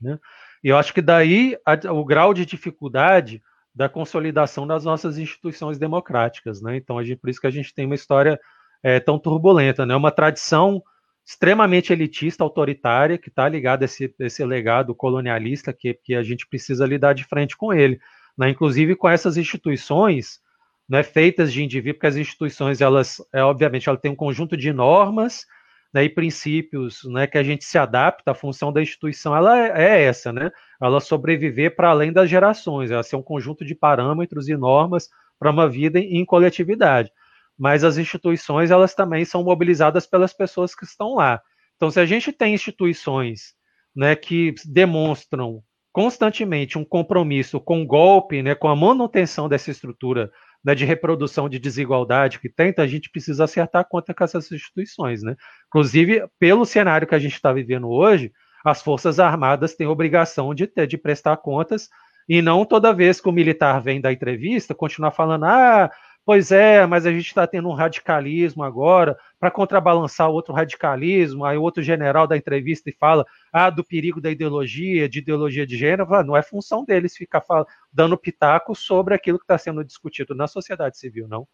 né? 0.00 0.20
E 0.62 0.68
eu 0.68 0.78
acho 0.78 0.94
que 0.94 1.02
daí 1.02 1.58
a, 1.66 1.92
o 1.92 2.04
grau 2.04 2.32
de 2.32 2.46
dificuldade 2.46 3.42
da 3.74 3.88
consolidação 3.88 4.68
das 4.68 4.84
nossas 4.84 5.18
instituições 5.18 5.78
democráticas, 5.78 6.62
né? 6.62 6.76
Então, 6.76 7.02
gente, 7.02 7.18
por 7.18 7.28
isso 7.28 7.40
que 7.40 7.46
a 7.48 7.50
gente 7.50 7.74
tem 7.74 7.86
uma 7.86 7.96
história 7.96 8.38
é, 8.84 9.00
tão 9.00 9.18
turbulenta, 9.18 9.86
né? 9.86 9.96
Uma 9.96 10.10
tradição 10.10 10.82
extremamente 11.26 11.90
elitista, 11.90 12.44
autoritária, 12.44 13.16
que 13.16 13.30
está 13.30 13.48
ligada 13.48 13.84
a 13.84 13.86
esse, 13.86 14.14
esse 14.20 14.44
legado 14.44 14.94
colonialista 14.94 15.72
que, 15.72 15.94
que 15.94 16.14
a 16.14 16.22
gente 16.22 16.46
precisa 16.46 16.84
lidar 16.84 17.14
de 17.14 17.24
frente 17.24 17.56
com 17.56 17.72
ele, 17.72 17.98
né? 18.36 18.50
Inclusive 18.50 18.94
com 18.94 19.08
essas 19.08 19.38
instituições, 19.38 20.38
né? 20.86 21.02
Feitas 21.02 21.50
de 21.50 21.64
indivíduo, 21.64 21.94
porque 21.94 22.08
as 22.08 22.16
instituições, 22.16 22.82
elas, 22.82 23.22
é, 23.32 23.42
obviamente, 23.42 23.88
ela 23.88 23.96
tem 23.96 24.10
um 24.10 24.16
conjunto 24.16 24.54
de 24.54 24.70
normas 24.70 25.46
né, 25.94 26.02
e 26.02 26.08
princípios 26.08 27.04
né, 27.04 27.24
que 27.24 27.38
a 27.38 27.42
gente 27.44 27.64
se 27.64 27.78
adapta, 27.78 28.32
a 28.32 28.34
função 28.34 28.72
da 28.72 28.82
instituição 28.82 29.34
ela 29.34 29.56
é, 29.56 29.84
é 29.84 30.02
essa, 30.02 30.32
né? 30.32 30.50
Ela 30.82 31.00
sobreviver 31.00 31.76
para 31.76 31.88
além 31.88 32.12
das 32.12 32.28
gerações, 32.28 32.90
ela 32.90 33.04
ser 33.04 33.14
um 33.14 33.22
conjunto 33.22 33.64
de 33.64 33.76
parâmetros 33.76 34.48
e 34.48 34.56
normas 34.56 35.08
para 35.38 35.52
uma 35.52 35.68
vida 35.68 36.00
em, 36.00 36.18
em, 36.18 36.24
coletividade. 36.24 37.10
Mas 37.58 37.84
as 37.84 37.98
instituições 37.98 38.70
elas 38.70 38.94
também 38.94 39.24
são 39.24 39.44
mobilizadas 39.44 40.06
pelas 40.06 40.32
pessoas 40.32 40.74
que 40.74 40.84
estão 40.84 41.14
lá. 41.14 41.40
Então, 41.76 41.90
se 41.90 42.00
a 42.00 42.06
gente 42.06 42.32
tem 42.32 42.54
instituições 42.54 43.54
né, 43.94 44.16
que 44.16 44.54
demonstram 44.64 45.62
constantemente 45.92 46.76
um 46.76 46.84
compromisso 46.84 47.60
com 47.60 47.82
o 47.82 47.86
golpe, 47.86 48.42
né, 48.42 48.54
com 48.54 48.68
a 48.68 48.74
manutenção 48.74 49.48
dessa 49.48 49.70
estrutura 49.70 50.30
né, 50.64 50.74
de 50.74 50.84
reprodução 50.84 51.48
de 51.48 51.58
desigualdade 51.58 52.40
que 52.40 52.48
tem, 52.48 52.70
então 52.70 52.84
a 52.84 52.88
gente 52.88 53.10
precisa 53.10 53.44
acertar 53.44 53.82
a 53.82 53.84
conta 53.84 54.12
com 54.12 54.24
essas 54.24 54.50
instituições. 54.50 55.22
Né? 55.22 55.36
Inclusive, 55.68 56.26
pelo 56.38 56.64
cenário 56.64 57.06
que 57.06 57.14
a 57.14 57.18
gente 57.18 57.34
está 57.34 57.52
vivendo 57.52 57.88
hoje, 57.88 58.32
as 58.64 58.82
Forças 58.82 59.20
Armadas 59.20 59.74
têm 59.74 59.86
obrigação 59.86 60.54
de, 60.54 60.66
ter, 60.66 60.86
de 60.86 60.96
prestar 60.96 61.36
contas, 61.36 61.88
e 62.28 62.40
não 62.40 62.64
toda 62.64 62.94
vez 62.94 63.20
que 63.20 63.28
o 63.28 63.32
militar 63.32 63.82
vem 63.82 64.00
da 64.00 64.10
entrevista 64.10 64.74
continuar 64.74 65.10
falando, 65.10 65.44
ah, 65.44 65.90
Pois 66.26 66.50
é, 66.50 66.86
mas 66.86 67.04
a 67.04 67.12
gente 67.12 67.26
está 67.26 67.46
tendo 67.46 67.68
um 67.68 67.74
radicalismo 67.74 68.62
agora 68.62 69.16
para 69.38 69.50
contrabalançar 69.50 70.30
outro 70.30 70.54
radicalismo. 70.54 71.44
Aí 71.44 71.58
outro 71.58 71.82
general 71.82 72.26
da 72.26 72.36
entrevista 72.36 72.88
e 72.88 72.94
fala 72.94 73.26
ah, 73.52 73.68
do 73.68 73.84
perigo 73.84 74.22
da 74.22 74.30
ideologia, 74.30 75.06
de 75.06 75.18
ideologia 75.18 75.66
de 75.66 75.76
gênero. 75.76 76.06
Fala, 76.06 76.24
não 76.24 76.36
é 76.36 76.42
função 76.42 76.82
deles 76.82 77.14
ficar 77.14 77.44
dando 77.92 78.16
pitaco 78.16 78.74
sobre 78.74 79.14
aquilo 79.14 79.38
que 79.38 79.44
está 79.44 79.58
sendo 79.58 79.84
discutido 79.84 80.34
na 80.34 80.46
sociedade 80.46 80.96
civil, 80.96 81.28
não. 81.28 81.46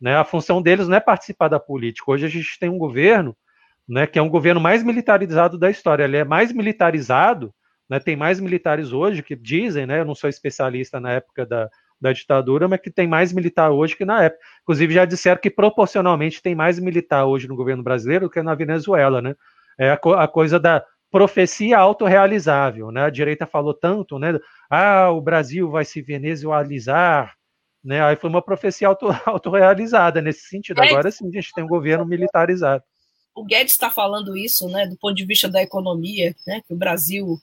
Né? 0.00 0.16
A 0.16 0.24
função 0.24 0.60
deles 0.60 0.88
não 0.88 0.96
é 0.96 1.00
participar 1.00 1.46
da 1.46 1.60
política. 1.60 2.10
Hoje 2.10 2.26
a 2.26 2.28
gente 2.28 2.58
tem 2.58 2.68
um 2.68 2.78
governo 2.78 3.36
né, 3.88 4.08
que 4.08 4.18
é 4.18 4.22
um 4.22 4.28
governo 4.28 4.60
mais 4.60 4.82
militarizado 4.82 5.56
da 5.56 5.70
história. 5.70 6.02
Ele 6.02 6.16
é 6.16 6.24
mais 6.24 6.52
militarizado, 6.52 7.54
né, 7.88 8.00
tem 8.00 8.16
mais 8.16 8.40
militares 8.40 8.92
hoje 8.92 9.22
que 9.22 9.36
dizem, 9.36 9.86
né, 9.86 10.00
eu 10.00 10.04
não 10.04 10.16
sou 10.16 10.28
especialista 10.28 10.98
na 10.98 11.12
época 11.12 11.46
da, 11.46 11.70
da 12.00 12.12
ditadura, 12.12 12.68
mas 12.68 12.80
que 12.80 12.90
tem 12.90 13.06
mais 13.06 13.32
militar 13.32 13.70
hoje 13.70 13.96
que 13.96 14.04
na 14.04 14.24
época. 14.24 14.42
Inclusive, 14.62 14.94
já 14.94 15.04
disseram 15.04 15.40
que 15.40 15.50
proporcionalmente 15.50 16.42
tem 16.42 16.54
mais 16.54 16.78
militar 16.78 17.26
hoje 17.26 17.48
no 17.48 17.56
governo 17.56 17.82
brasileiro 17.82 18.26
do 18.26 18.30
que 18.30 18.42
na 18.42 18.54
Venezuela, 18.54 19.22
né? 19.22 19.34
É 19.78 19.90
a, 19.90 19.96
co 19.96 20.12
a 20.12 20.28
coisa 20.28 20.58
da 20.58 20.84
profecia 21.10 21.78
autorrealizável, 21.78 22.90
né? 22.90 23.04
A 23.04 23.10
direita 23.10 23.46
falou 23.46 23.72
tanto, 23.72 24.18
né? 24.18 24.38
Ah, 24.68 25.10
o 25.10 25.20
Brasil 25.20 25.70
vai 25.70 25.84
se 25.84 26.02
venezualizar, 26.02 27.34
né? 27.82 28.02
Aí 28.02 28.16
foi 28.16 28.28
uma 28.28 28.42
profecia 28.42 28.88
auto, 28.88 29.06
autorrealizada 29.24 30.20
nesse 30.20 30.46
sentido. 30.48 30.80
Agora 30.80 31.10
sim, 31.10 31.28
a 31.28 31.32
gente 31.32 31.52
tem 31.54 31.64
um 31.64 31.68
governo 31.68 32.04
militarizado. 32.04 32.82
O 33.34 33.44
Guedes 33.44 33.72
está 33.72 33.90
falando 33.90 34.36
isso, 34.36 34.66
né? 34.68 34.86
Do 34.86 34.96
ponto 34.96 35.14
de 35.14 35.24
vista 35.24 35.48
da 35.48 35.62
economia, 35.62 36.34
né? 36.46 36.60
Que 36.66 36.74
o 36.74 36.76
Brasil 36.76 37.38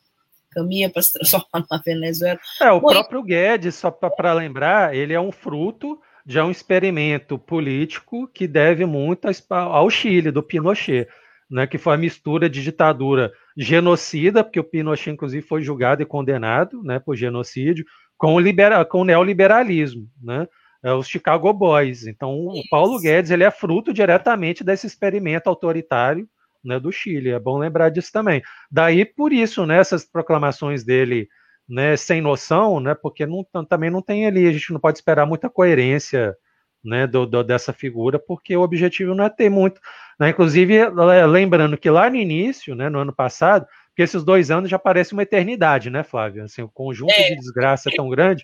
caminha 0.53 0.89
para 0.89 1.01
se 1.01 1.13
transformar 1.13 1.47
na 1.69 1.81
Venezuela. 1.83 2.39
É, 2.61 2.71
o 2.71 2.79
Bom, 2.79 2.89
próprio 2.89 3.23
Guedes, 3.23 3.75
só 3.75 3.91
para 3.91 4.33
lembrar, 4.33 4.95
ele 4.95 5.13
é 5.13 5.19
um 5.19 5.31
fruto 5.31 5.99
de 6.25 6.39
um 6.39 6.49
experimento 6.49 7.37
político 7.37 8.27
que 8.27 8.47
deve 8.47 8.85
muito 8.85 9.27
ao 9.49 9.89
Chile, 9.89 10.31
do 10.31 10.41
Pinochet, 10.41 11.07
né, 11.49 11.67
que 11.67 11.77
foi 11.77 11.95
a 11.95 11.97
mistura 11.97 12.49
de 12.49 12.63
ditadura 12.63 13.31
genocida, 13.57 14.43
porque 14.43 14.59
o 14.59 14.63
Pinochet, 14.63 15.11
inclusive, 15.11 15.45
foi 15.45 15.61
julgado 15.61 16.01
e 16.01 16.05
condenado 16.05 16.81
né, 16.83 16.99
por 16.99 17.15
genocídio, 17.15 17.85
com 18.17 18.35
o, 18.35 18.39
libera, 18.39 18.85
com 18.85 19.01
o 19.01 19.05
neoliberalismo, 19.05 20.07
né, 20.21 20.47
é, 20.83 20.93
os 20.93 21.07
Chicago 21.07 21.51
Boys. 21.51 22.07
Então, 22.07 22.49
Isso. 22.53 22.61
o 22.61 22.69
Paulo 22.69 22.99
Guedes 22.99 23.31
ele 23.31 23.43
é 23.43 23.51
fruto 23.51 23.93
diretamente 23.93 24.63
desse 24.63 24.87
experimento 24.87 25.49
autoritário 25.49 26.27
né, 26.63 26.79
do 26.79 26.91
Chile. 26.91 27.29
É 27.31 27.39
bom 27.39 27.57
lembrar 27.57 27.89
disso 27.89 28.11
também. 28.11 28.41
Daí, 28.71 29.05
por 29.05 29.33
isso, 29.33 29.65
né, 29.65 29.77
essas 29.77 30.05
proclamações 30.05 30.83
dele 30.83 31.27
né, 31.67 31.95
sem 31.95 32.21
noção, 32.21 32.79
né, 32.79 32.93
porque 32.93 33.25
não, 33.25 33.45
também 33.67 33.89
não 33.89 34.01
tem 34.01 34.25
ali, 34.25 34.47
a 34.47 34.51
gente 34.51 34.71
não 34.71 34.79
pode 34.79 34.97
esperar 34.97 35.25
muita 35.25 35.49
coerência 35.49 36.35
né, 36.83 37.07
do, 37.07 37.25
do, 37.25 37.43
dessa 37.43 37.71
figura, 37.71 38.19
porque 38.19 38.55
o 38.55 38.61
objetivo 38.61 39.15
não 39.15 39.25
é 39.25 39.29
ter 39.29 39.49
muito. 39.49 39.79
Né, 40.19 40.29
inclusive, 40.29 40.89
lembrando 41.27 41.77
que 41.77 41.89
lá 41.89 42.09
no 42.09 42.15
início, 42.15 42.75
né, 42.75 42.89
no 42.89 42.99
ano 42.99 43.13
passado, 43.13 43.65
porque 43.89 44.01
esses 44.01 44.23
dois 44.23 44.49
anos 44.51 44.69
já 44.69 44.79
parece 44.79 45.13
uma 45.13 45.23
eternidade, 45.23 45.89
né, 45.89 46.03
Flávio? 46.03 46.43
Assim, 46.43 46.63
o 46.63 46.69
conjunto 46.69 47.13
é. 47.13 47.29
de 47.29 47.35
desgraça 47.35 47.89
é 47.89 47.95
tão 47.95 48.09
grande, 48.09 48.43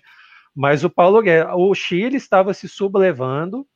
mas 0.54 0.84
o 0.84 0.90
Paulo 0.90 1.20
Guedes, 1.20 1.52
o 1.54 1.74
Chile 1.74 2.16
estava 2.16 2.54
se 2.54 2.68
sublevando 2.68 3.66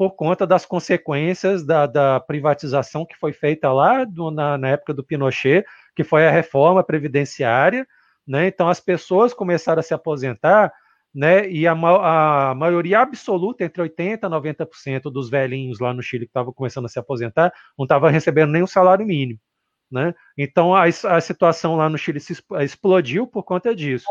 por 0.00 0.12
conta 0.12 0.46
das 0.46 0.64
consequências 0.64 1.62
da, 1.62 1.84
da 1.84 2.18
privatização 2.18 3.04
que 3.04 3.14
foi 3.18 3.34
feita 3.34 3.70
lá 3.70 4.02
do, 4.02 4.30
na, 4.30 4.56
na, 4.56 4.68
época 4.68 4.94
do 4.94 5.04
Pinochet, 5.04 5.62
que 5.94 6.02
foi 6.02 6.26
a 6.26 6.30
reforma 6.30 6.82
previdenciária, 6.82 7.86
né? 8.26 8.46
Então 8.46 8.70
as 8.70 8.80
pessoas 8.80 9.34
começaram 9.34 9.80
a 9.80 9.82
se 9.82 9.92
aposentar, 9.92 10.72
né? 11.14 11.46
E 11.50 11.66
a, 11.66 11.72
a 11.72 12.54
maioria 12.54 13.00
absoluta, 13.00 13.62
entre 13.62 13.82
80% 13.82 14.20
e 14.24 14.64
90% 14.64 15.12
dos 15.12 15.28
velhinhos 15.28 15.78
lá 15.80 15.92
no 15.92 16.02
Chile 16.02 16.24
que 16.24 16.30
estavam 16.30 16.54
começando 16.54 16.86
a 16.86 16.88
se 16.88 16.98
aposentar, 16.98 17.52
não 17.76 17.84
estavam 17.84 18.08
recebendo 18.08 18.52
nem 18.52 18.62
o 18.62 18.66
salário 18.66 19.04
mínimo. 19.04 19.38
Né? 19.90 20.14
Então 20.38 20.74
a, 20.74 20.84
a, 20.84 21.20
situação 21.20 21.76
lá 21.76 21.90
no 21.90 21.98
Chile 21.98 22.20
se 22.20 22.32
explodiu 22.60 23.26
por 23.26 23.42
conta 23.42 23.74
disso. 23.74 24.06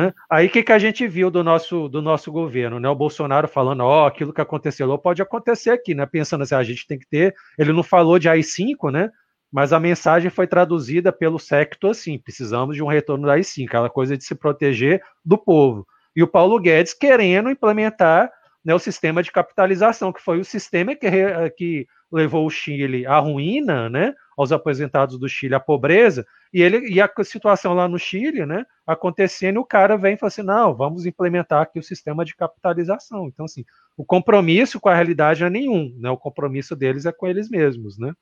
Né? 0.00 0.14
Aí 0.30 0.46
o 0.46 0.50
que, 0.50 0.62
que 0.62 0.72
a 0.72 0.78
gente 0.78 1.06
viu 1.06 1.30
do 1.30 1.42
nosso, 1.42 1.88
do 1.88 2.00
nosso 2.02 2.30
governo? 2.30 2.78
Né? 2.78 2.88
O 2.88 2.94
Bolsonaro 2.94 3.48
falando, 3.48 3.82
ó, 3.82 4.04
oh, 4.04 4.06
aquilo 4.06 4.32
que 4.32 4.40
aconteceu 4.40 4.86
lá 4.86 4.98
pode 4.98 5.20
acontecer 5.20 5.70
aqui, 5.70 5.94
né? 5.94 6.06
Pensando 6.06 6.42
assim, 6.42 6.54
ah, 6.54 6.58
a 6.58 6.64
gente 6.64 6.86
tem 6.86 6.98
que 6.98 7.06
ter. 7.06 7.34
Ele 7.58 7.72
não 7.72 7.82
falou 7.82 8.18
de 8.18 8.28
AI-5, 8.28 8.90
né? 8.90 9.10
Mas 9.52 9.72
a 9.72 9.78
mensagem 9.78 10.30
foi 10.30 10.46
traduzida 10.46 11.12
pelo 11.12 11.38
secto 11.38 11.88
assim: 11.88 12.18
precisamos 12.18 12.74
de 12.76 12.82
um 12.82 12.88
retorno 12.88 13.26
da 13.26 13.34
AI-5, 13.34 13.66
aquela 13.66 13.90
coisa 13.90 14.16
de 14.16 14.24
se 14.24 14.34
proteger 14.34 15.02
do 15.24 15.38
povo. 15.38 15.86
E 16.16 16.22
o 16.22 16.28
Paulo 16.28 16.58
Guedes 16.58 16.94
querendo 16.94 17.50
implementar 17.50 18.30
né, 18.64 18.74
o 18.74 18.78
sistema 18.78 19.22
de 19.22 19.30
capitalização, 19.30 20.12
que 20.12 20.22
foi 20.22 20.40
o 20.40 20.44
sistema 20.44 20.94
que, 20.94 21.08
que 21.56 21.86
levou 22.14 22.46
o 22.46 22.50
Chile 22.50 23.06
à 23.06 23.18
ruína, 23.18 23.88
né? 23.88 24.14
aos 24.36 24.52
aposentados 24.52 25.18
do 25.18 25.28
Chile 25.28 25.54
a 25.54 25.60
pobreza, 25.60 26.26
e 26.52 26.60
ele 26.60 26.88
e 26.88 27.00
a 27.00 27.10
situação 27.22 27.72
lá 27.72 27.88
no 27.88 27.98
Chile, 27.98 28.44
né, 28.44 28.64
acontecendo, 28.86 29.60
o 29.60 29.64
cara 29.64 29.96
vem 29.96 30.14
e 30.14 30.16
fala 30.16 30.28
assim: 30.28 30.42
"Não, 30.42 30.74
vamos 30.74 31.06
implementar 31.06 31.62
aqui 31.62 31.78
o 31.78 31.82
sistema 31.82 32.24
de 32.24 32.34
capitalização". 32.34 33.28
Então 33.28 33.44
assim, 33.44 33.64
o 33.96 34.04
compromisso 34.04 34.80
com 34.80 34.88
a 34.88 34.94
realidade 34.94 35.44
é 35.44 35.50
nenhum, 35.50 35.94
né? 35.98 36.10
O 36.10 36.16
compromisso 36.16 36.74
deles 36.74 37.06
é 37.06 37.12
com 37.12 37.26
eles 37.26 37.48
mesmos, 37.48 37.98
né? 37.98 38.12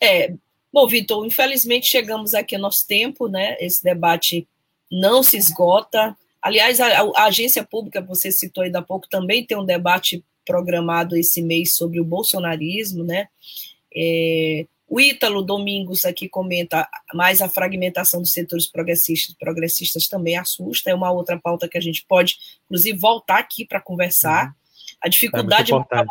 É, 0.00 0.34
bom, 0.72 0.86
Vitor, 0.86 1.24
infelizmente 1.24 1.86
chegamos 1.86 2.34
aqui 2.34 2.54
ao 2.56 2.60
nosso 2.60 2.86
tempo, 2.86 3.28
né? 3.28 3.56
Esse 3.60 3.82
debate 3.82 4.46
não 4.90 5.22
se 5.22 5.36
esgota. 5.36 6.16
Aliás, 6.42 6.80
a, 6.80 6.86
a 7.16 7.24
agência 7.24 7.64
pública, 7.64 8.00
você 8.00 8.30
citou 8.30 8.62
ainda 8.62 8.80
há 8.80 8.82
pouco, 8.82 9.08
também 9.08 9.44
tem 9.44 9.56
um 9.56 9.64
debate 9.64 10.24
programado 10.46 11.16
esse 11.16 11.42
mês 11.42 11.74
sobre 11.74 12.00
o 12.00 12.04
bolsonarismo, 12.04 13.04
né? 13.04 13.28
É, 13.94 14.66
o 14.88 15.00
Ítalo 15.00 15.42
Domingos 15.42 16.04
aqui 16.04 16.28
comenta 16.28 16.88
mais 17.12 17.42
a 17.42 17.48
fragmentação 17.48 18.20
dos 18.20 18.32
setores 18.32 18.66
progressistas, 18.66 19.34
progressistas 19.36 20.06
também 20.06 20.36
assusta, 20.36 20.90
é 20.90 20.94
uma 20.94 21.10
outra 21.10 21.38
pauta 21.38 21.68
que 21.68 21.76
a 21.76 21.80
gente 21.80 22.04
pode, 22.08 22.38
inclusive, 22.66 22.96
voltar 22.96 23.38
aqui 23.38 23.66
para 23.66 23.80
conversar. 23.80 24.46
Uhum. 24.46 24.52
A 25.02 25.08
dificuldade. 25.08 25.72
É 25.74 26.04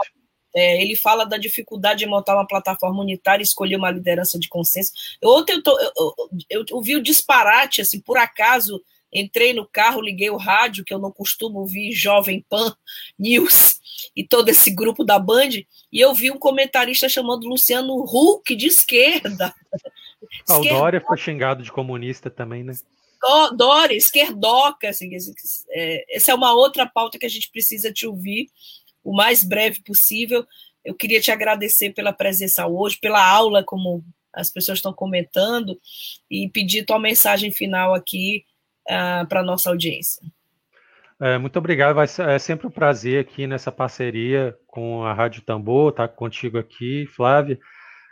é, 0.57 0.81
ele 0.81 0.95
fala 0.95 1.25
da 1.25 1.37
dificuldade 1.37 1.99
de 1.99 2.05
montar 2.05 2.33
uma 2.33 2.47
plataforma 2.47 3.01
unitária 3.01 3.43
e 3.43 3.45
escolher 3.45 3.75
uma 3.75 3.91
liderança 3.91 4.39
de 4.39 4.47
consenso. 4.47 4.93
ontem 5.21 5.51
eu, 5.51 5.61
tô, 5.61 5.77
eu, 5.77 5.91
eu, 5.97 6.15
eu, 6.49 6.65
eu 6.69 6.81
vi 6.81 6.95
o 6.95 7.03
disparate, 7.03 7.81
assim, 7.81 7.99
por 7.99 8.17
acaso 8.17 8.81
entrei 9.13 9.53
no 9.53 9.67
carro, 9.67 10.01
liguei 10.01 10.29
o 10.29 10.37
rádio, 10.37 10.83
que 10.83 10.93
eu 10.93 10.99
não 10.99 11.11
costumo 11.11 11.59
ouvir 11.59 11.91
Jovem 11.91 12.45
Pan 12.49 12.75
News 13.17 13.79
e 14.15 14.23
todo 14.25 14.49
esse 14.49 14.71
grupo 14.71 15.03
da 15.03 15.17
Band, 15.17 15.49
e 15.91 15.99
eu 15.99 16.13
vi 16.13 16.31
um 16.31 16.37
comentarista 16.37 17.07
chamando 17.07 17.47
Luciano 17.47 17.95
Huck 18.03 18.55
de 18.55 18.67
esquerda. 18.67 19.53
Ah, 20.49 20.57
o 20.57 20.63
Dória 20.63 21.01
foi 21.01 21.17
xingado 21.17 21.63
de 21.63 21.71
comunista 21.71 22.29
também, 22.29 22.63
né? 22.63 22.73
Esquerdora, 22.73 23.93
esquerdoca, 23.93 24.89
assim, 24.89 25.09
é, 25.69 26.15
essa 26.15 26.31
é 26.31 26.35
uma 26.35 26.53
outra 26.53 26.85
pauta 26.85 27.17
que 27.17 27.25
a 27.25 27.29
gente 27.29 27.49
precisa 27.49 27.91
te 27.91 28.05
ouvir 28.05 28.49
o 29.03 29.15
mais 29.15 29.43
breve 29.43 29.81
possível. 29.81 30.45
Eu 30.83 30.93
queria 30.93 31.21
te 31.21 31.31
agradecer 31.31 31.91
pela 31.93 32.13
presença 32.13 32.67
hoje, 32.67 32.97
pela 32.97 33.25
aula, 33.25 33.63
como 33.63 34.03
as 34.31 34.51
pessoas 34.51 34.79
estão 34.79 34.93
comentando, 34.93 35.79
e 36.29 36.49
pedir 36.49 36.85
tua 36.85 36.99
mensagem 36.99 37.51
final 37.51 37.93
aqui 37.93 38.45
uh, 38.89 39.27
para 39.27 39.41
a 39.41 39.43
nossa 39.43 39.69
audiência. 39.69 40.21
É, 41.19 41.37
muito 41.37 41.57
obrigado, 41.57 41.95
vai 41.95 42.07
é 42.27 42.39
sempre 42.39 42.67
um 42.67 42.71
prazer 42.71 43.21
aqui 43.21 43.47
nessa 43.47 43.71
parceria 43.71 44.55
com 44.67 45.05
a 45.05 45.13
Rádio 45.13 45.41
Tambor, 45.43 45.91
estar 45.91 46.09
tá 46.09 46.13
contigo 46.13 46.57
aqui, 46.57 47.07
Flávia. 47.07 47.57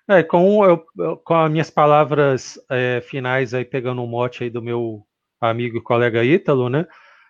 É, 0.08 0.24
com, 0.24 0.64
eu, 0.66 0.86
com 1.24 1.36
as 1.36 1.52
minhas 1.52 1.70
palavras 1.70 2.60
é, 2.70 3.02
finais 3.02 3.54
aí, 3.54 3.66
pegando 3.66 4.02
um 4.02 4.08
mote 4.08 4.44
aí 4.44 4.50
do 4.50 4.62
meu 4.62 5.06
amigo 5.40 5.78
e 5.78 5.82
colega 5.82 6.24
Ítalo, 6.24 6.70
né? 6.70 6.86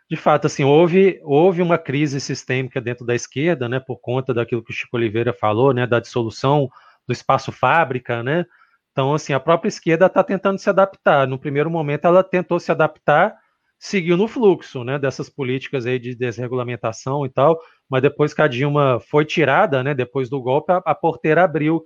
De 0.10 0.16
fato, 0.16 0.46
assim, 0.46 0.64
houve, 0.64 1.20
houve 1.24 1.62
uma 1.62 1.78
crise 1.78 2.20
sistêmica 2.20 2.80
dentro 2.80 3.06
da 3.06 3.16
esquerda, 3.16 3.68
né? 3.68 3.80
Por 3.80 3.98
conta 3.98 4.34
daquilo 4.34 4.64
que 4.64 4.72
o 4.72 4.76
Chico 4.76 4.98
Oliveira 4.98 5.34
falou, 5.34 5.74
né? 5.74 5.88
Da 5.88 6.00
dissolução 6.00 6.70
do 7.08 7.14
espaço 7.14 7.52
fábrica, 7.52 8.22
né? 8.22 8.46
Então, 8.94 9.14
assim, 9.14 9.34
a 9.34 9.40
própria 9.40 9.68
esquerda 9.68 10.06
está 10.06 10.24
tentando 10.24 10.58
se 10.58 10.70
adaptar. 10.70 11.28
No 11.28 11.38
primeiro 11.38 11.70
momento, 11.70 12.06
ela 12.06 12.24
tentou 12.24 12.60
se 12.60 12.72
adaptar 12.72 13.36
seguiu 13.84 14.16
no 14.16 14.30
fluxo, 14.30 14.82
né, 14.86 14.98
dessas 14.98 15.30
políticas 15.30 15.86
aí 15.86 16.00
de 16.00 16.16
desregulamentação 16.16 17.26
e 17.26 17.30
tal, 17.30 17.60
mas 17.90 18.02
depois 18.02 18.34
que 18.34 18.42
a 18.42 18.48
Dilma 18.48 18.98
foi 19.02 19.26
tirada, 19.26 19.84
né, 19.84 19.94
depois 19.94 20.30
do 20.30 20.42
golpe, 20.42 20.72
a, 20.72 20.78
a 20.86 20.96
porteira 20.96 21.44
abriu 21.44 21.84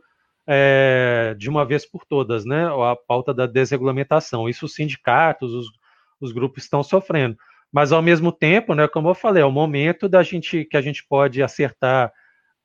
é, 0.47 1.35
de 1.39 1.49
uma 1.49 1.65
vez 1.65 1.89
por 1.89 2.05
todas, 2.05 2.45
né, 2.45 2.67
a 2.67 2.95
pauta 2.95 3.33
da 3.33 3.47
desregulamentação. 3.47 4.47
Isso 4.47 4.67
os 4.67 4.75
sindicatos, 4.75 5.51
os, 5.51 5.65
os 6.21 6.31
grupos 6.31 6.65
estão 6.65 6.83
sofrendo. 6.83 7.35
Mas 7.73 7.91
ao 7.91 8.03
mesmo 8.03 8.31
tempo, 8.31 8.75
né, 8.75 8.87
como 8.87 9.09
eu 9.09 9.15
falei, 9.15 9.41
é 9.41 9.45
o 9.45 9.51
momento 9.51 10.07
da 10.07 10.21
gente 10.21 10.65
que 10.65 10.77
a 10.77 10.81
gente 10.81 11.03
pode 11.09 11.41
acertar 11.41 12.13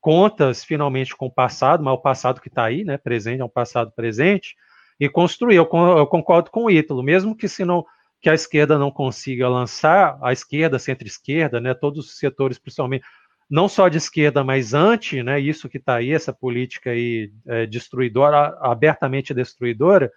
contas 0.03 0.65
finalmente 0.65 1.15
com 1.15 1.27
o 1.27 1.31
passado, 1.31 1.81
mas 1.81 1.93
o 1.93 2.01
passado 2.01 2.41
que 2.41 2.49
está 2.49 2.65
aí, 2.65 2.83
né, 2.83 2.97
presente, 2.97 3.39
é 3.39 3.45
um 3.45 3.49
passado 3.49 3.89
presente, 3.95 4.53
e 4.99 5.07
construir. 5.07 5.55
Eu, 5.55 5.69
eu 5.97 6.05
concordo 6.05 6.51
com 6.51 6.65
o 6.65 6.69
Ítalo, 6.69 7.01
mesmo 7.01 7.33
que 7.33 7.47
se 7.47 7.63
não 7.63 7.85
que 8.21 8.29
a 8.29 8.33
esquerda 8.33 8.77
não 8.77 8.89
consiga 8.89 9.49
lançar, 9.49 10.17
a 10.21 10.31
esquerda, 10.31 10.79
centro-esquerda, 10.79 11.59
né, 11.59 11.73
todos 11.73 12.05
os 12.05 12.17
setores, 12.17 12.57
principalmente, 12.57 13.03
não 13.49 13.67
só 13.67 13.89
de 13.89 13.97
esquerda, 13.97 14.43
mas 14.43 14.73
anti, 14.73 15.21
né, 15.21 15.39
isso 15.39 15.67
que 15.67 15.77
está 15.77 15.95
aí, 15.95 16.11
essa 16.11 16.31
política 16.31 16.91
aí 16.91 17.31
é, 17.45 17.65
destruidora, 17.65 18.57
abertamente 18.61 19.33
destruidora, 19.33 20.09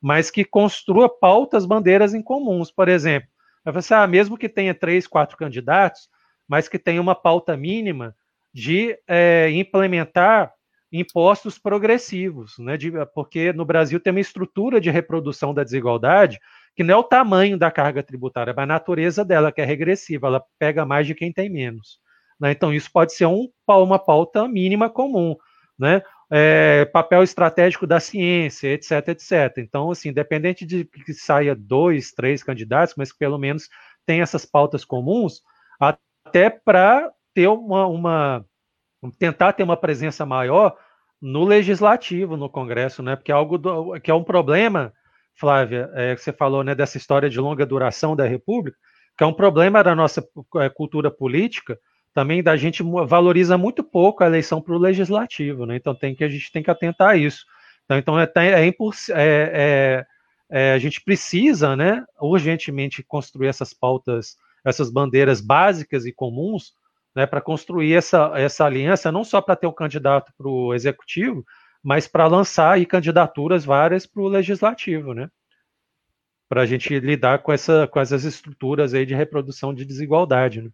mas 0.00 0.30
que 0.30 0.44
construa 0.44 1.08
pautas, 1.08 1.64
bandeiras 1.64 2.12
em 2.12 2.22
comuns, 2.22 2.70
por 2.70 2.88
exemplo. 2.88 3.28
Você, 3.72 3.94
ah, 3.94 4.06
mesmo 4.06 4.36
que 4.36 4.48
tenha 4.48 4.74
três, 4.74 5.06
quatro 5.06 5.36
candidatos, 5.36 6.08
mas 6.46 6.68
que 6.68 6.78
tenha 6.78 7.00
uma 7.00 7.14
pauta 7.14 7.56
mínima 7.56 8.14
de 8.54 8.96
é, 9.08 9.50
implementar 9.50 10.52
impostos 10.92 11.58
progressivos, 11.58 12.56
né, 12.58 12.76
de, 12.76 12.92
porque 13.12 13.52
no 13.52 13.64
Brasil 13.64 13.98
tem 13.98 14.12
uma 14.12 14.20
estrutura 14.20 14.80
de 14.80 14.90
reprodução 14.90 15.52
da 15.52 15.64
desigualdade 15.64 16.38
que 16.76 16.84
não 16.84 16.94
é 16.94 16.96
o 16.96 17.04
tamanho 17.04 17.58
da 17.58 17.70
carga 17.70 18.02
tributária, 18.02 18.52
mas 18.54 18.62
a 18.64 18.66
natureza 18.66 19.24
dela, 19.24 19.52
que 19.52 19.60
é 19.60 19.64
regressiva, 19.64 20.26
ela 20.26 20.44
pega 20.58 20.84
mais 20.84 21.06
de 21.06 21.14
quem 21.14 21.32
tem 21.32 21.48
menos. 21.48 21.98
Né? 22.38 22.50
Então, 22.50 22.72
isso 22.72 22.90
pode 22.92 23.12
ser 23.14 23.26
um, 23.26 23.48
uma 23.68 23.98
pauta 23.98 24.48
mínima 24.48 24.90
comum. 24.90 25.36
Né? 25.78 26.02
É, 26.30 26.84
papel 26.86 27.22
estratégico 27.22 27.86
da 27.86 28.00
ciência, 28.00 28.68
etc, 28.72 29.08
etc. 29.08 29.58
Então, 29.58 29.90
assim, 29.90 30.08
independente 30.08 30.66
de 30.66 30.84
que 30.84 31.14
saia 31.14 31.54
dois, 31.54 32.10
três 32.10 32.42
candidatos, 32.42 32.94
mas 32.96 33.12
que 33.12 33.18
pelo 33.18 33.38
menos 33.38 33.68
tem 34.04 34.20
essas 34.20 34.44
pautas 34.44 34.84
comuns, 34.84 35.42
até 35.78 36.50
para 36.50 37.10
ter 37.34 37.48
uma, 37.48 37.86
uma, 37.86 38.44
tentar 39.18 39.52
ter 39.52 39.62
uma 39.62 39.76
presença 39.76 40.24
maior 40.24 40.76
no 41.20 41.44
legislativo, 41.44 42.36
no 42.36 42.48
Congresso, 42.48 43.02
né? 43.02 43.16
Porque 43.16 43.32
é 43.32 43.34
algo 43.34 43.58
do, 43.58 43.98
que 44.00 44.10
é 44.10 44.14
um 44.14 44.24
problema 44.24 44.92
Flávia, 45.34 45.90
é, 45.94 46.14
que 46.14 46.22
você 46.22 46.32
falou 46.32 46.62
né, 46.62 46.74
dessa 46.74 46.96
história 46.96 47.28
de 47.28 47.40
longa 47.40 47.66
duração 47.66 48.14
da 48.14 48.24
República, 48.24 48.78
que 49.16 49.24
é 49.24 49.26
um 49.26 49.32
problema 49.32 49.82
da 49.82 49.94
nossa 49.94 50.24
é, 50.56 50.68
cultura 50.68 51.10
política, 51.10 51.78
também 52.12 52.42
da 52.42 52.56
gente 52.56 52.82
valoriza 53.06 53.58
muito 53.58 53.82
pouco 53.82 54.22
a 54.22 54.26
eleição 54.26 54.62
para 54.62 54.74
o 54.74 54.78
legislativo, 54.78 55.66
né? 55.66 55.76
Então 55.76 55.94
tem 55.94 56.14
que 56.14 56.22
a 56.22 56.28
gente 56.28 56.52
tem 56.52 56.62
que 56.62 56.70
atentar 56.70 57.10
a 57.10 57.16
isso. 57.16 57.44
Então, 57.84 57.98
então 57.98 58.20
é, 58.20 58.30
é, 58.36 58.74
é, 59.16 60.06
é, 60.50 60.72
a 60.72 60.78
gente 60.78 61.00
precisa, 61.00 61.74
né, 61.74 62.04
urgentemente 62.20 63.02
construir 63.02 63.48
essas 63.48 63.74
pautas, 63.74 64.36
essas 64.64 64.90
bandeiras 64.90 65.40
básicas 65.40 66.06
e 66.06 66.12
comuns, 66.12 66.72
né, 67.14 67.26
para 67.26 67.40
construir 67.40 67.94
essa, 67.94 68.32
essa 68.34 68.64
aliança, 68.64 69.12
não 69.12 69.24
só 69.24 69.40
para 69.40 69.56
ter 69.56 69.66
um 69.66 69.72
candidato 69.72 70.32
para 70.36 70.48
o 70.48 70.74
executivo, 70.74 71.44
mas 71.82 72.08
para 72.08 72.26
lançar 72.26 72.72
aí 72.72 72.86
candidaturas 72.86 73.64
várias 73.64 74.06
para 74.06 74.22
o 74.22 74.28
legislativo, 74.28 75.12
né? 75.12 75.28
Para 76.48 76.62
a 76.62 76.66
gente 76.66 76.98
lidar 76.98 77.40
com, 77.40 77.52
essa, 77.52 77.86
com 77.86 78.00
essas 78.00 78.24
estruturas 78.24 78.94
aí 78.94 79.06
de 79.06 79.14
reprodução 79.14 79.74
de 79.74 79.84
desigualdade. 79.84 80.62
Né? 80.62 80.70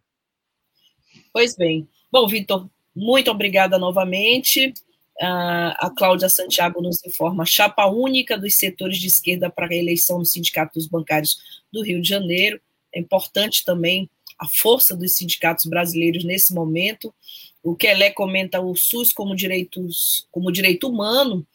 Pois 1.33 1.55
bem. 1.55 1.87
Bom, 2.11 2.27
Vitor, 2.27 2.69
muito 2.95 3.29
obrigada 3.29 3.77
novamente. 3.77 4.73
Uh, 5.21 5.75
a 5.77 5.91
Cláudia 5.95 6.29
Santiago 6.29 6.81
nos 6.81 7.05
informa 7.05 7.45
chapa 7.45 7.85
única 7.85 8.37
dos 8.37 8.55
setores 8.55 8.97
de 8.97 9.07
esquerda 9.07 9.49
para 9.49 9.67
a 9.67 9.75
eleição 9.75 10.19
no 10.19 10.25
Sindicato 10.25 10.73
dos 10.73 10.87
Bancários 10.87 11.37
do 11.71 11.83
Rio 11.83 12.01
de 12.01 12.07
Janeiro. 12.07 12.59
É 12.93 12.99
importante 12.99 13.63
também 13.63 14.09
a 14.41 14.47
força 14.47 14.95
dos 14.97 15.13
sindicatos 15.15 15.67
brasileiros 15.67 16.23
nesse 16.23 16.51
momento. 16.51 17.13
O 17.61 17.75
Kelé 17.75 18.09
comenta 18.09 18.59
o 18.59 18.75
SUS 18.75 19.13
como, 19.13 19.35
direitos, 19.35 20.27
como 20.31 20.51
direito 20.51 20.89
humano. 20.89 21.45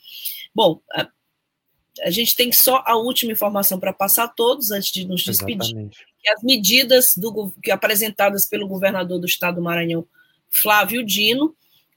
Bom, 0.55 0.80
a, 0.93 1.09
a 2.03 2.11
gente 2.11 2.37
tem 2.37 2.53
só 2.53 2.84
a 2.87 2.97
última 2.97 3.32
informação 3.32 3.80
para 3.80 3.93
passar 3.93 4.24
a 4.24 4.28
todos 4.28 4.70
antes 4.70 4.93
de 4.93 5.05
nos 5.05 5.24
despedir. 5.24 5.91
Que 6.22 6.30
as 6.30 6.43
medidas 6.45 7.16
do, 7.16 7.53
que 7.61 7.72
apresentadas 7.72 8.47
pelo 8.47 8.68
governador 8.68 9.18
do 9.18 9.26
estado 9.26 9.57
do 9.57 9.62
Maranhão, 9.62 10.07
Flávio 10.49 11.05
Dino, 11.05 11.57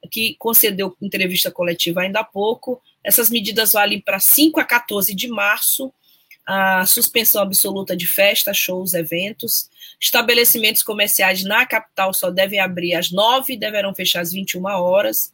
que 0.10 0.36
concedeu 0.40 0.98
entrevista 1.00 1.52
coletiva 1.52 2.02
ainda 2.02 2.22
há 2.22 2.24
pouco, 2.24 2.82
essas 3.04 3.30
medidas 3.30 3.74
valem 3.74 4.02
para 4.02 4.20
5 4.20 4.60
a 4.60 4.64
14 4.64 5.14
de 5.14 5.28
março, 5.28 5.94
a 6.52 6.84
suspensão 6.84 7.44
absoluta 7.44 7.96
de 7.96 8.08
festas, 8.08 8.58
shows, 8.58 8.96
eventos. 8.96 9.70
Estabelecimentos 10.02 10.82
comerciais 10.82 11.44
na 11.44 11.64
capital 11.64 12.12
só 12.12 12.32
devem 12.32 12.60
abrir 12.60 12.96
às 12.96 13.12
9 13.12 13.54
e 13.54 13.58
deverão 13.58 13.94
fechar 13.94 14.22
às 14.22 14.32
21 14.32 14.66
horas. 14.66 15.32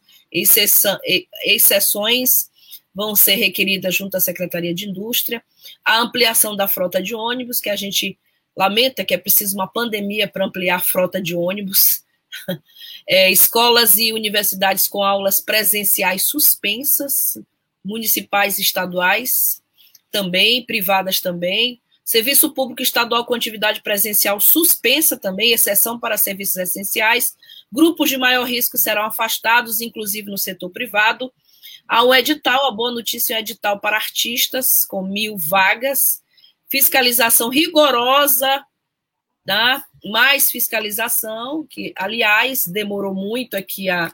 Exceções 1.42 2.50
vão 2.94 3.16
ser 3.16 3.36
requeridas 3.36 3.94
junto 3.94 4.18
à 4.18 4.20
Secretaria 4.20 4.74
de 4.74 4.90
Indústria. 4.90 5.42
A 5.82 5.98
ampliação 6.00 6.54
da 6.54 6.68
frota 6.68 7.02
de 7.02 7.14
ônibus, 7.14 7.60
que 7.60 7.70
a 7.70 7.76
gente 7.76 8.18
lamenta 8.54 9.02
que 9.02 9.14
é 9.14 9.18
preciso 9.18 9.56
uma 9.56 9.66
pandemia 9.66 10.28
para 10.28 10.44
ampliar 10.44 10.76
a 10.76 10.80
frota 10.80 11.18
de 11.20 11.34
ônibus. 11.34 12.04
É, 13.08 13.30
escolas 13.30 13.96
e 13.98 14.12
universidades 14.12 14.88
com 14.88 15.00
aulas 15.00 15.40
presenciais 15.40 16.26
suspensas, 16.26 17.38
municipais 17.84 18.58
e 18.58 18.62
estaduais, 18.62 19.62
também, 20.16 20.64
privadas 20.64 21.20
também. 21.20 21.78
Serviço 22.02 22.54
público 22.54 22.80
estadual 22.80 23.26
com 23.26 23.34
atividade 23.34 23.82
presencial 23.82 24.40
suspensa 24.40 25.18
também, 25.18 25.52
exceção 25.52 26.00
para 26.00 26.16
serviços 26.16 26.56
essenciais. 26.56 27.36
Grupos 27.70 28.08
de 28.08 28.16
maior 28.16 28.44
risco 28.44 28.78
serão 28.78 29.02
afastados, 29.02 29.82
inclusive 29.82 30.30
no 30.30 30.38
setor 30.38 30.70
privado. 30.70 31.30
Há 31.86 32.02
um 32.02 32.14
edital, 32.14 32.66
a 32.66 32.70
boa 32.70 32.90
notícia 32.90 33.34
é 33.34 33.36
um 33.36 33.40
edital 33.40 33.78
para 33.78 33.96
artistas, 33.96 34.86
com 34.86 35.02
mil 35.02 35.36
vagas. 35.36 36.22
Fiscalização 36.70 37.50
rigorosa, 37.50 38.64
tá? 39.44 39.84
mais 40.02 40.50
fiscalização, 40.50 41.66
que, 41.68 41.92
aliás, 41.94 42.64
demorou 42.66 43.14
muito 43.14 43.54
aqui 43.54 43.90
a, 43.90 44.12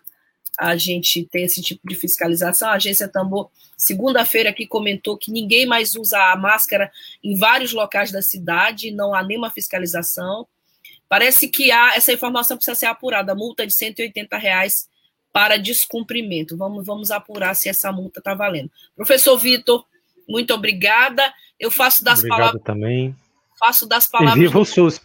a 0.59 0.76
gente 0.76 1.24
ter 1.24 1.42
esse 1.42 1.62
tipo 1.62 1.88
de 1.88 1.94
fiscalização. 1.94 2.68
A 2.68 2.74
agência 2.74 3.09
Tambor 3.09 3.50
segunda-feira 3.76 4.50
aqui 4.50 4.66
comentou 4.66 5.16
que 5.16 5.32
ninguém 5.32 5.66
mais 5.66 5.96
usa 5.96 6.18
a 6.32 6.36
máscara 6.36 6.90
em 7.22 7.36
vários 7.36 7.72
locais 7.72 8.12
da 8.12 8.22
cidade, 8.22 8.92
não 8.92 9.14
há 9.14 9.22
nenhuma 9.22 9.50
fiscalização. 9.50 10.46
Parece 11.09 11.48
que 11.48 11.70
há 11.70 11.96
essa 11.96 12.12
informação 12.12 12.57
precisa 12.57 12.74
ser 12.74 12.86
apurada, 12.86 13.34
multa 13.34 13.66
de 13.66 13.74
180 13.74 14.36
reais 14.38 14.88
para 15.32 15.57
descumprimento. 15.57 16.57
Vamos, 16.57 16.86
vamos 16.86 17.11
apurar 17.11 17.55
se 17.55 17.68
essa 17.68 17.90
multa 17.90 18.20
está 18.20 18.34
valendo. 18.34 18.70
Professor 18.94 19.36
Vitor, 19.36 19.84
muito 20.28 20.55
obrigada. 20.55 21.22
Eu 21.59 21.70
faço 21.70 22.05
das 22.05 22.20
Obrigado 22.20 22.38
palavras. 22.38 22.62
também. 22.62 23.16
Faço 23.59 23.86
das 23.86 24.07
palavras. 24.07 24.36
E 24.36 24.46
viva 24.46 24.59
o 24.59 24.64
SUS. 24.64 25.00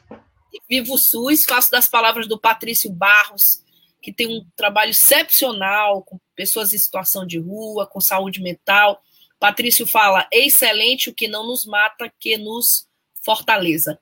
Viva 0.69 0.93
o 0.93 0.97
SUS, 0.97 1.45
faço 1.45 1.71
das 1.71 1.87
palavras 1.87 2.27
do 2.27 2.39
Patrício 2.39 2.91
Barros, 2.91 3.63
que 4.01 4.13
tem 4.13 4.27
um 4.27 4.45
trabalho 4.55 4.91
excepcional 4.91 6.03
com 6.03 6.19
pessoas 6.35 6.73
em 6.73 6.77
situação 6.77 7.25
de 7.25 7.39
rua, 7.39 7.87
com 7.87 7.99
saúde 7.99 8.41
mental. 8.41 9.01
Patrício 9.39 9.85
fala: 9.85 10.27
excelente 10.31 11.09
o 11.09 11.13
que 11.13 11.27
não 11.27 11.45
nos 11.45 11.65
mata, 11.65 12.11
que 12.19 12.37
nos 12.37 12.87
Fortaleza. 13.23 13.99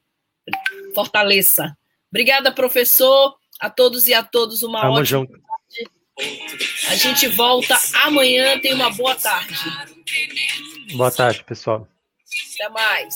Fortaleça. 0.93 1.75
Obrigada, 2.11 2.51
professor. 2.51 3.35
A 3.59 3.69
todos 3.69 4.07
e 4.07 4.13
a 4.13 4.21
todos, 4.21 4.61
uma 4.63 4.81
Tamo 4.81 4.93
ótima 4.93 5.05
junto. 5.05 5.31
tarde. 5.31 5.91
A 6.89 6.95
gente 6.95 7.27
volta 7.29 7.75
amanhã. 8.03 8.59
Tenha 8.59 8.75
uma 8.75 8.91
boa 8.91 9.15
tarde. 9.15 9.55
Boa 10.93 11.11
tarde, 11.11 11.43
pessoal. 11.43 11.87
Até 12.53 12.69
mais. 12.69 13.15